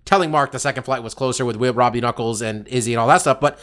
[0.06, 3.22] telling Mark the second flight was closer with Robbie Knuckles and Izzy and all that
[3.22, 3.60] stuff, but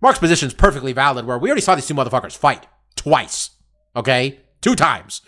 [0.00, 1.26] Mark's position is perfectly valid.
[1.26, 3.50] Where we already saw these two motherfuckers fight twice,
[3.94, 5.22] okay, two times.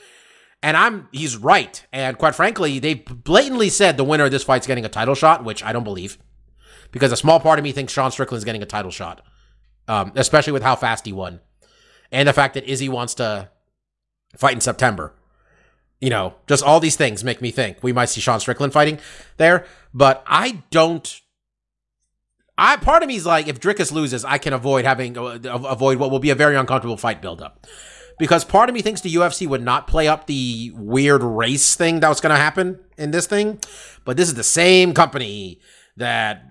[0.62, 1.84] And I'm he's right.
[1.92, 5.44] And quite frankly, they blatantly said the winner of this fight's getting a title shot,
[5.44, 6.18] which I don't believe.
[6.92, 9.22] Because a small part of me thinks Sean Strickland's getting a title shot.
[9.90, 11.40] Um, especially with how fast he won.
[12.12, 13.48] And the fact that Izzy wants to
[14.36, 15.14] fight in September.
[16.00, 19.00] You know, just all these things make me think we might see Sean Strickland fighting
[19.36, 19.66] there.
[19.92, 21.20] But I don't
[22.56, 25.98] I part of me is like, if Dricus loses, I can avoid having uh, avoid
[25.98, 27.66] what will be a very uncomfortable fight buildup
[28.20, 32.00] because part of me thinks the UFC would not play up the weird race thing
[32.00, 33.58] that was going to happen in this thing,
[34.04, 35.58] but this is the same company
[35.96, 36.49] that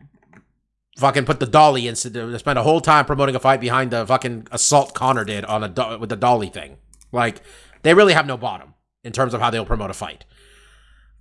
[0.98, 4.06] fucking put the dolly in to spend a whole time promoting a fight behind the
[4.06, 6.78] fucking assault Conor did on a do- with the dolly thing.
[7.12, 7.42] Like
[7.84, 8.74] they really have no bottom
[9.04, 10.26] in terms of how they'll promote a fight.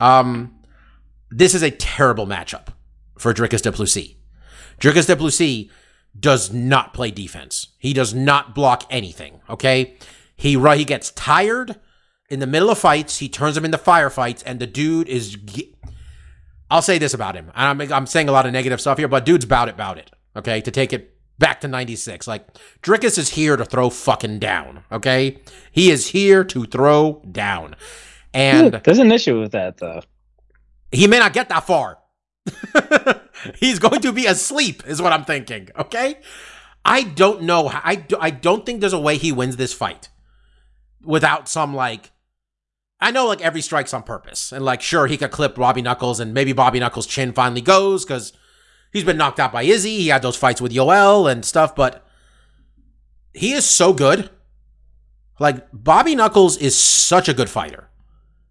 [0.01, 0.59] Um,
[1.31, 2.69] this is a terrible matchup
[3.19, 4.15] for Dricus du Plessis.
[4.81, 5.71] Drickus Duplessis
[6.19, 7.69] does not play defense.
[7.79, 9.41] He does not block anything.
[9.51, 9.97] Okay,
[10.37, 11.77] he he gets tired
[12.31, 13.19] in the middle of fights.
[13.19, 15.35] He turns them into firefights, and the dude is.
[15.35, 15.75] ge-
[16.71, 17.51] I'll say this about him.
[17.55, 19.99] and I'm I'm saying a lot of negative stuff here, but dude's about it, about
[19.99, 20.11] it.
[20.37, 22.47] Okay, to take it back to '96, like
[22.83, 24.85] Dricus is here to throw fucking down.
[24.93, 25.39] Okay,
[25.73, 27.75] he is here to throw down,
[28.35, 30.03] and hmm, There's an issue with that though.
[30.93, 31.99] he may not get that far.
[33.57, 35.69] He's going to be asleep, is what I'm thinking.
[35.79, 36.19] Okay,
[36.85, 37.71] I don't know.
[37.73, 40.09] I do, I don't think there's a way he wins this fight
[41.03, 42.11] without some like.
[43.01, 46.19] I know like every strike's on purpose, and like sure he could clip Bobby Knuckles,
[46.21, 48.33] and maybe Bobby Knuckles' chin finally goes because
[48.93, 49.99] he's been knocked out by Izzy.
[49.99, 52.05] He had those fights with Yoel and stuff, but
[53.33, 54.31] he is so good.
[55.39, 57.89] Like Bobby Knuckles is such a good fighter.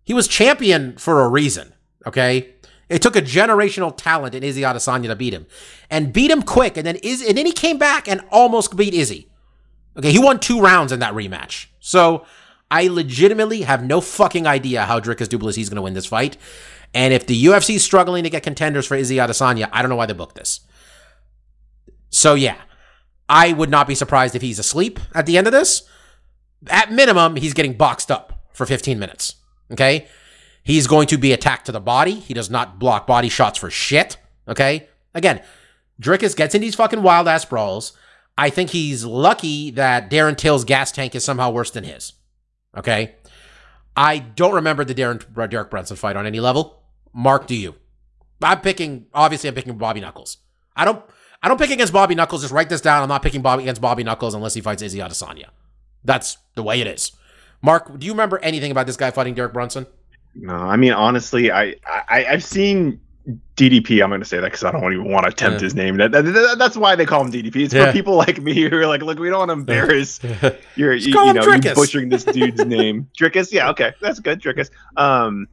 [0.06, 1.74] He was champion for a reason.
[2.06, 2.56] Okay,
[2.90, 5.46] It took a generational talent in Izzy Adesanya to beat him,
[5.90, 6.78] and beat him quick.
[6.78, 9.30] And then Iz, and then he came back and almost beat Izzy.
[9.98, 11.68] Okay, he won two rounds in that rematch.
[11.80, 12.26] So
[12.70, 16.06] I legitimately have no fucking idea how Dricus du Plessis is going to win this
[16.06, 16.38] fight.
[16.94, 19.96] And if the UFC is struggling to get contenders for Izzy Adesanya, I don't know
[19.96, 20.62] why they booked this.
[22.10, 22.58] So yeah,
[23.30, 25.84] I would not be surprised if he's asleep at the end of this.
[26.68, 29.36] At minimum, he's getting boxed up for 15 minutes.
[29.72, 30.08] Okay?
[30.64, 32.16] He's going to be attacked to the body.
[32.16, 34.18] He does not block body shots for shit.
[34.48, 34.88] Okay?
[35.14, 35.42] Again,
[36.02, 37.94] Dricus gets in these fucking wild ass brawls.
[38.38, 42.14] I think he's lucky that Darren Till's gas tank is somehow worse than his.
[42.78, 43.16] Okay?
[43.96, 46.84] I don't remember the Darren uh, Derek Brunson fight on any level.
[47.14, 47.76] Mark, do you?
[48.42, 50.38] I'm picking obviously I'm picking Bobby Knuckles.
[50.76, 51.04] I don't
[51.42, 52.42] I don't pick against Bobby Knuckles.
[52.42, 53.02] Just write this down.
[53.02, 55.50] I'm not picking Bobby against Bobby Knuckles unless he fights Izzy Adesanya.
[56.04, 57.12] That's the way it is.
[57.64, 59.88] Mark, do you remember anything about this guy fighting Derek Brunson?
[60.36, 63.02] No, I mean honestly, I, I I've seen
[63.58, 64.02] DDP.
[64.04, 65.66] I'm going to say that because I don't even want to attempt Yeah.
[65.66, 65.98] his name.
[65.98, 67.66] That, that- that- that's why they call him DDP.
[67.66, 67.88] It's Yeah.
[67.88, 70.20] for people like me who are like, look, we don't want to embarrass
[70.76, 73.10] your, you, you know, you butchering this dude's name.
[73.20, 74.70] Dricus, yeah, okay, that's good, Dricus.
[74.96, 75.48] Um,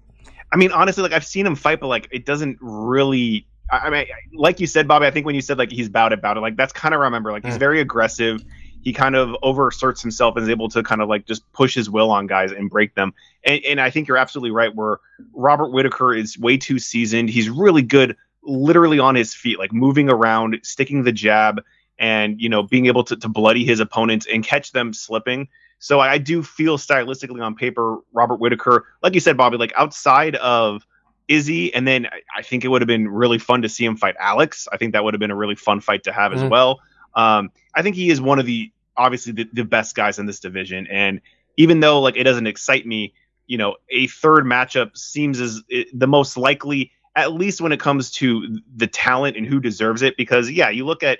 [0.52, 3.46] I mean, honestly, like I've seen him fight, but like it doesn't really.
[3.70, 5.06] I, I mean, like you said, Bobby.
[5.06, 7.00] I think when you said like he's bout it, bout it, like that's kind of
[7.00, 7.32] remember.
[7.32, 7.58] Like he's Mm.
[7.60, 8.44] very aggressive.
[8.84, 11.88] He kind of overasserts himself and is able to kind of like just push his
[11.88, 13.14] will on guys and break them.
[13.44, 14.74] And, and I think you're absolutely right.
[14.74, 14.98] Where
[15.32, 17.30] Robert Whittaker is way too seasoned.
[17.30, 21.62] He's really good, literally on his feet, like moving around, sticking the jab,
[21.98, 25.48] and you know being able to, to bloody his opponents and catch them slipping.
[25.78, 30.36] So I do feel stylistically on paper, Robert Whittaker, like you said, Bobby, like outside
[30.36, 30.86] of
[31.28, 33.96] Izzy, and then I- I think it would have been really fun to see him
[33.96, 34.68] fight Alex.
[34.72, 36.50] I think that would have been a really fun fight to have as Mhm.
[36.50, 36.80] well.
[37.14, 40.40] Um, I think he is one of the obviously the, the best guys in this
[40.40, 41.20] division, and
[41.56, 43.14] even though like it doesn't excite me,
[43.46, 47.80] you know, a third matchup seems as it, the most likely, at least when it
[47.80, 50.16] comes to the talent and who deserves it.
[50.16, 51.18] Because yeah, you look at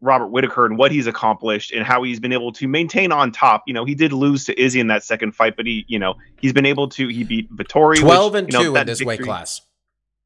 [0.00, 3.64] Robert Whittaker and what he's accomplished and how he's been able to maintain on top.
[3.66, 6.14] You know, he did lose to Izzy in that second fight, but he, you know,
[6.40, 7.08] he's been able to.
[7.08, 7.98] He beat Vettori.
[7.98, 9.62] 12 which, and you know, 2 in this weight class.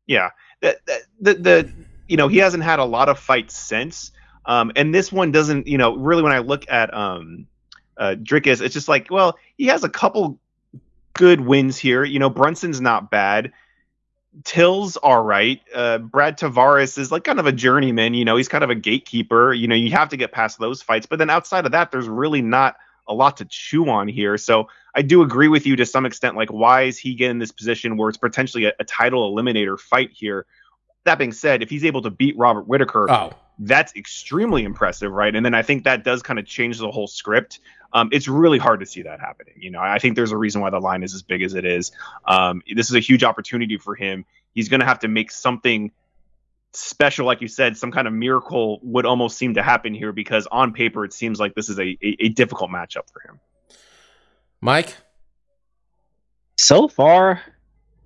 [0.07, 1.73] yeah that, that the the
[2.09, 4.13] you know he hasn't had a lot of fights since
[4.47, 7.47] um and this one doesn't you know really when i look at um
[7.97, 10.39] uh Dricus, it's just like well he has a couple
[11.15, 13.53] good wins here you know brunson's not bad
[14.45, 15.61] Till's all right.
[15.75, 18.15] Uh, Brad Tavares is like kind of a journeyman.
[18.15, 19.53] You know, he's kind of a gatekeeper.
[19.53, 21.07] You know, you have to get past those fights.
[21.07, 22.77] But then outside of that, there's really not
[23.09, 24.39] a lot to chew on here.
[24.39, 26.37] So I do agree with you to some extent.
[26.37, 29.79] Like, why is he getting in this position where it's potentially a, a title eliminator
[29.79, 30.47] fight here?
[31.05, 35.35] That being said, if he's able to beat Robert Whittaker, Oh, that's extremely impressive, right?
[35.35, 37.61] And then I think that does kind of change the whole script.
[37.93, 39.55] Um, it's really hard to see that happening.
[39.59, 41.67] You know, I think there's a reason why the line is as big as it
[41.67, 41.93] is.
[42.27, 44.25] Um, this is a huge opportunity for him.
[44.55, 45.93] He's going to have to make something
[46.73, 50.47] special, like you said, some kind of miracle would almost seem to happen here because
[50.51, 53.41] on paper it seems like this is a, a, a difficult matchup for him.
[54.61, 54.97] Mike?
[56.57, 57.43] So far,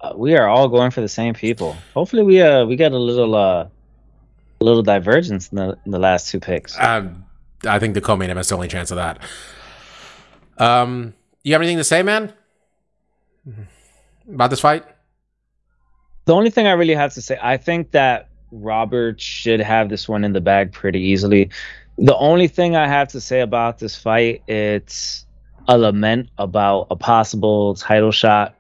[0.01, 1.77] uh, we are all going for the same people.
[1.93, 3.69] Hopefully, we uh we got a little uh
[4.65, 6.79] a little divergence in the, in the last two picks.
[6.79, 7.27] Um,
[7.67, 9.19] I think the co-main event's the only chance of that.
[10.57, 11.13] Um,
[11.43, 12.33] you have anything to say, man?
[14.33, 14.85] About this fight?
[16.25, 20.09] The only thing I really have to say, I think that Robert should have this
[20.09, 21.51] one in the bag pretty easily.
[21.99, 25.27] The only thing I have to say about this fight, it's
[25.69, 28.57] a lament about a possible title shot,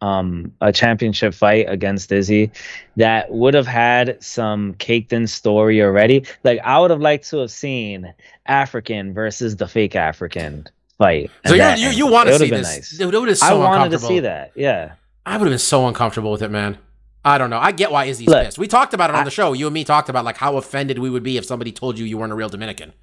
[0.00, 2.50] um, a championship fight against Izzy
[2.96, 6.24] that would have had some caked in story already.
[6.44, 8.12] Like I would have liked to have seen
[8.46, 10.66] African versus the fake African
[10.98, 11.30] fight.
[11.46, 12.66] So and you you, want to see this?
[12.66, 12.90] nice.
[12.96, 14.52] Dude, it would have so I wanted to see that.
[14.54, 14.94] Yeah.
[15.26, 16.78] I would have been so uncomfortable with it, man.
[17.24, 17.58] I don't know.
[17.58, 18.58] I get why Izzy's Look, pissed.
[18.58, 19.52] We talked about it on I- the show.
[19.52, 22.06] You and me talked about like how offended we would be if somebody told you
[22.06, 22.94] you weren't a real Dominican.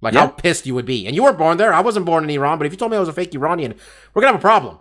[0.00, 0.20] Like Yeah.
[0.20, 1.06] how pissed you would be.
[1.06, 1.72] And you weren't born there.
[1.74, 3.74] I wasn't born in Iran, but if you told me I was a fake Iranian,
[4.14, 4.78] we're gonna have a problem.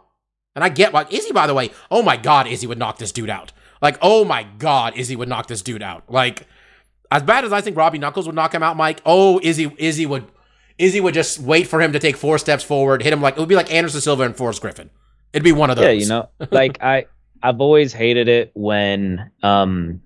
[0.56, 3.12] And I get why Izzy, by the way, oh my god, Izzy would knock this
[3.12, 3.52] dude out.
[3.82, 6.04] Like, oh my god, Izzy would knock this dude out.
[6.10, 6.46] Like,
[7.10, 10.06] as bad as I think Robbie Knuckles would knock him out, Mike, oh, Izzy, Izzy
[10.06, 10.26] would
[10.78, 13.40] Izzy would just wait for him to take four steps forward, hit him like it
[13.40, 14.90] would be like Anderson Silva and Forrest Griffin.
[15.34, 15.86] It'd be one of those.
[15.86, 17.06] Yeah, you know, like I
[17.44, 20.02] I've always hated it when um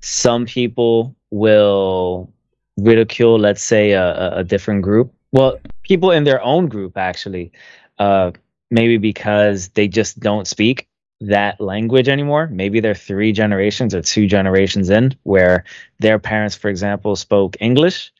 [0.00, 2.32] some people will
[2.76, 5.12] ridicule, let's say, a, a- a different group.
[5.32, 7.52] Well, people in their own group actually,
[7.98, 8.32] uh,
[8.70, 10.88] maybe because they just don't speak
[11.20, 12.48] that language anymore.
[12.52, 15.64] Maybe they're three generations or two generations in, where
[15.98, 18.12] their parents, for example, spoke English.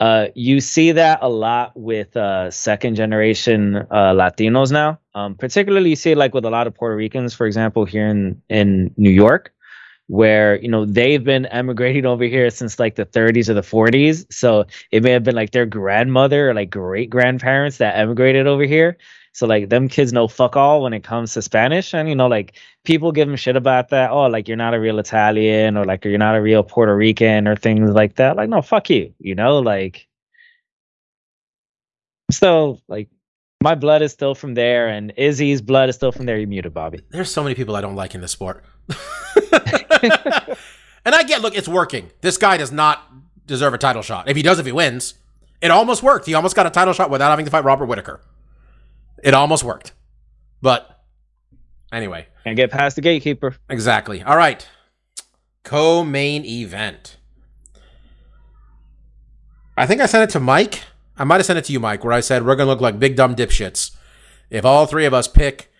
[0.00, 4.98] Uh, you see that a lot with uh, second generation uh, Latinos now.
[5.14, 8.08] Um, particularly, you see it like with a lot of Puerto Ricans, for example, here
[8.08, 9.52] in in New York.
[10.06, 14.30] where you know they've been emigrating over here since like the 30s or the 40s
[14.30, 18.64] so it may have been like their grandmother or like great grandparents that emigrated over
[18.64, 18.98] here
[19.34, 22.26] so like them kids know fuck all when it comes to spanish and you know
[22.26, 25.84] like people give them shit about that oh like you're not a real italian or
[25.84, 29.12] like you're not a real puerto rican or things like that like no fuck you
[29.18, 30.08] you know like
[32.30, 33.08] so like
[33.62, 36.72] my blood is still from there and izzy's blood is still from there you muted
[36.72, 38.64] bobby There's so many people I don't like in this sport.
[41.04, 42.10] and I get, look, it's working.
[42.20, 43.10] This guy does not
[43.46, 44.28] deserve a title shot.
[44.28, 45.14] If he does, if he wins,
[45.60, 46.26] it almost worked.
[46.26, 48.20] He almost got a title shot without having to fight Robert Whittaker.
[49.24, 49.92] It almost worked.
[50.60, 51.02] But
[51.90, 54.22] anyway, and get past the gatekeeper exactly.
[54.22, 54.66] All right.
[55.64, 57.16] Co main event.
[59.76, 60.82] I think I sent it to Mike.
[61.16, 62.80] I might have sent it to you, Mike, where I said we're going to look
[62.80, 63.92] like big dumb dipshits
[64.50, 65.72] if all three of us pick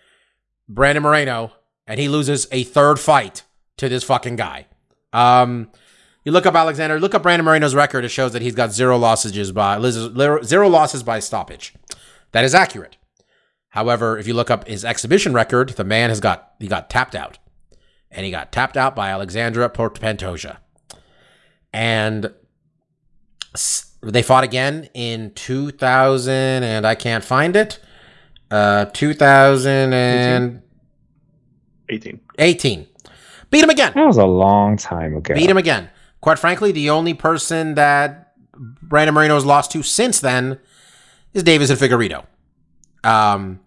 [0.67, 1.53] Brandon Moreno
[1.85, 3.43] and he loses a third fight
[3.77, 4.65] to this fucking guy.
[5.13, 5.69] Um,
[6.23, 8.03] you look up Alexander, look up Brandon Moreno's record.
[8.03, 9.79] It shows that he's got zero losses by
[10.43, 11.75] zero losses by stoppage.
[12.31, 12.97] That is accurate.
[13.75, 17.13] However, if you look up his exhibition record, the man has got he got tapped
[17.13, 17.39] out,
[18.09, 20.59] and he got tapped out by Alexandre Pantoja,
[21.73, 22.33] and
[24.01, 27.79] they fought again in 2000, and I can't find it.
[28.49, 30.61] Uh, 2000 and
[31.89, 32.21] 18.
[32.39, 32.87] 18.
[33.49, 33.91] Beat him again.
[33.93, 35.89] that was a long time ago Beat him again.
[36.21, 40.59] Quite frankly, the only person that Brandon Moreno has lost to since then
[41.33, 42.25] is Davis and Figueiredo.
[43.03, 43.59] Um,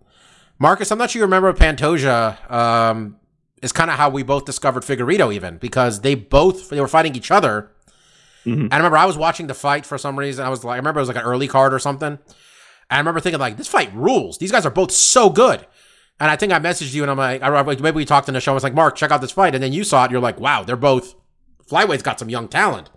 [0.59, 2.51] Marcus, I'm not sure you remember Pantoja.
[2.51, 3.17] Um,
[3.63, 7.17] is kind of how we both discovered Figueiredo, even because they both they were fighting
[7.17, 7.73] each other.
[8.47, 8.63] Mhm.
[8.65, 10.45] And I remember I was watching the fight for some reason.
[10.45, 12.09] I was like, I remember it was like an early card or something.
[12.13, 12.19] And
[12.89, 14.39] I remember thinking like, this fight rules.
[14.39, 15.67] These guys are both so good.
[16.21, 18.35] And I think I messaged you and I'm like, I, I- maybe we talked in
[18.35, 18.53] the show.
[18.53, 19.55] I was like, Mark, check out this fight.
[19.57, 20.13] And then you saw it.
[20.13, 21.15] You're like, wow, they're both
[21.69, 22.91] Flyweight's got some young talent.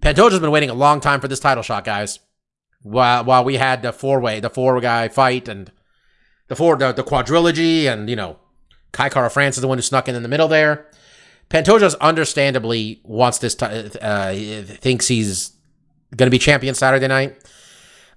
[0.00, 2.20] Pantoja's been waiting a long time for this title shot, guys.
[2.82, 5.72] While while we had the four way, the four guy fight, and
[6.48, 8.38] the four the, the quadrilogy, and you know,
[8.92, 10.86] Kai Kara France is the one who snuck in in the middle there.
[11.48, 13.54] Pantoja's understandably wants this.
[13.54, 14.34] T- uh,
[14.64, 15.52] thinks he's
[16.16, 17.36] going to be champion Saturday night.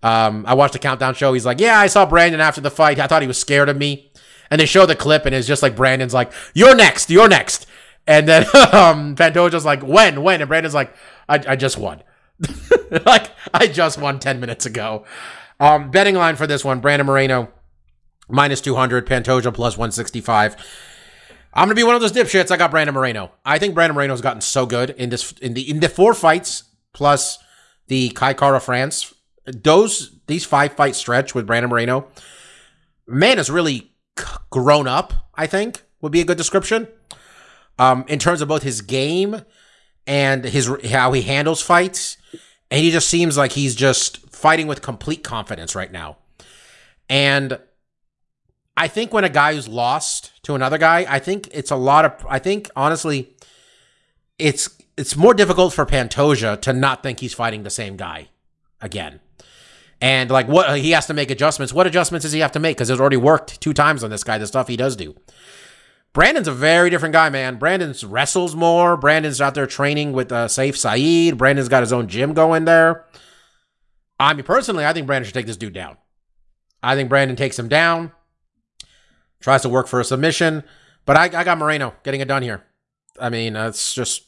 [0.03, 1.34] Um, I watched the countdown show.
[1.34, 2.99] He's like, "Yeah, I saw Brandon after the fight.
[2.99, 4.11] I thought he was scared of me."
[4.49, 7.09] And they show the clip, and it's just like Brandon's like, "You're next.
[7.09, 7.65] You're next."
[8.05, 10.23] And then um, Pantoja's like, "When?
[10.23, 10.95] When?" And Brandon's like,
[11.28, 12.03] "I, I just won.
[13.05, 15.05] like I just won ten minutes ago."
[15.59, 17.51] Um, betting line for this one: Brandon Moreno
[18.30, 20.55] minus two hundred, Pantoja plus one sixty five.
[21.53, 22.51] I'm gonna be one of those dipshits.
[22.51, 23.32] I got Brandon Moreno.
[23.43, 26.63] I think Brandon Moreno's gotten so good in this in the in the four fights
[26.93, 27.39] plus
[27.88, 29.13] the Kai Kara France.
[29.45, 32.07] Those these five fight stretch with Brandon Moreno,
[33.07, 33.91] man has really
[34.49, 35.13] grown up.
[35.36, 36.88] I think would be a good description.
[37.80, 39.41] Um, in terms of both his game
[40.05, 42.17] and his how he handles fights,
[42.69, 46.17] and he just seems like he's just fighting with complete confidence right now.
[47.09, 47.59] And
[48.78, 52.05] I think when a guy who's lost to another guy, I think it's a lot
[52.05, 52.25] of.
[52.30, 53.36] I think honestly,
[54.38, 58.30] it's it's more difficult for Pantoja to not think he's fighting the same guy
[58.80, 59.19] again.
[59.99, 61.73] And like what he has to make adjustments.
[61.73, 62.78] What adjustments does he have to make?
[62.78, 64.38] Because it's already worked two times on this guy.
[64.38, 65.15] The stuff he does do.
[66.13, 67.57] Brandon's a very different guy, man.
[67.57, 68.95] Brandon's wrestles more.
[68.95, 71.38] Brandon's out there training with uh, Saif Saeed.
[71.38, 73.05] Brandon's got his own gym going there.
[74.19, 75.97] I mean, personally, I think Brandon should take this dude down.
[76.82, 78.11] I think Brandon takes him down,
[79.39, 80.63] tries to work for a submission,
[81.05, 82.63] but I, I got Moreno getting it done here.
[83.19, 84.23] I mean, it's just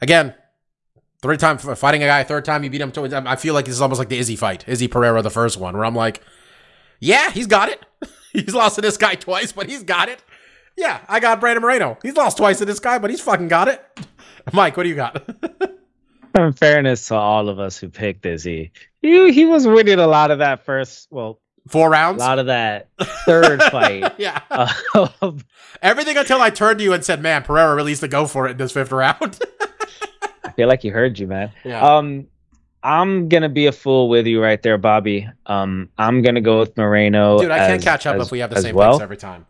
[0.00, 0.34] again,
[1.22, 2.92] third time fighting a guy, third time you beat him.
[3.26, 5.76] I feel like this is almost like the Izzy fight, Izzy Pereira, the first one,
[5.76, 6.22] where I'm like,
[6.98, 7.84] yeah, he's got it.
[8.32, 10.22] he's lost to this guy twice, but he's got it.
[10.76, 11.98] Yeah, I got Brandon Moreno.
[12.02, 13.84] He's lost twice to this guy, but he's fucking got it.
[14.52, 15.22] Mike, what do you got?
[16.34, 20.30] in fairness to all of us who picked Izzy, he he was winning a lot
[20.30, 22.22] of that first, well, Four rounds?
[22.22, 22.88] a lot of that
[23.26, 24.14] third fight.
[24.18, 24.40] yeah.
[24.50, 24.72] Uh,
[25.82, 28.46] Everything until I turned to you and said, "Man, Pereira really needs to go for
[28.46, 29.38] it in this fifth round."
[30.44, 31.52] I feel like he heard you, man.
[31.64, 31.80] yeah.
[31.96, 32.26] Um,
[32.82, 35.28] I'm gonna be a fool with you right there, Bobby.
[35.46, 37.38] Um, I'm gonna go with Moreno.
[37.38, 38.92] Dude, I can't catch up as- if we have the as same well.
[38.94, 39.46] picks every time.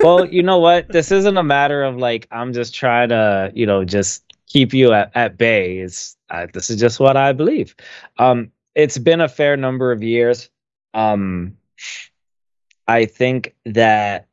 [0.00, 0.88] well, you know what?
[0.88, 4.92] This isn't a matter of like I'm just trying to, you know, just keep you
[4.92, 5.78] at, at bay.
[5.78, 7.74] It's uh, this is just what I believe.
[8.18, 10.48] Um, it's been a fair number of years.
[10.94, 11.56] Um,
[12.86, 14.28] I think that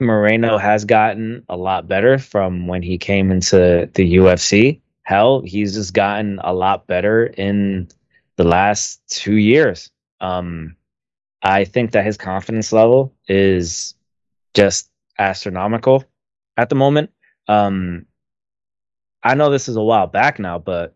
[0.00, 4.80] Moreno has gotten a lot better from when he came into the UFC.
[5.02, 7.88] Hell, he's just gotten a lot better in
[8.36, 9.90] the last two years.
[10.20, 10.76] Um,
[11.42, 13.94] I think that his confidence level is
[14.54, 16.04] just astronomical
[16.56, 17.10] at the moment.
[17.48, 18.06] Um,
[19.22, 20.94] I know this is a while back now, but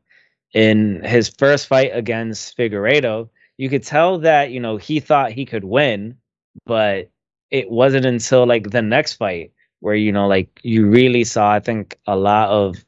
[0.52, 3.28] in his first fight against Figueiredo,
[3.58, 6.16] you could tell that you know he thought he could win,
[6.64, 7.10] but
[7.50, 11.60] it wasn't until like the next fight where you know like you really saw I
[11.60, 12.84] think a lot of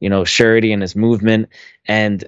[0.00, 1.48] you know surety in his movement
[1.86, 2.24] and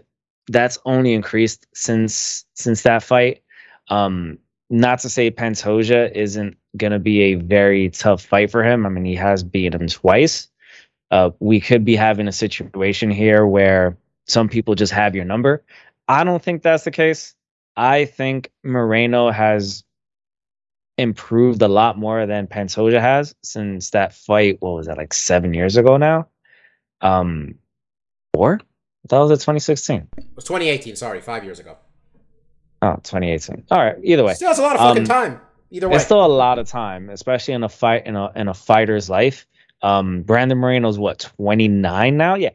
[0.48, 3.42] that's only increased since since that fight.
[3.88, 4.38] Um,
[4.70, 8.84] not to say Pantoja isn't going to be a very tough fight for him.
[8.84, 10.48] I mean, he has beat him twice.
[11.10, 15.64] Uh, we could be having a situation here where some people just have your number.
[16.06, 17.34] I don't think that's the case.
[17.78, 19.84] I think Moreno has
[20.96, 24.56] improved a lot more than Pantoja has since that fight.
[24.60, 26.26] What was that, like seven years ago now?
[27.00, 27.54] Um,
[28.34, 28.60] four?
[29.08, 30.08] That was at 2016.
[30.16, 30.96] It was 2018.
[30.96, 31.76] Sorry, five years ago.
[32.82, 33.64] Oh, 2018.
[33.70, 33.96] All right.
[34.02, 35.40] Either way, Still, has a lot of fucking Um, time.
[35.70, 35.96] Either way.
[35.96, 39.08] it's still a lot of time, especially in a fight in a in a fighter's
[39.08, 39.46] life.
[39.82, 42.34] Um, Brandon Moreno's what 29 now?
[42.34, 42.50] Yeah,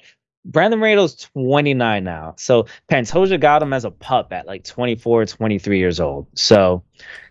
[0.46, 2.36] Brandon Moreno's 29 now.
[2.38, 6.28] So Pantoja got him as a pup at like 24, 23 years old.
[6.36, 6.84] So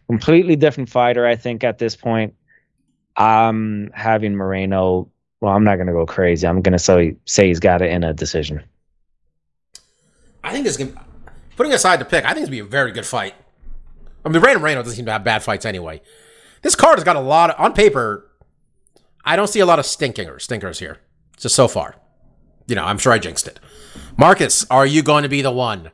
[0.07, 2.35] completely different fighter, I think, at this point.
[3.17, 5.11] I'm having Moreno.
[5.41, 6.47] Well, I'm not gonna go crazy.
[6.47, 8.63] I'm gonna say say he's got it in a decision.
[10.43, 11.05] I think this is gonna,
[11.57, 12.25] putting aside the pick.
[12.25, 13.35] I think it's gonna be a very good fight.
[14.25, 16.01] I mean, Brandon Moreno doesn't seem to have bad fights anyway.
[16.63, 18.31] This card has got a lot of, on paper.
[19.25, 20.99] I don't see a lot of stinkers, stinkers here,
[21.37, 21.97] just so far.
[22.67, 23.61] You know, I'm sure I jinxed it.
[24.17, 25.91] Marcus, are you going to be the one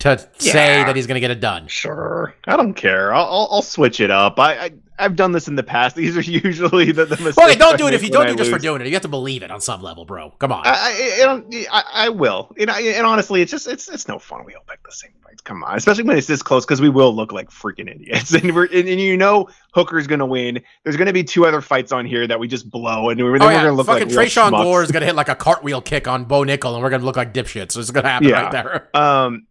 [0.00, 1.66] to say that he's going to get it done?
[1.68, 3.12] Sure, I don't care.
[3.12, 4.38] I'll, I'll, I'll switch it up.
[4.38, 5.96] I, I I've done this in the past.
[5.96, 7.38] These are usually the, the mistakes.
[7.38, 8.86] Okay, don't do it if you don't do it just for doing it.
[8.86, 10.30] You have to believe it on some level, bro.
[10.38, 10.62] Come on.
[10.66, 12.54] I, I, I, I, will.
[12.58, 14.44] And, I, and honestly, it's just it's it's no fun.
[14.44, 15.40] We all pick the same fights.
[15.40, 18.34] Come on, especially when it's this close, because we will look like freaking idiots.
[18.38, 20.62] And we're and, and you know Hooker's gonna win.
[20.84, 23.42] There's gonna be two other fights on here that we just blow, and we're, then
[23.42, 24.50] oh we're gonna look fucking like Tresean.
[24.50, 27.00] Gore is going to hit like a cartwheel kick on Bo Nickal, and we're going
[27.00, 27.72] to look like dipshits.
[27.72, 28.42] So it's going to happen Yeah.
[28.42, 28.96] right there.
[28.96, 29.46] Um,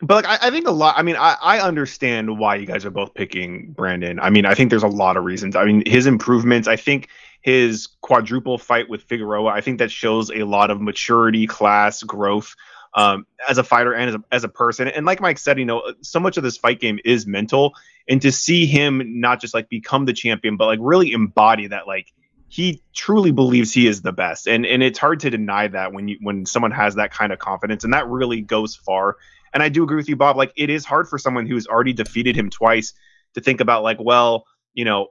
[0.00, 0.96] but like I, I think a lot.
[0.98, 4.20] I mean, I, I understand why you guys are both picking Brandon.
[4.20, 5.56] I mean, I think there's a lot of reasons.
[5.56, 6.68] I mean, his improvements.
[6.68, 7.08] I think
[7.40, 9.50] his quadruple fight with Figueroa.
[9.50, 12.54] I think that shows a lot of maturity, class, growth.
[12.94, 15.66] Um, as a fighter and as a, as a person, and like Mike said, you
[15.66, 17.74] know, so much of this fight game is mental,
[18.08, 21.86] and to see him not just like become the champion, but like really embody that,
[21.86, 22.10] like
[22.48, 26.08] he truly believes he is the best, and and it's hard to deny that when
[26.08, 29.16] you when someone has that kind of confidence, and that really goes far.
[29.52, 30.36] And I do agree with you, Bob.
[30.36, 32.92] Like it is hard for someone who's already defeated him twice
[33.34, 35.08] to think about like, well, you know,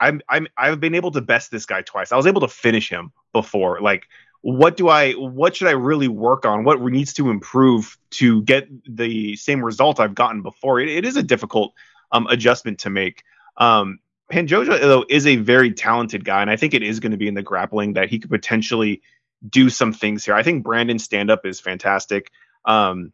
[0.00, 2.12] I'm I'm I've been able to best this guy twice.
[2.12, 3.80] I was able to finish him before.
[3.80, 4.06] Like,
[4.42, 6.64] what do I what should I really work on?
[6.64, 10.80] What needs to improve to get the same result I've gotten before?
[10.80, 11.72] It, it is a difficult
[12.12, 13.22] um, adjustment to make.
[13.56, 14.00] Um,
[14.32, 17.28] Pantoja though is a very talented guy, and I think it is going to be
[17.28, 19.02] in the grappling that he could potentially
[19.48, 20.34] do some things here.
[20.34, 22.30] I think Brandon's stand up is fantastic.
[22.64, 23.12] Um,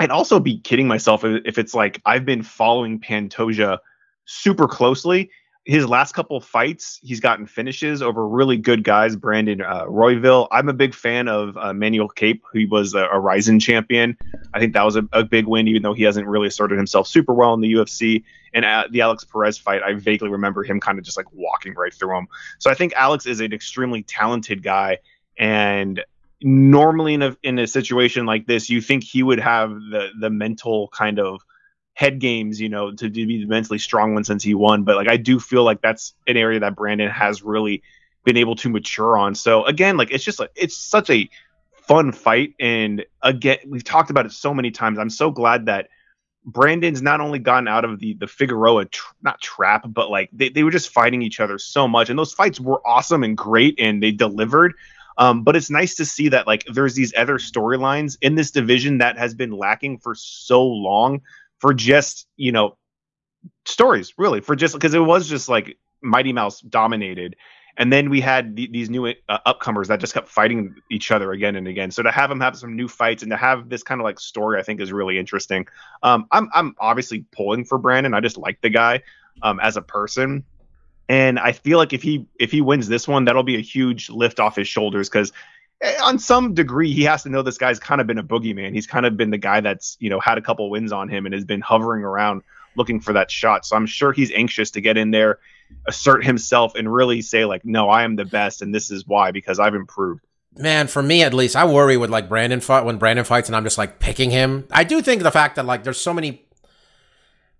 [0.00, 3.78] I'd also be kidding myself if it's like I've been following Pantoja
[4.26, 5.30] super closely.
[5.64, 9.16] His last couple fights, he's gotten finishes over really good guys.
[9.16, 10.48] Brandon uh, Royval.
[10.50, 14.16] I'm a big fan of uh, Manel Kape, who was a, a Rizin champion.
[14.54, 17.06] I think that was a, a big win, even though he hasn't really asserted himself
[17.06, 18.22] super well in the UFC.
[18.54, 21.74] And uh, the Alex Perez fight, I vaguely remember him kind of just like walking
[21.74, 22.28] right through him.
[22.58, 24.98] So I think Alex is an extremely talented guy,
[25.36, 26.02] and
[26.42, 30.30] normally in a in a situation like this, you think he would have the the
[30.30, 31.40] mental kind of
[31.94, 34.84] head games, you know, to, be the mentally strong one since he won.
[34.84, 37.82] But like I do feel like that's an area that Brandon has really
[38.24, 39.34] been able to mature on.
[39.34, 41.28] So again, like it's just like it's such a
[41.88, 44.98] fun fight, and again, we've talked about it so many times.
[44.98, 45.88] I'm so glad that.
[46.44, 48.86] Brandon's not only gotten out of the the Figueroa
[49.20, 52.32] not trap, but like they, they were just fighting each other so much, and those
[52.32, 54.72] fights were awesome and great, and they delivered.
[55.18, 58.98] Um, but it's nice to see that like there's these other storylines in this division
[58.98, 61.22] that has been lacking for so long
[61.58, 62.78] for just you know
[63.66, 67.34] stories really for just because it was just like Mighty Mouse dominated,
[67.76, 69.12] and then we had the, these new uh,
[69.44, 71.90] upcomers that just kept fighting each other again and again.
[71.90, 74.20] So to have them have some new fights and to have this kind of like
[74.20, 75.66] story, I think is really interesting.
[76.04, 78.14] Um, I'm I'm obviously pulling for Brandon.
[78.14, 79.02] I just like the guy
[79.42, 80.44] um, as a person
[81.08, 84.10] and I feel like if he if he wins this one, that'll be a huge
[84.10, 85.32] lift off his shoulders because
[85.80, 88.72] eh, on some degree he has to know this guy's kind of been a boogeyman.
[88.74, 91.26] He's kind of been the guy that's you know had a couple wins on him
[91.26, 92.42] and has been hovering around
[92.76, 93.66] looking for that shot.
[93.66, 95.38] So I'm sure he's anxious to get in there,
[95.86, 99.32] assert himself, and really say like, no, I am the best, and this is why
[99.32, 100.24] because I've improved.
[100.56, 103.54] Man, for me at least, I worry with like Brandon fight when Brandon fights and
[103.54, 104.66] I'm just like picking him.
[104.70, 106.44] I do think the fact that like there's so many.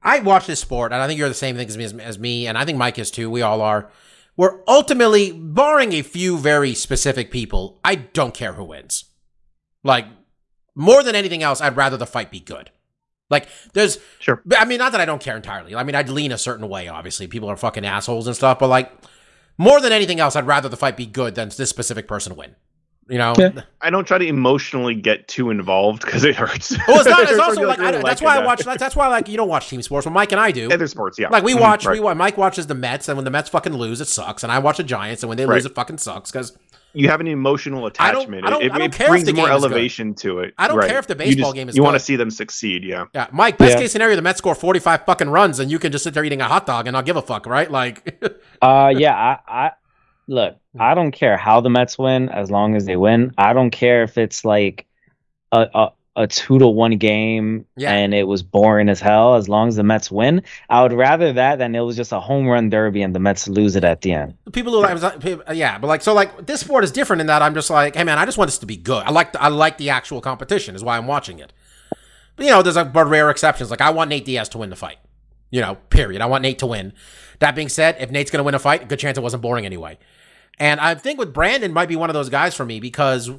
[0.02, 2.18] I watch this sport and I think you're the same thing as me, as, as
[2.18, 3.30] me, and I think Mike is too.
[3.30, 3.90] We all are.
[4.36, 9.04] We're ultimately, barring a few very specific people, I don't care who wins.
[9.82, 10.06] Like,
[10.76, 12.70] more than anything else, I'd rather the fight be good.
[13.30, 14.40] Like, there's, Sure.
[14.56, 15.74] I mean, not that I don't care entirely.
[15.74, 17.26] I mean, I'd lean a certain way, obviously.
[17.26, 18.92] People are fucking assholes and stuff, but like,
[19.58, 22.54] more than anything else, I'd rather the fight be good than this specific person win.
[23.08, 23.34] You know?
[23.38, 23.62] Yeah.
[23.80, 26.76] I don't try to emotionally get too involved because it hurts.
[26.86, 27.22] Well, it's not.
[27.22, 28.64] It's also you like, I, that's it, why I watch.
[28.64, 30.70] That's why like you don't watch team sports, but Mike and I do.
[30.70, 31.18] other sports.
[31.18, 31.92] Yeah, Like we watch, right.
[31.94, 32.16] we watch.
[32.16, 34.42] Mike watches the Mets, and when the Mets fucking lose, it sucks.
[34.42, 35.54] And I watch the Giants, and when they Right.
[35.54, 36.56] lose, it fucking sucks because
[36.92, 38.46] you have an emotional I don't- attachment.
[38.46, 39.70] I don't- it, I don't it care if brings the more game is good.
[39.72, 40.54] elevation to it.
[40.58, 40.88] I don't Right.
[40.90, 42.82] care if the You baseball just- game is You want to see them succeed.
[42.84, 43.04] Yeah.
[43.14, 43.56] yeah, Mike.
[43.58, 43.80] Best Yeah.
[43.80, 46.24] case scenario, the Mets score forty five fucking runs, and you can just sit there
[46.24, 47.70] eating a hot dog and not give a fuck, right?
[47.70, 48.22] Like,
[48.62, 49.70] Uh, yeah, I, I
[50.28, 50.56] look.
[50.78, 53.32] I don't care how the Mets win as long as they win.
[53.36, 54.86] I don't care if it's like
[55.50, 57.92] a a, a two to one game Yeah.
[57.92, 59.34] and it was boring as hell.
[59.36, 62.20] As long as the Mets win, I would rather that than it was just a
[62.20, 64.34] home run derby and the Mets lose it at the end.
[64.52, 67.40] people who like, people- yeah, but like, so like this sport is different in that
[67.42, 69.02] I'm just like, hey man, I just want this to be good.
[69.06, 71.52] I like, the, I like the actual competition, is why I'm watching it.
[72.36, 73.70] But you know, there's like but rare exceptions.
[73.70, 74.98] Like I want Nate Diaz to win the fight.
[75.50, 76.20] You know, period.
[76.20, 76.92] I want Nate to win.
[77.38, 79.98] That being said, if Nate's gonna win a fight, good chance it wasn't boring anyway.
[80.58, 83.30] And I think with Brandon might be one of those guys for me because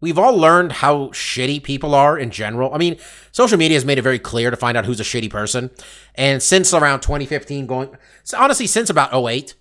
[0.00, 2.72] we've all learned how shitty people are in general.
[2.74, 2.98] I mean,
[3.32, 5.70] social media has made it very clear to find out who's a shitty person.
[6.14, 9.54] And since around 2015, going so honestly, since about 08,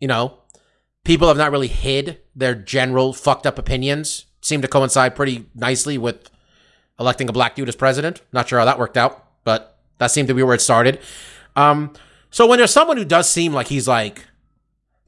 [0.00, 0.38] you know,
[1.04, 4.26] people have not really hid their general fucked up opinions.
[4.42, 6.30] Seem to coincide pretty nicely with
[6.98, 8.22] electing a black dude as president.
[8.32, 11.00] Not sure how that worked out, but that seemed to be where it started.
[11.54, 11.92] Um,
[12.30, 14.26] so when there's someone who does seem like he's like,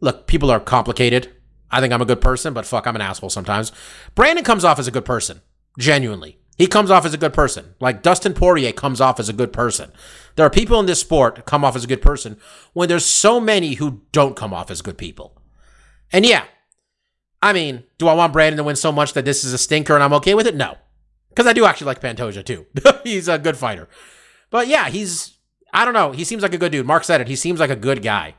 [0.00, 1.30] look, people are complicated.
[1.70, 3.72] I think I'm a good person, but fuck, I'm an asshole sometimes.
[4.14, 5.42] Brandon comes off as a good person,
[5.78, 6.38] genuinely.
[6.58, 7.74] He comes off as a good person.
[7.78, 9.92] Like Dustin Poirier comes off as a good person.
[10.34, 12.36] There are people in this sport come off as a good person
[12.72, 15.40] when there's so many who don't come off as good people.
[16.12, 16.44] And yeah,
[17.40, 19.94] I mean, do I want Brandon to win so much that this is a stinker
[19.94, 20.56] and I'm okay with it?
[20.56, 20.76] No.
[21.28, 22.66] Because I do actually like Pantoja too.
[23.04, 23.88] he's a good fighter.
[24.50, 25.38] But yeah, he's,
[25.72, 26.10] I don't know.
[26.10, 26.86] He seems like a good dude.
[26.86, 27.28] Mark said it.
[27.28, 28.34] He seems like a good guy.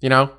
[0.00, 0.32] You know?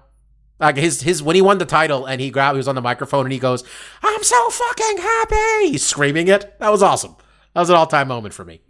[0.60, 2.82] Like his, his, when he won the title and he grabbed, he was on the
[2.82, 3.64] microphone and he goes,
[4.04, 5.70] I'm so fucking happy.
[5.72, 6.60] He's screaming it.
[6.60, 7.16] That was awesome.
[7.54, 8.62] That was an all time moment for me.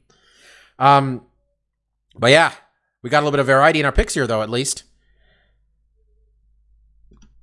[0.77, 1.25] Um,
[2.15, 2.51] but yeah,
[3.01, 4.83] we got a little bit of variety in our picks here though, at least.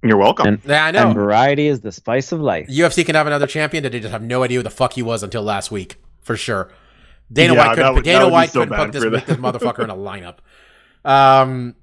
[0.03, 0.47] You're welcome.
[0.47, 1.13] And, Yeah, I and know.
[1.13, 2.69] variety is the spice of life.
[2.69, 5.03] UFC can have another champion that they just have no idea who the fuck he
[5.03, 6.71] was until last week, for sure.
[7.33, 9.97] Dana Yeah, White couldn't, would- Dana White so couldn't put this, this motherfucker in a
[9.97, 10.39] lineup.
[11.05, 11.75] Um,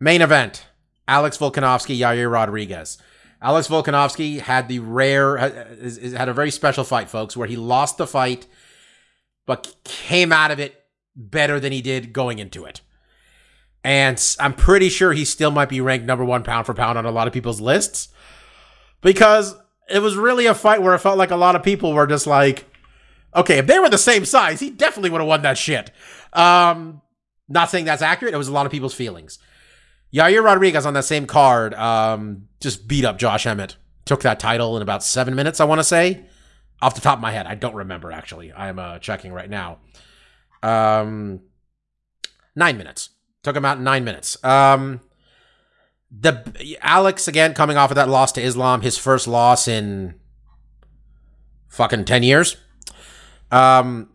[0.00, 0.66] main event:
[1.08, 2.98] Alex Volkanovski, Yair Rodriguez.
[3.40, 8.06] Alex Volkanovski had the rare, had a very special fight, folks, where he lost the
[8.06, 8.46] fight,
[9.46, 10.84] but came out of it
[11.16, 12.80] better than he did going into it.
[13.84, 17.04] And I'm pretty sure he still might be ranked number one pound for pound on
[17.04, 18.08] a lot of people's lists
[19.00, 19.56] because
[19.90, 22.28] it was really a fight where it felt like a lot of people were just
[22.28, 22.64] like,
[23.34, 25.90] okay, if they were the same size, he definitely would have won that shit.
[26.32, 27.02] Um,
[27.48, 28.34] not saying that's accurate.
[28.34, 29.40] It was a lot of people's feelings.
[30.14, 33.76] Yair Rodriguez on that same card um, just beat up Josh Emmett.
[34.04, 36.24] Took that title in about seven minutes, I want to say.
[36.80, 38.52] Off the top of my head, I don't remember actually.
[38.52, 39.78] I'm uh, checking right now.
[40.62, 41.40] Um,
[42.56, 43.10] nine minutes.
[43.42, 44.42] Took him out in nine minutes.
[44.44, 45.00] Um,
[46.10, 50.14] the Alex again coming off of that loss to Islam, his first loss in
[51.68, 52.56] fucking ten years.
[53.50, 54.10] Um,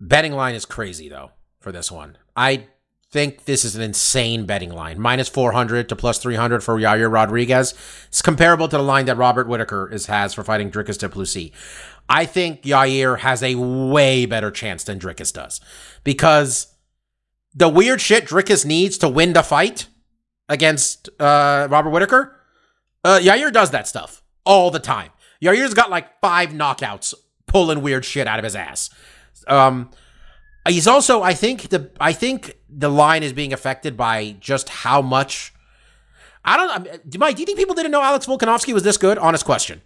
[0.00, 2.18] betting line is crazy though for this one.
[2.36, 2.68] I
[3.14, 5.00] think this is an insane betting line.
[5.00, 7.72] Minus 400 to plus 300 for Yair Rodriguez.
[8.08, 11.52] It's comparable to the line that Robert Whittaker is has for fighting Dricus du Plessis.
[12.08, 15.60] I think Yair has a way better chance than Dricus does
[16.02, 16.74] because
[17.54, 19.86] the weird shit Dricus needs to win the fight
[20.48, 22.36] against uh, Robert Whittaker,
[23.04, 25.10] uh, Yair does that stuff all the time.
[25.40, 27.14] Yair's got like five knockouts
[27.46, 28.90] pulling weird shit out of his ass.
[29.46, 29.90] Um,
[30.72, 35.02] he's also, I think the, I think the line is being affected by just how
[35.02, 35.52] much.
[36.44, 37.36] I don't do- Mike.
[37.36, 39.16] Do you think people didn't know Alex Volkanovski was this good?
[39.18, 39.80] Honest question.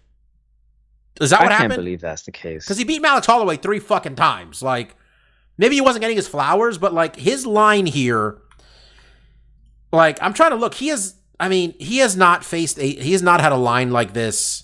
[1.21, 1.77] Is that I what can't happened?
[1.79, 2.65] believe that's the case.
[2.65, 4.61] Because he beat Alex Holloway three fucking times.
[4.61, 4.95] Like,
[5.57, 8.37] maybe he wasn't getting his flowers, but like his line here,
[9.91, 10.73] like I'm trying to look.
[10.75, 13.91] He has, I mean, he has not faced a, he has not had a line
[13.91, 14.63] like this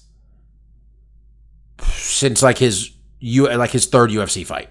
[1.82, 4.70] since like his you like his third UFC fight.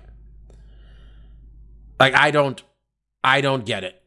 [1.99, 2.63] Like I don't,
[3.23, 4.01] I don't get it.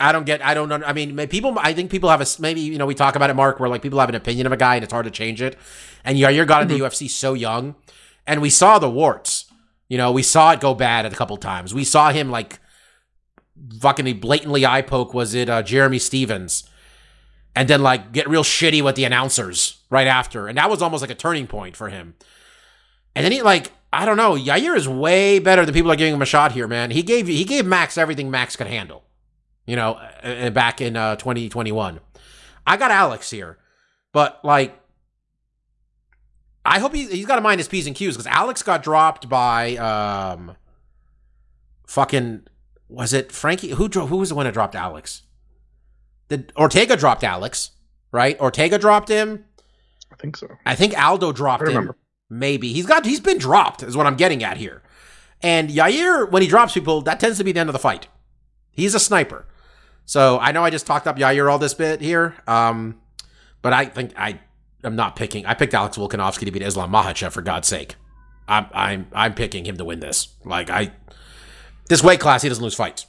[0.00, 0.44] I don't get.
[0.44, 0.68] I don't.
[0.68, 0.80] know.
[0.84, 1.56] I mean, people.
[1.58, 2.60] I think people have a maybe.
[2.60, 4.56] You know, we talk about it, Mark, where like people have an opinion of a
[4.56, 5.58] guy and it's hard to change it.
[6.04, 7.74] And Yair got in the UFC so young,
[8.26, 9.46] and we saw the warts.
[9.88, 11.74] You know, we saw it go bad a couple times.
[11.74, 12.60] We saw him like
[13.80, 15.14] fucking blatantly eye poke.
[15.14, 16.68] Was it uh, Jeremy Stephens?
[17.58, 20.46] and then like get real shitty with the announcers right after.
[20.46, 22.14] And that was almost like a turning point for him.
[23.16, 26.14] And then he like I don't know, Yair is way better than people are giving
[26.14, 26.90] him a shot here, man.
[26.90, 29.04] He gave he gave Max everything Max could handle.
[29.66, 32.00] You know, uh, back in uh, 2021.
[32.66, 33.58] I got Alex here,
[34.12, 34.78] but like
[36.64, 39.28] I hope he, he's got to mind his P's and Q's because Alex got dropped
[39.28, 40.54] by um
[41.86, 42.46] fucking
[42.88, 45.22] was it Frankie who dro- who was the one that dropped Alex?
[46.28, 47.70] Did Ortega dropped Alex,
[48.12, 48.38] right?
[48.38, 49.46] Ortega dropped him.
[50.12, 50.48] I think so.
[50.66, 51.94] I think Aldo dropped I him.
[52.30, 54.82] Maybe he's got he's been dropped is what I'm getting at here.
[55.42, 58.08] And Yair, when he drops people, that tends to be the end of the fight.
[58.70, 59.46] He's a sniper.
[60.04, 63.00] So I know I just talked up Yair all this bit here, um,
[63.62, 64.40] but I think I
[64.84, 65.46] am not picking.
[65.46, 67.96] I picked Alex Volkanovski to beat Islam Makhachev for God's sake.
[68.48, 70.28] I'm I'm I'm picking him to win this.
[70.44, 70.92] Like I,
[71.88, 73.06] this weight class, he doesn't lose fights.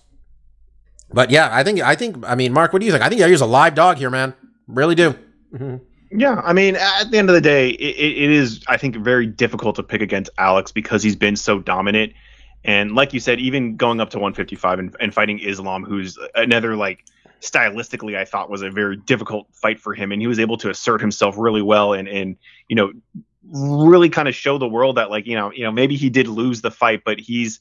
[1.11, 3.03] But yeah, I think I think I mean, Mark, what do you think?
[3.03, 4.33] I think Yair's a live dog here, man.
[4.67, 5.17] Really do.
[6.11, 9.27] Yeah, I mean, at the end of the day, it, it is, I think, very
[9.27, 12.13] difficult to pick against Alex because he's been so dominant.
[12.63, 16.75] And like you said, even going up to 155 and, and fighting Islam, who's another,
[16.75, 17.05] like,
[17.41, 20.11] stylistically, I thought was a very difficult fight for him.
[20.11, 22.37] And he was able to assert himself really well and, and
[22.67, 22.91] you know,
[23.43, 26.27] really kind of show the world that, like, you know, you know, maybe he did
[26.27, 27.59] lose the fight, but he's,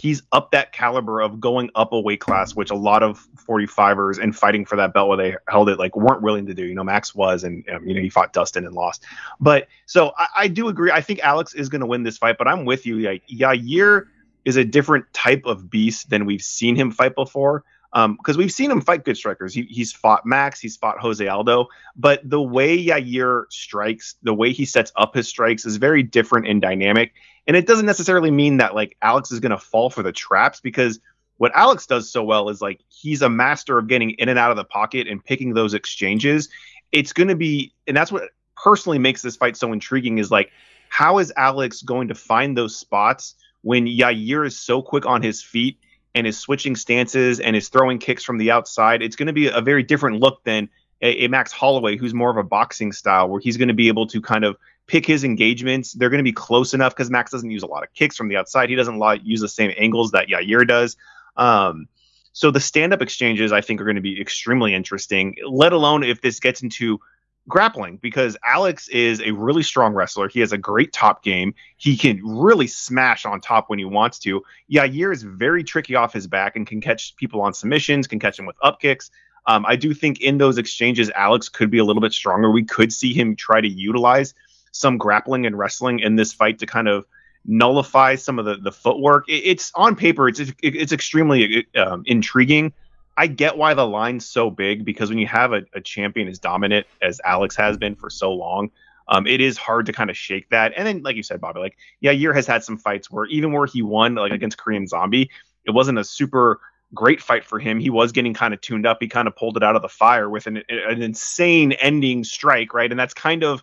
[0.00, 4.18] he's up that caliber of going up a weight class, which a lot of 45ers
[4.22, 6.64] and fighting for that belt where they held it like weren't willing to do.
[6.64, 9.04] You know, Max was, and um, you know he fought Dustin and lost.
[9.40, 10.90] But so I, I do agree.
[10.90, 12.98] I think Alex is going to win this fight, but I'm with you.
[12.98, 14.06] Like Yair
[14.44, 17.64] is a different type of beast than we've seen him fight before.
[17.94, 19.54] Because we've seen him fight good strikers.
[19.54, 24.52] He, he's fought Max, he's fought Jose Aldo, but the way Yair strikes, the way
[24.52, 27.14] he sets up his strikes is very different and dynamic.
[27.46, 30.60] And it doesn't necessarily mean that like Alex is going to fall for the traps
[30.60, 31.00] because
[31.38, 34.50] what Alex does so well is like he's a master of getting in and out
[34.50, 36.48] of the pocket and picking those exchanges.
[36.92, 40.50] It's going to be, and that's what personally makes this fight so intriguing is like,
[40.88, 45.42] how is Alex going to find those spots when Yair is so quick on his
[45.42, 45.78] feet
[46.14, 49.02] and is switching stances and is throwing kicks from the outside?
[49.02, 50.70] It's going to be a very different look than
[51.02, 53.88] a, a Max Holloway, who's more of a boxing style, where he's going to be
[53.88, 54.56] able to kind of
[54.86, 55.92] pick his engagements.
[55.92, 58.28] They're going to be close enough because Max doesn't use a lot of kicks from
[58.28, 58.70] the outside.
[58.70, 60.96] He doesn't use the same angles that Yair does.
[61.36, 61.88] Um,
[62.32, 65.36] so the stand-up exchanges, I think, are going to be extremely interesting.
[65.46, 67.00] Let alone if this gets into
[67.48, 70.28] grappling, because Alex is a really strong wrestler.
[70.28, 71.54] He has a great top game.
[71.76, 74.42] He can really smash on top when he wants to.
[74.70, 78.36] Yair is very tricky off his back and can catch people on submissions, can catch
[78.36, 79.10] them with up kicks.
[79.46, 82.50] Um, I do think in those exchanges, Alex could be a little bit stronger.
[82.50, 84.34] We could see him try to utilize
[84.72, 87.06] some grappling and wrestling in this fight to kind of
[87.46, 89.28] nullify some of the the footwork.
[89.28, 92.72] It, it's on paper, it's it's extremely um, intriguing.
[93.16, 96.38] I get why the line's so big because when you have a, a champion as
[96.38, 98.70] dominant as Alex has been for so long,
[99.08, 100.74] um, it is hard to kind of shake that.
[100.76, 103.52] And then, like you said, Bobby, like yeah, Yair has had some fights where even
[103.52, 105.30] where he won, like against Korean Zombie,
[105.64, 106.60] it wasn't a super
[106.94, 107.80] great fight for him.
[107.80, 108.98] He was getting kind of tuned up.
[109.00, 112.74] He kind of pulled it out of the fire with an, an insane ending strike,
[112.74, 112.90] right?
[112.90, 113.62] And that's kind of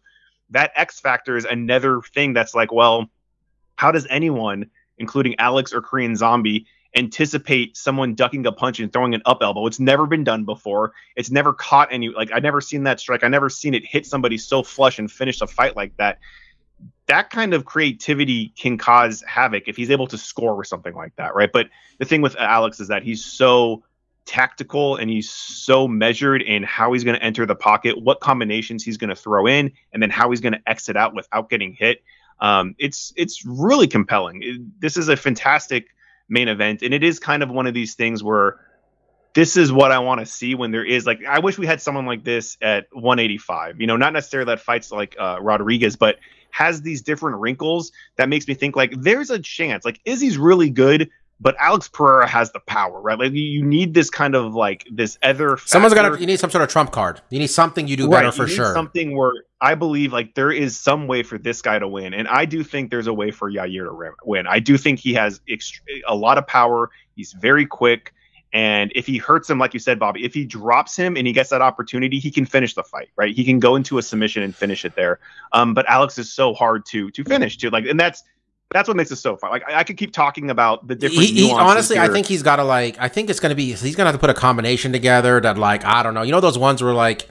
[0.50, 3.10] that X factor is another thing that's like, well,
[3.76, 9.14] how does anyone, including Alex or Korean Zombie, anticipate someone ducking a punch and throwing
[9.14, 9.66] an up elbow?
[9.68, 10.94] It's never been done before.
[11.16, 13.24] It's never caught any like I never seen that strike.
[13.24, 16.20] I never seen it hit somebody so flush and finish a fight like that.
[17.08, 21.16] That kind of creativity can cause havoc if he's able to score with something like
[21.18, 21.52] that, right?
[21.52, 21.68] But
[22.00, 23.84] the thing with Alex is that he's so
[24.26, 28.84] tactical and he's so measured in how he's going to enter the pocket, what combinations
[28.84, 31.74] he's going to throw in, and then how he's going to exit out without getting
[31.74, 32.04] hit.
[32.40, 34.42] Um, it's it's really compelling.
[34.44, 35.88] It- this is a fantastic
[36.30, 38.60] main event, and it is kind of one of these things where
[39.34, 41.82] this is what I want to see when there is like I wish we had
[41.82, 43.82] someone like this at 185.
[43.82, 46.18] You know, not necessarily that fights like uh, Rodriguez, but
[46.52, 49.86] has these different wrinkles that makes me think like there's a chance.
[49.86, 51.10] Like Izzy's really good,
[51.42, 53.18] but Alex Pereira has the power, right?
[53.18, 55.58] Like you- need this kind of like this other.
[55.66, 56.20] Someone's got to.
[56.20, 57.22] You need some sort of trump card.
[57.32, 58.74] You need something you do Right, better you for need sure.
[58.76, 59.32] Something where
[59.64, 62.66] I believe like there is some way for this guy to win, and I do
[62.66, 64.46] think there's a way for Yair to win.
[64.46, 66.92] I do think he has ext- a lot of power.
[67.16, 68.14] He's very quick,
[68.52, 71.32] and if he hurts him, like you said, Bobby, if he drops him and he
[71.32, 73.08] gets that opportunity, he can finish the fight.
[73.16, 73.34] Right?
[73.34, 75.22] He can go into a submission and finish it there.
[75.54, 78.22] Um, but Alex is so hard to to finish too, like, and that's.
[78.72, 79.52] That's what makes it so fun.
[79.52, 81.30] Like I, I could keep talking about the different.
[81.30, 82.98] He, he honestly, I think he's got to like.
[83.00, 83.74] I think it's gonna be.
[83.74, 86.24] He's gonna have to put a combination together that like I don't know.
[86.24, 87.30] You know those ones where like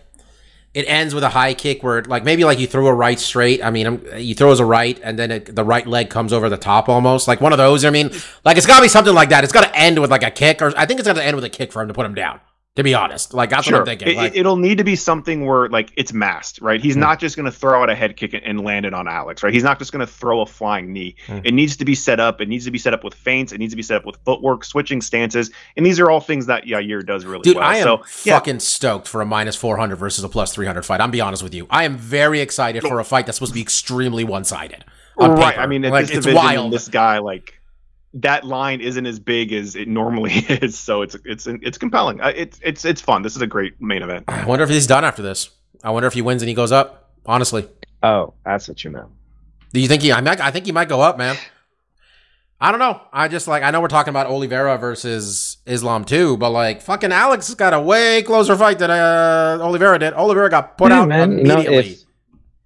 [0.75, 3.63] it ends with a high kick where like maybe like you throw a right straight.
[3.63, 6.49] I mean, you throw as a right and then it, the right leg comes over
[6.49, 7.85] the top almost like one of those.
[7.85, 8.11] I mean,
[8.45, 9.45] like it's got to be something like that.
[9.45, 11.37] It's got to end with like a kick or I think it's got to end
[11.37, 12.41] with a kick for him to put him down.
[12.77, 14.09] To be honest, like that's what I'm thinking.
[14.09, 16.81] It, like, it'll need to be something where like it's masked, right?
[16.81, 17.01] He's Hmm.
[17.01, 19.53] not just going to throw out a head kick and land it on Alex, right?
[19.53, 21.15] He's not just going to throw a flying knee.
[21.27, 21.41] Hmm.
[21.45, 22.41] It needs to be set up.
[22.41, 23.53] It needs to be set up with feints.
[23.53, 26.47] It needs to be set up with footwork, switching stances, and these are all things
[26.47, 27.65] that Yair does really Dude, well.
[27.67, 31.03] I am so yeah, fucking stoked for a minus 400 versus a plus 300 fight.
[31.03, 31.67] I'm be honest with you.
[31.69, 34.83] I am very excited for a fight that's supposed to be extremely one sided.
[35.19, 35.59] right.
[35.59, 36.73] I mean, like, this it's division, wild.
[36.73, 37.61] this guy, like
[38.15, 42.21] that line isn't as big as it normally is, so it's it's it's compelling.
[42.21, 43.23] Uh, It's it's it's fun.
[43.23, 44.25] This is a great main event.
[44.29, 45.51] I wonder if he's done after this.
[45.83, 47.11] I wonder if he wins and he goes up.
[47.27, 47.69] Honestly,
[48.03, 49.07] Oh, that's what you meant.
[49.73, 50.13] do you think he?
[50.13, 51.37] I, might, I think he might go up, man.
[52.61, 53.01] I don't know.
[53.13, 57.11] I just like I know we're talking about Oliveira versus Islam too, but like fucking
[57.11, 60.13] Alex got a way closer fight than uh, Oliveira did.
[60.15, 61.93] Oliveira got put Yeah, out man, you know, immediately.
[61.93, 62.03] if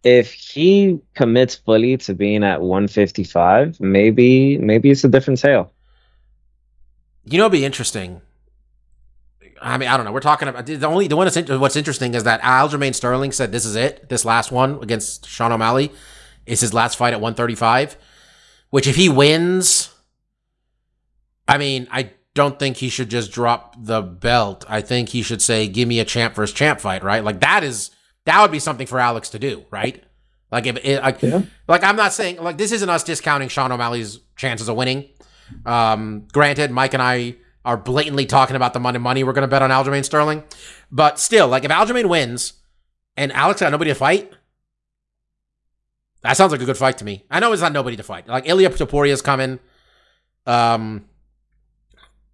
[0.07, 5.73] if he commits fully to being at 155, maybe maybe it's a different tale.
[7.25, 8.21] You know, it'd be interesting.
[9.61, 10.13] I mean, I don't know.
[10.13, 13.33] We're talking about the only the one that's in, what's interesting is that Aljamain Sterling
[13.33, 14.09] said this is it.
[14.09, 15.91] This last one against Sean O'Malley
[16.47, 17.97] is his last fight at 135.
[18.71, 19.93] Which, if he wins,
[21.49, 24.65] I mean, I don't think he should just drop the belt.
[24.69, 27.25] I think he should say, "Give me a champ versus champ fight." Right?
[27.25, 27.91] Like that is
[28.27, 29.65] that would be something for Alex to do.
[29.71, 30.05] Right?
[30.53, 31.43] Like if it, like, Yeah.
[31.67, 35.09] like I'm not saying like this isn't us discounting Sean O'Malley's chances of winning.
[35.65, 39.49] Um, granted, Mike and I are blatantly talking about the money money we're going to
[39.49, 40.45] bet on Aljamain Sterling,
[40.93, 42.53] but still, like if Aljamain wins
[43.17, 44.33] and Alex got nobody to fight,
[46.23, 47.25] that sounds like a good fight to me.
[47.31, 48.29] I know it's not nobody to fight.
[48.29, 49.59] Like Ilya Topuria's coming.
[50.47, 51.07] Um,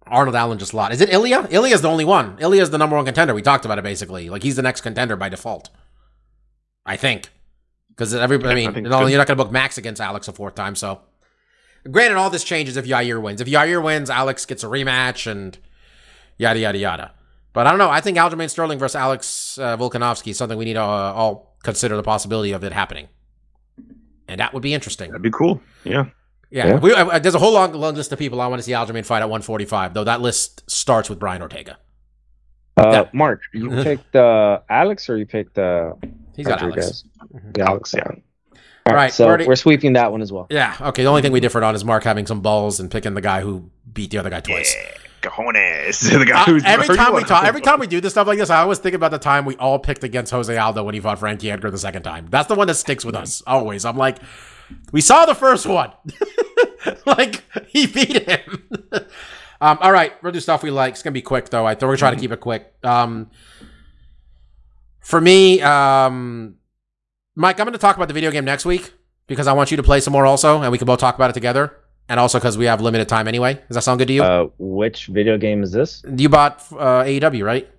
[0.05, 0.93] Arnold Allen just lost.
[0.93, 1.47] Is it Ilya?
[1.51, 2.37] Ilya's the only one.
[2.39, 3.33] Ilya's the number one contender.
[3.33, 4.29] We talked about it basically.
[4.29, 5.69] Like he's the next contender by default.
[6.85, 7.29] I think.
[7.89, 9.09] Because everybody, I mean, I think no, good.
[9.11, 10.75] you're not going to book Max against Alex a fourth time.
[10.75, 11.01] So,
[11.89, 13.39] granted, all this changes if Yair wins.
[13.39, 15.57] If Yair wins, Alex gets a rematch and
[16.37, 17.11] yada yada yada.
[17.53, 17.91] But I don't know.
[17.91, 21.55] I think Aljamain Sterling versus Alex uh, Volkanovski is something we need to uh, all
[21.63, 23.09] consider the possibility of it happening,
[24.27, 25.11] and that would be interesting.
[25.11, 25.61] That'd be cool.
[25.83, 26.05] Yeah.
[26.49, 26.79] Yeah, Yeah.
[26.79, 29.05] We, uh, there's a whole long, long list of people I want to see Aljamain
[29.05, 29.93] fight at 145.
[29.93, 31.77] Though that list starts with Brian Ortega.
[32.77, 33.09] Uh, Yeah.
[33.13, 35.93] Mark, you picked uh, Alex or you picked uh,
[36.35, 36.75] He's got Alex.
[36.75, 37.03] Rodriguez?
[37.33, 37.57] Mhm.
[37.57, 38.03] Yeah, Alex, yeah.
[38.07, 38.15] All
[38.87, 40.45] Right, right, so Marty- we're sweeping that one as well.
[40.49, 40.75] Yeah.
[40.81, 41.03] Okay.
[41.03, 43.39] The only thing we differed on is Mark having some balls and picking the guy
[43.39, 44.75] who beat the other guy twice.
[44.75, 46.01] Yeah, Cojones.
[46.19, 48.39] the guy Uh, who's every time we talk, every time we do this stuff like
[48.39, 50.99] this, I always think about the time we all picked against Jose Aldo when he
[50.99, 52.27] fought Frankie Edgar the second time.
[52.29, 53.85] That's the one that sticks with us always.
[53.85, 54.17] I'm like,
[54.91, 55.91] we saw the first one,
[57.05, 58.63] like he beat him.
[59.61, 60.93] um, all right, we'll do stuff we like.
[60.95, 61.65] It's gonna be quick though.
[61.65, 62.73] I thought we're trying to keep it quick.
[62.83, 63.29] Um,
[65.03, 66.55] for me, um,
[67.35, 68.93] Mike, I'm gonna talk about the video game next week
[69.27, 71.29] because I want you to play some more also, and we can both talk about
[71.29, 71.77] it together.
[72.09, 73.53] And also because we have limited time anyway.
[73.53, 74.23] Does that sound good to you?
[74.23, 76.03] Uh, which video game is this?
[76.17, 77.69] you bought uh, AEW, right?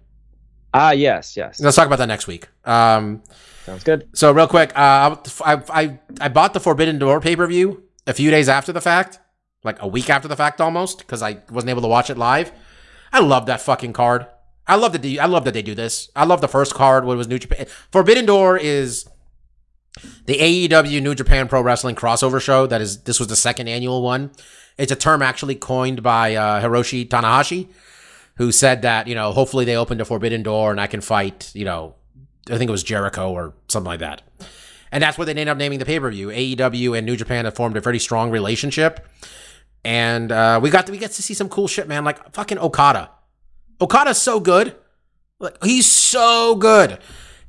[0.73, 1.61] Ah, yes, yes.
[1.61, 2.49] Let's talk about that next week.
[2.65, 3.23] Um,
[3.67, 4.09] Sounds good.
[4.15, 8.15] so real quick, uh, I, I I bought the Forbidden Door pay per view a
[8.15, 9.21] few days after the fact,
[9.63, 12.51] like a week after the fact almost, because I wasn't able to watch it live.
[13.13, 14.27] I love that fucking card.
[14.67, 16.11] I love that they, I love that they do this.
[16.17, 17.67] I love the first card when it was New Japan.
[17.91, 19.07] Forbidden Door is
[20.27, 22.67] the AEW New Japan Pro Wrestling crossover show.
[22.67, 24.31] That is, this was the second annual one.
[24.77, 27.69] It's a term actually coined by uh, Hiroshi Tanahashi,
[28.37, 31.53] who said that you know hopefully they opened a Forbidden Door and I can fight
[31.55, 31.95] you know
[32.51, 34.23] I think it was Jericho or something like that.
[34.91, 36.29] And that's what they ended up naming the pay per view.
[36.29, 39.07] AEW and New Japan have formed a very strong relationship,
[39.85, 42.05] and uh, we got to, we get to see some cool shit, man.
[42.05, 43.11] Like fucking Okada.
[43.81, 44.77] Okada's so good.
[45.39, 46.99] Like he's so good.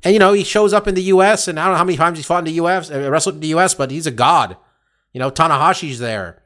[0.04, 1.48] And you know he shows up in the U.S.
[1.48, 2.90] and I don't know how many times he's fought in the U.S.
[2.90, 3.74] Uh, wrestled in the U.S.
[3.74, 4.56] But he's a god.
[5.12, 6.42] You know Tanahashi's there.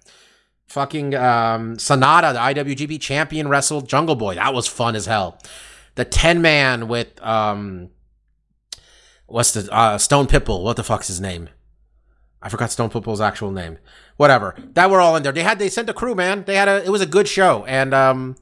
[0.66, 4.36] Fucking um, Sanada, the IWGP champion, wrestled Jungle Boy.
[4.36, 5.38] That was fun as hell.
[5.96, 7.90] The ten man with um,
[9.26, 10.62] what's the uh, Stone Pitbull?
[10.62, 11.48] What the fuck's his name?
[12.42, 13.78] I forgot Stone Pitbull's actual name.
[14.16, 14.54] Whatever.
[14.74, 15.32] That were all in there.
[15.32, 16.44] They had they sent a crew, man.
[16.44, 16.84] They had a.
[16.84, 18.36] It was a good show, and um,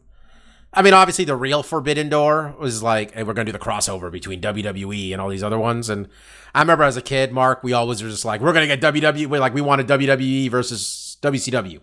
[0.72, 4.10] I mean, obviously the real Forbidden Door was like, hey, we're gonna do the crossover
[4.10, 5.88] between WWE and all these other ones.
[5.88, 6.08] And
[6.54, 9.38] I remember as a kid, Mark, we always were just like, we're gonna get WWE.
[9.40, 11.80] Like we wanted WWE versus WCW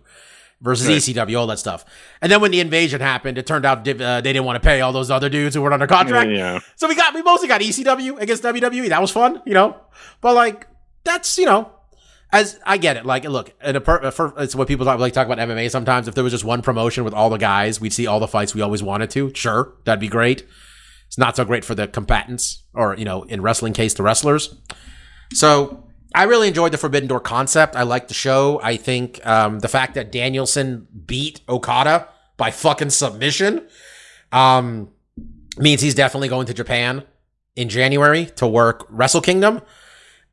[0.61, 0.97] versus Right.
[0.97, 1.83] ECW, all that stuff.
[2.21, 4.81] And then when the invasion happened, it turned out uh, they didn't want to pay
[4.81, 6.29] all those other dudes who weren't under contract.
[6.31, 6.59] Yeah.
[6.75, 8.89] So we got we mostly got ECW against WWE.
[8.89, 9.75] That was fun, you know.
[10.21, 10.67] But like
[11.03, 11.71] that's you know,
[12.31, 13.05] as I get it.
[13.05, 16.07] Like look, in a per, for, it's what people talk, like talk about MMA sometimes.
[16.07, 18.53] If there was just one promotion with all the guys, we'd see all the fights
[18.53, 19.33] we always wanted to.
[19.33, 20.45] Sure, that'd be great.
[21.07, 24.55] It's not so great for the combatants, or you know, in wrestling case, the wrestlers.
[25.33, 27.75] So I really enjoyed the Forbidden Door concept.
[27.75, 28.59] I liked the show.
[28.63, 33.67] I think um, the fact that Danielson beat Okada by fucking submission.
[34.31, 34.89] Um,
[35.57, 37.03] means he's definitely going to Japan
[37.55, 39.61] in January to work Wrestle Kingdom.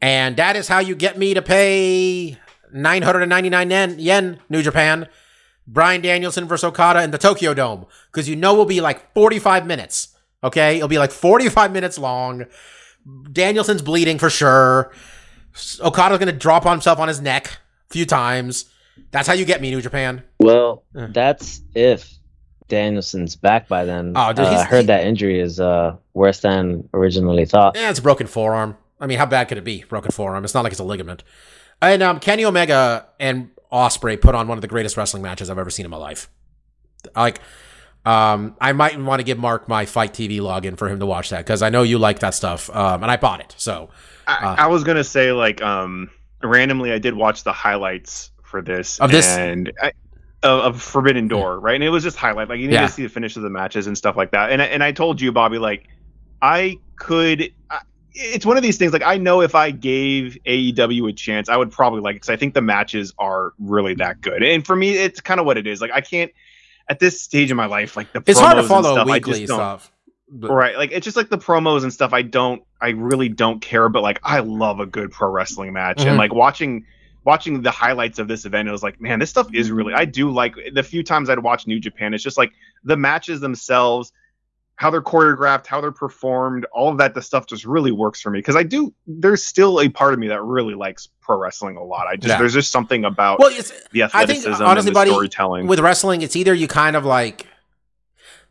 [0.02, 2.36] And that is how you get me to pay
[2.72, 5.08] 999 yen, yen New Japan,
[5.66, 7.86] Bryan Danielson versus Okada in the Tokyo Dome.
[8.10, 10.08] Because you know it'll be like 45 minutes.
[10.42, 10.76] Okay?
[10.76, 12.46] It'll be like 45 minutes long.
[13.30, 14.92] Danielson's bleeding for sure.
[15.80, 17.46] Okada's going to drop on himself on his neck
[17.90, 18.64] a few times.
[19.12, 20.22] That's how you get me, New Japan.
[20.40, 21.08] Well, Yeah.
[21.12, 22.10] that's if
[22.68, 24.14] Danielson's back by then.
[24.16, 27.76] Oh, dude, Uh, I heard he- that injury is uh, worse than originally thought.
[27.76, 28.76] Yeah, it's a broken forearm.
[29.02, 29.82] I mean, how bad could it be?
[29.88, 30.44] Broken forearm.
[30.44, 31.24] It's not like it's a ligament.
[31.82, 35.58] And um, Kenny Omega and Ospreay put on one of the greatest wrestling matches I've
[35.58, 36.30] ever seen in my life.
[37.16, 37.40] Like,
[38.06, 41.30] um, I might want to give Mark my FITE TV login for him to watch
[41.30, 43.54] that because I know you like that stuff, um, and I bought it.
[43.58, 43.90] So
[44.26, 44.54] I, Uh.
[44.58, 46.10] I was gonna say like um
[46.42, 49.26] randomly I did watch the highlights for this Of this?
[49.28, 49.92] and I,
[50.44, 51.74] of, of Forbidden Door, right?
[51.76, 52.86] And it was just highlight like you need Yeah.
[52.86, 54.50] to see the finish of the matches and stuff like that.
[54.50, 55.88] And and I told you, Bobby, like
[56.40, 57.52] I could.
[58.14, 58.92] It's one of these things.
[58.92, 62.30] Like I know if I gave AEW a chance, I would probably like it because
[62.30, 64.42] I think the matches are really that good.
[64.42, 65.80] And for me, it's kind of what it is.
[65.80, 66.30] Like I can't
[66.88, 69.90] at this stage in my life, like the it's hard to follow stuff, weekly stuff.
[70.34, 70.76] But- Right.
[70.76, 74.02] Like it's just like the promos and stuff I don't I really don't care, but
[74.02, 75.98] like I love a good pro wrestling match.
[75.98, 76.06] Mhm.
[76.06, 76.86] And like watching
[77.24, 80.04] watching the highlights of this event, it was like, man, this stuff is really I
[80.06, 82.52] do like the few times I'd watch New Japan, it's just like
[82.82, 84.12] the matches themselves,
[84.82, 88.30] how they're choreographed, how they're performed, all of that the stuff just really works for
[88.30, 88.40] me.
[88.40, 91.84] Because I do there's still a part of me that really likes pro wrestling a
[91.84, 92.08] lot.
[92.08, 92.38] I just Yeah.
[92.38, 95.66] there's just something about Well, it's, the I think, athleticism honestly, and the buddy, storytelling.
[95.68, 97.46] with wrestling, it's either you kind of like,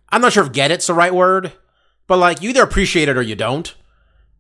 [0.10, 1.52] I'm not sure if get it's the right word,
[2.08, 3.76] but like you either appreciate it or you don't.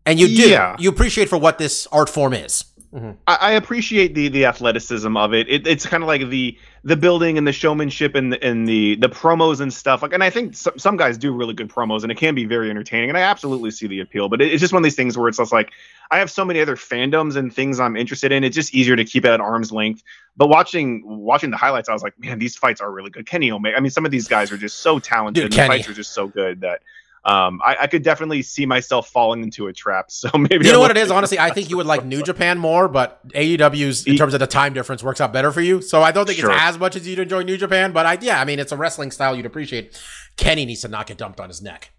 [0.05, 0.49] And you do.
[0.49, 0.75] Yeah.
[0.79, 2.63] You appreciate for what this art form is.
[2.93, 3.11] Mm-hmm.
[3.25, 5.47] I, I appreciate the the athleticism of it.
[5.47, 8.95] it it's kind of like the the building and the showmanship and the, and the
[8.97, 10.01] the promos and stuff.
[10.01, 12.43] Like, and I think some, some guys do really good promos, and it can be
[12.43, 13.07] very entertaining.
[13.07, 14.27] And I absolutely see the appeal.
[14.27, 15.71] But it, it's just one of these things where it's just like
[16.11, 18.43] I have so many other fandoms and things I'm interested in.
[18.43, 20.03] It's just easier to keep it at arm's length.
[20.35, 23.25] But watching watching the highlights, I was like, man, these fights are really good.
[23.25, 23.77] Kenny Omega.
[23.77, 25.35] I mean, some of these guys are just so talented.
[25.35, 25.77] Dude, and the Kenny.
[25.77, 26.81] fights are just so good that.
[27.23, 30.07] Um, I, I could definitely see myself falling into a trap.
[30.11, 31.11] So maybe You know what it is?
[31.11, 34.47] Honestly, I think you would like New Japan more, but AEW's in terms of the
[34.47, 35.81] time difference works out better for you.
[35.81, 36.51] So I don't think Sure.
[36.51, 38.77] it's as much as you'd enjoy New Japan, but I yeah, I mean it's a
[38.77, 40.01] wrestling style you'd appreciate.
[40.37, 41.91] Kenny needs to not get dumped on his neck.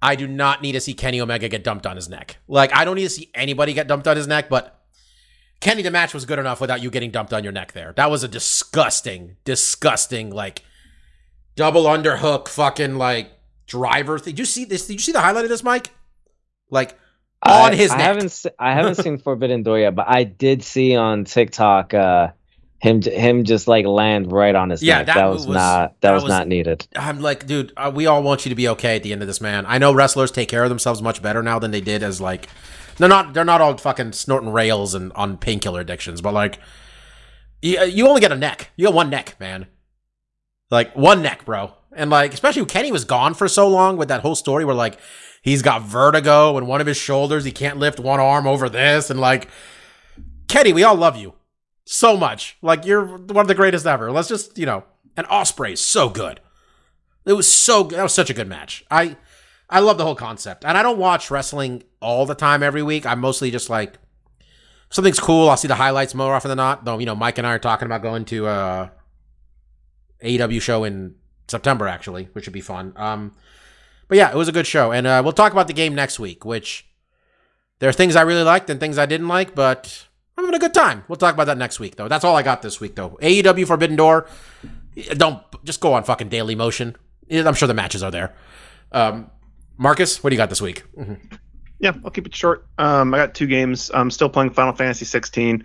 [0.00, 2.38] I do not need to see Kenny Omega get dumped on his neck.
[2.48, 4.80] Like I don't need to see anybody get dumped on his neck, but
[5.60, 7.92] Kenny the match was good enough without you getting dumped on your neck there.
[7.96, 10.62] That was a disgusting, disgusting like
[11.56, 13.30] double underhook fucking like
[13.66, 14.18] driver.
[14.18, 14.86] Did you see this?
[14.86, 15.90] Did you see the highlight of this, Mike?
[16.70, 16.98] Like
[17.42, 18.06] on I, his I neck.
[18.06, 22.28] haven't se- I haven't seen Forbidden Door yet, but I did see on TikTok uh
[22.80, 25.06] him him just like land right on his Yeah, neck.
[25.06, 26.86] that That, was, was- not that, that was, was- not needed.
[26.96, 29.26] I'm like, dude, uh, we all want you to be okay at the end of
[29.28, 29.64] this, man.
[29.66, 32.48] I know wrestlers take care of themselves much better now than they did as like
[32.96, 36.58] they're not they're not all fucking snorting rails and on painkiller addictions, but like
[37.62, 38.70] you, you only get a neck.
[38.76, 39.66] You got one neck, man.
[40.70, 41.72] Like one neck, bro.
[41.96, 44.98] And like especially Kenny was gone for so long with that whole story where like
[45.42, 49.10] he's got vertigo and one of his shoulders he can't lift one arm over this
[49.10, 49.48] and like
[50.48, 51.34] Kenny, we all love you
[51.84, 52.56] so much.
[52.62, 54.10] Like you're one of the greatest ever.
[54.10, 54.84] Let's just, you know,
[55.16, 56.40] and Ospreay is so good.
[57.24, 57.98] It was so good.
[57.98, 58.84] that was such a good match.
[58.90, 59.16] I
[59.70, 60.64] I love the whole concept.
[60.64, 63.06] And I don't watch wrestling all the time every week.
[63.06, 63.98] I'm mostly just like
[64.90, 65.48] something's cool.
[65.48, 66.84] I'll see the highlights more often than not.
[66.84, 68.88] Though, you know, Mike and I are talking about going to uh
[70.22, 71.14] AEW show in
[71.48, 72.92] September actually, which would be fun.
[72.96, 73.32] Um
[74.08, 74.92] but yeah, it was a good show.
[74.92, 76.86] And uh we'll talk about the game next week, which
[77.78, 80.06] there are things I really liked and things I didn't like, but
[80.36, 81.04] I'm having a good time.
[81.08, 82.08] We'll talk about that next week, though.
[82.08, 83.18] That's all I got this week, though.
[83.22, 84.26] AEW Forbidden Door.
[85.16, 86.96] Don't just go on fucking Daily Motion.
[87.30, 88.34] I'm sure the matches are there.
[88.92, 89.30] Um,
[89.76, 90.84] Marcus, what do you got this week?
[91.78, 92.66] Yeah, I'll keep it short.
[92.78, 93.90] Um, I got two games.
[93.92, 95.64] I'm still playing Final Fantasy 16.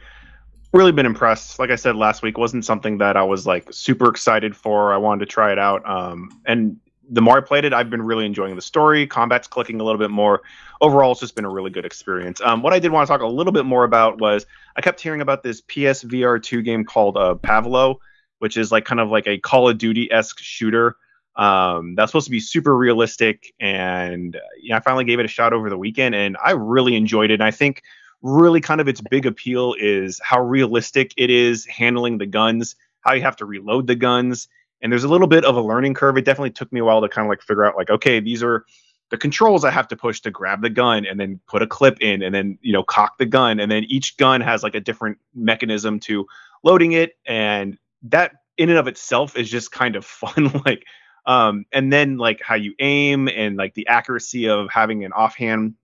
[0.72, 1.58] Really been impressed.
[1.58, 4.94] Like I said last week, wasn't something that I was like super excited for.
[4.94, 5.88] I wanted to try it out.
[5.90, 6.78] Um, and
[7.10, 9.08] the more I played it, I've been really enjoying the story.
[9.08, 10.42] Combat's clicking a little bit more.
[10.80, 12.40] Overall, it's just been a really good experience.
[12.42, 15.02] Um, what I did want to talk a little bit more about was I kept
[15.02, 17.98] hearing about this PSVR 2 game called uh, Pavlov,
[18.38, 20.96] which is like kind of like a Call of Duty esque shooter.
[21.36, 25.30] Um, that's supposed to be super realistic, and uh, yeah, I finally gave it a
[25.30, 27.36] shot over the weekend, and I really enjoyed it.
[27.36, 27.82] And I think
[28.22, 33.14] really kind of its big appeal is how realistic it is handling the guns, how
[33.14, 34.48] you have to reload the guns,
[34.82, 36.18] and there's a little bit of a learning curve.
[36.18, 38.42] It definitely took me a while to kind of like figure out like, okay, these
[38.44, 38.66] are
[39.10, 42.00] the controls I have to push to grab the gun and then put a clip
[42.02, 44.80] in and then you know cock the gun, and then each gun has like a
[44.80, 46.28] different mechanism to
[46.64, 50.62] loading it, and that in and of itself is just kind of fun.
[50.66, 50.86] like
[51.26, 55.76] Um, and then like how you aim and like the accuracy of having an offhand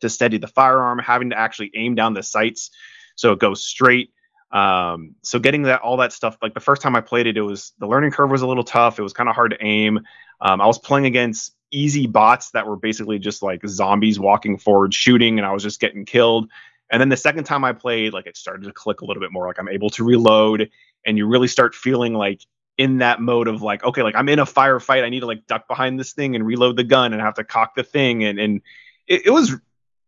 [0.00, 2.70] to steady the firearm, having to actually aim down the sights
[3.16, 4.10] so it goes straight.
[4.50, 7.42] Um, so getting that all that stuff like the first time I played it, it
[7.42, 8.98] was the learning curve was a little tough.
[8.98, 10.00] It was kind of hard to aim.
[10.40, 14.94] Um, I was playing against easy bots that were basically just like zombies walking forward
[14.94, 16.50] shooting, and I was just getting killed.
[16.90, 19.32] And then the second time I played, like it started to click a little bit
[19.32, 19.48] more.
[19.48, 20.70] Like I'm able to reload,
[21.04, 22.42] and you really start feeling like
[22.78, 25.02] in that mode of like, okay, like I'm in a firefight.
[25.02, 27.44] I need to like duck behind this thing and reload the gun and have to
[27.44, 28.22] cock the thing.
[28.22, 28.60] And and
[29.08, 29.56] it, it was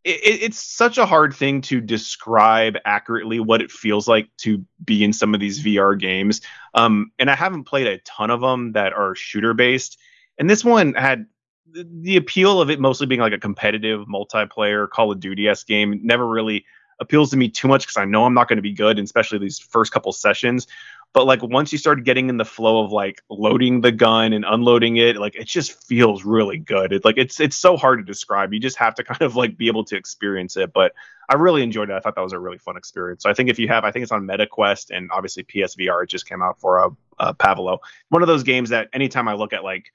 [0.06, 5.02] it, it's such a hard thing to describe accurately what it feels like to be
[5.02, 6.40] in some of these VR games.
[6.74, 9.98] Um, and I haven't played a ton of them that are shooter based.
[10.38, 11.26] And this one had
[11.72, 16.00] the, appeal of it mostly being like a competitive multiplayer Call of Duty s game.
[16.02, 16.64] Never really
[16.98, 19.38] appeals to me too much because I know I'm not going to be good, especially
[19.38, 20.66] these first couple sessions.
[21.12, 24.44] But like once you start getting in the flow of like loading the gun and
[24.46, 26.92] unloading it, like it just feels really good.
[26.92, 28.52] It like it's it's so hard to describe.
[28.52, 30.74] You just have to kind of like be able to experience it.
[30.74, 30.92] But
[31.28, 31.94] I really enjoyed it.
[31.94, 33.22] I thought that was a really fun experience.
[33.22, 36.04] So I think if you have, I think it's on MetaQuest and obviously PSVR.
[36.04, 37.78] It just came out for a, a Pavlov.
[38.10, 39.86] One of those games that anytime I look at like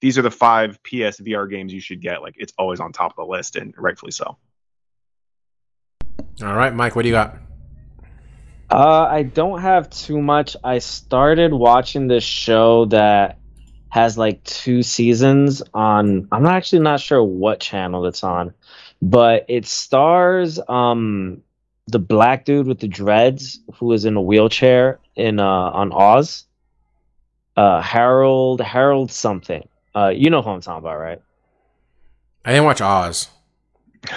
[0.00, 3.16] these are the five PSVR games you should get, like it's always on top of
[3.16, 4.36] the list and rightfully so.
[6.42, 7.36] All right, Mike, what do you got?
[8.70, 10.56] Uh, I don't have too much.
[10.62, 13.38] I started watching this show that
[13.88, 16.28] has like two seasons on.
[16.30, 18.52] I'm actually not sure what channel it's on,
[19.00, 21.42] but it stars um
[21.86, 26.44] the black dude with the dreads who is in a wheelchair in uh on Oz.
[27.56, 29.66] Uh, Harold Harold something.
[29.96, 31.20] Uh, you know who I'm talking about, right?
[32.44, 33.28] I didn't watch Oz.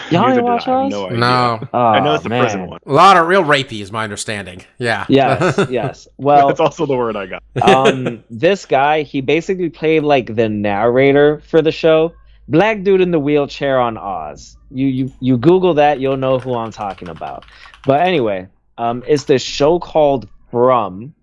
[0.09, 0.71] Y'all Neither ain't did watch I.
[0.71, 0.91] I have Oz?
[0.91, 1.17] no idea.
[1.17, 1.67] No.
[1.73, 2.43] I know it's the man.
[2.43, 2.79] prison one.
[2.85, 4.63] A lot of real rapey is my understanding.
[4.77, 5.05] Yeah.
[5.09, 6.07] Yes, yes.
[6.17, 7.43] Well, That's also the word I got.
[7.61, 12.13] um, this guy, he basically played like the narrator for the show.
[12.47, 14.57] Black dude in the wheelchair on Oz.
[14.71, 17.45] You you you Google that, you'll know who I'm talking about.
[17.85, 18.47] But anyway,
[18.77, 21.13] um, it's this show called From.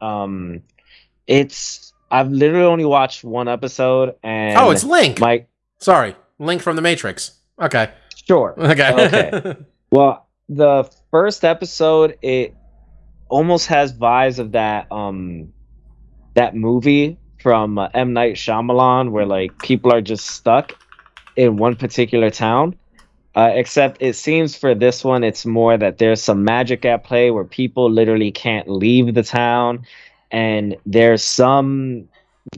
[0.00, 0.62] Um,
[1.26, 5.18] it's I've literally only watched one episode, and oh, it's Link.
[5.20, 5.48] Mike.
[5.78, 7.32] Sorry, Link from the Matrix.
[7.60, 7.90] Okay.
[8.26, 8.54] Sure.
[8.58, 8.92] Okay.
[9.06, 9.56] Okay.
[9.90, 12.54] Well, the first episode it
[13.28, 15.52] almost has vibes of that um
[16.34, 20.72] that movie from uh, M Night Shyamalan where like people are just stuck
[21.36, 22.74] in one particular town.
[23.34, 27.30] Uh, except it seems for this one it's more that there's some magic at play
[27.30, 29.86] where people literally can't leave the town
[30.30, 32.06] and there's some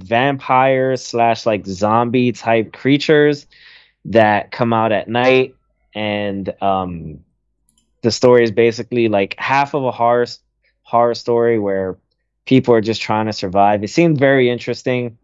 [0.01, 3.47] vampire slash like zombie type creatures
[4.06, 5.55] that come out at night
[5.94, 7.20] and um
[8.02, 10.26] the story is basically like half of a horror
[10.82, 11.97] horror story where
[12.44, 13.82] people are just trying to survive.
[13.82, 15.16] It seemed very interesting.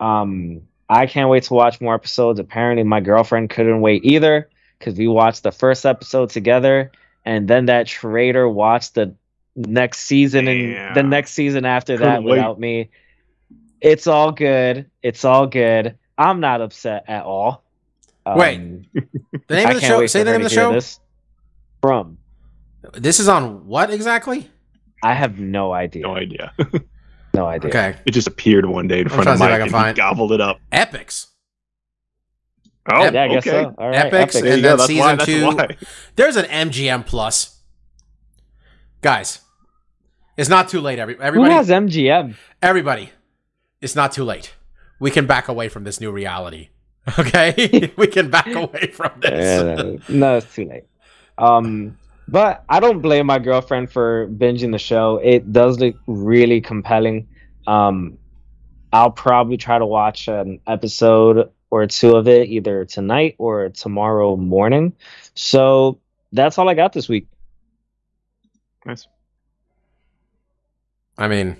[0.00, 2.40] Um I can't wait to watch more episodes.
[2.40, 4.48] Apparently my girlfriend couldn't wait either
[4.80, 6.90] cuz we watched the first episode together
[7.24, 9.14] and then that traitor watched the
[9.56, 12.30] next season and the next season after Couldn't that wait.
[12.38, 12.90] without me.
[13.80, 14.90] It's all good.
[15.02, 15.96] It's all good.
[16.18, 17.62] I'm not upset at all.
[18.26, 18.82] Wait, Um,
[19.48, 19.98] The name I of the show.
[19.98, 20.72] wait Say the name of the show.
[20.72, 20.98] This.
[21.82, 22.18] From.
[22.94, 24.50] This is on what exactly?
[25.02, 26.02] I have no idea.
[26.02, 26.52] No idea.
[27.34, 27.68] No idea.
[27.68, 27.96] Okay.
[28.06, 29.96] It just appeared one day in front of to see if I Mike and find-
[29.96, 30.60] gobbled it up.
[30.72, 31.26] Epix.
[32.92, 33.50] Oh, Yeah, I guess okay.
[33.64, 33.74] so.
[33.76, 34.12] All right.
[34.12, 34.32] Epix, Epic.
[34.34, 35.14] There you and then That's season why.
[35.16, 35.46] That's two.
[35.46, 35.76] why.
[36.14, 37.60] There's an MGM Plus.
[39.02, 39.40] Guys,
[40.36, 41.00] it's not too late.
[41.00, 42.36] Every Who everybody, has MGM?
[42.62, 43.10] everybody,
[43.80, 44.54] it's not too late.
[45.00, 46.68] We can back away from this new reality.
[47.18, 49.60] Okay, we can back away from this.
[49.60, 50.84] Uh, no, it's too late.
[51.36, 51.98] Um,
[52.28, 55.20] but I don't blame my girlfriend for binging the show.
[55.22, 57.28] It does look really compelling.
[57.66, 58.16] Um,
[58.92, 64.36] I'll probably try to watch an episode or two of it either tonight or tomorrow
[64.36, 64.94] morning.
[65.34, 65.98] So
[66.32, 67.26] that's all I got this week.
[68.86, 69.06] Nice.
[71.18, 71.56] I mean,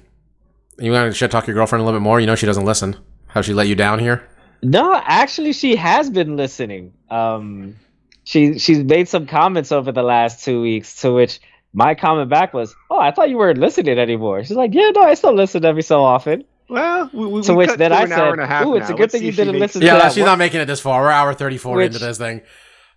[0.79, 2.21] you want to shit talk your girlfriend a little bit more?
[2.21, 2.97] You know she doesn't listen.
[3.27, 4.27] How she let you down here?
[4.63, 6.93] No, actually, she has been listening.
[7.11, 7.77] Um,
[8.25, 11.41] she she's made some comments over the last two weeks, to which
[11.73, 15.03] my comment back was, "Oh, I thought you weren't listening anymore." She's like, "Yeah, no,
[15.03, 17.99] I still listen every so often." Well, we, we, To we which cut then through
[17.99, 19.83] I an said, and a "Ooh, it's a good Let's thing you didn't makes listen
[19.83, 21.03] it- to Yeah, that she's one- not making it this far.
[21.03, 22.41] We're hour thirty four Which- into this thing.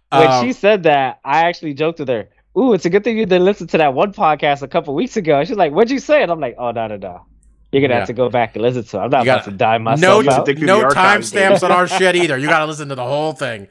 [0.10, 2.30] When Um, she said that, I actually joked with her.
[2.58, 5.18] Ooh, it's a good thing you didn't listen to that one podcast a couple weeks
[5.18, 5.44] ago.
[5.44, 7.26] She's like, "What'd you say?" And I'm like, "Oh, no, no, no.
[7.72, 8.00] You're gonna Yeah.
[8.00, 9.02] have to go back and listen to it.
[9.02, 11.72] I'm not You about gotta- to die myself You have to out." no timestamps on
[11.72, 12.38] our shit either.
[12.38, 13.68] You got to listen to the whole thing.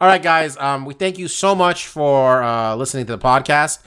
[0.00, 0.56] All right, guys.
[0.58, 3.78] Um, we thank you so much for uh, listening to the podcast.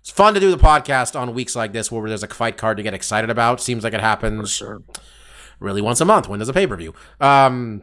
[0.00, 2.76] It's fun to do the podcast on weeks like this where there's a fight card
[2.76, 3.60] to get excited about.
[3.60, 4.62] Seems like it happens
[5.58, 6.28] really once a month.
[6.28, 6.94] When there's a pay per view?
[7.20, 7.82] Um,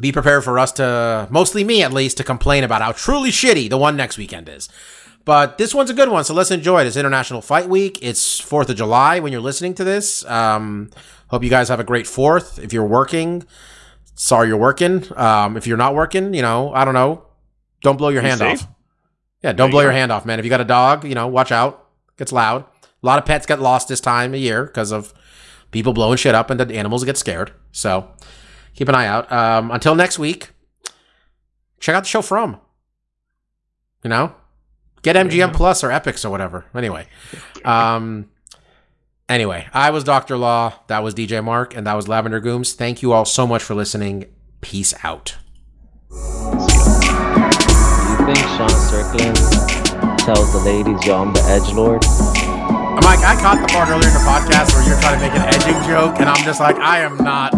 [0.00, 3.68] be prepared for us to, mostly me at least, to complain about how truly shitty
[3.70, 4.68] the one next weekend is.
[5.24, 6.86] But this one's a good one, so let's enjoy it.
[6.88, 7.98] It's International Fight Week.
[8.02, 10.24] It's 4th of July when you're listening to this.
[10.26, 10.90] Um,
[11.28, 12.58] hope you guys have a great 4th.
[12.58, 13.44] If you're working,
[14.16, 15.04] sorry you're working.
[15.16, 17.24] Um, if you're not working, you know, I don't know,
[17.82, 18.62] don't blow your Be hand safe.
[18.62, 18.68] off.
[19.44, 20.38] Yeah, don't There blow you your hand off, man.
[20.40, 21.86] If you got a dog, you know, watch out.
[22.16, 22.64] gets loud.
[22.82, 25.12] A lot of pets get lost this time of year because of
[25.70, 27.52] people blowing shit up and the animals get scared.
[27.72, 28.08] So
[28.74, 29.30] keep an eye out.
[29.32, 30.50] Um, until next week,
[31.80, 32.60] check out the show from.
[34.04, 34.34] You know,
[35.02, 36.64] get MGM Plus or Epix or whatever.
[36.74, 37.06] Anyway,
[37.64, 38.30] um,
[39.28, 40.74] anyway, I was Doctor Law.
[40.86, 42.74] That was DJ Mark, and that was Lavender Gooms.
[42.74, 44.26] Thank you all so much for listening.
[44.60, 45.36] Peace out.
[46.10, 46.24] Do you
[48.26, 49.36] think Sean Strickland
[50.20, 52.04] tells the ladies, yo, I'm the edge lord?
[52.04, 55.32] I'm like, I caught the part earlier in the podcast where you're trying to make
[55.32, 57.54] an edging joke, and I'm just like, I am not.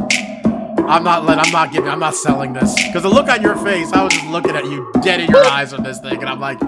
[0.86, 1.38] I'm not let.
[1.38, 1.90] I'm not giving.
[1.90, 3.92] I'm not selling this because the look on your face.
[3.92, 6.40] I was just looking at you dead in your eyes on this thing, and I'm
[6.40, 6.60] like,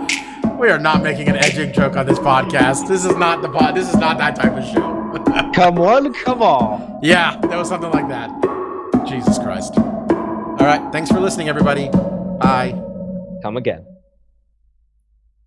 [0.59, 2.89] we are not making an edging joke on this podcast.
[2.89, 3.75] This is not the pod.
[3.75, 4.95] This is not that type of show.
[5.55, 6.99] Come on, come on.
[7.03, 8.29] yeah, that was something like that.
[9.07, 9.79] Jesus Christ.
[9.79, 10.93] All right.
[10.93, 11.89] Thanks for listening, everybody.
[11.89, 12.73] Bye.
[13.43, 13.96] Come again.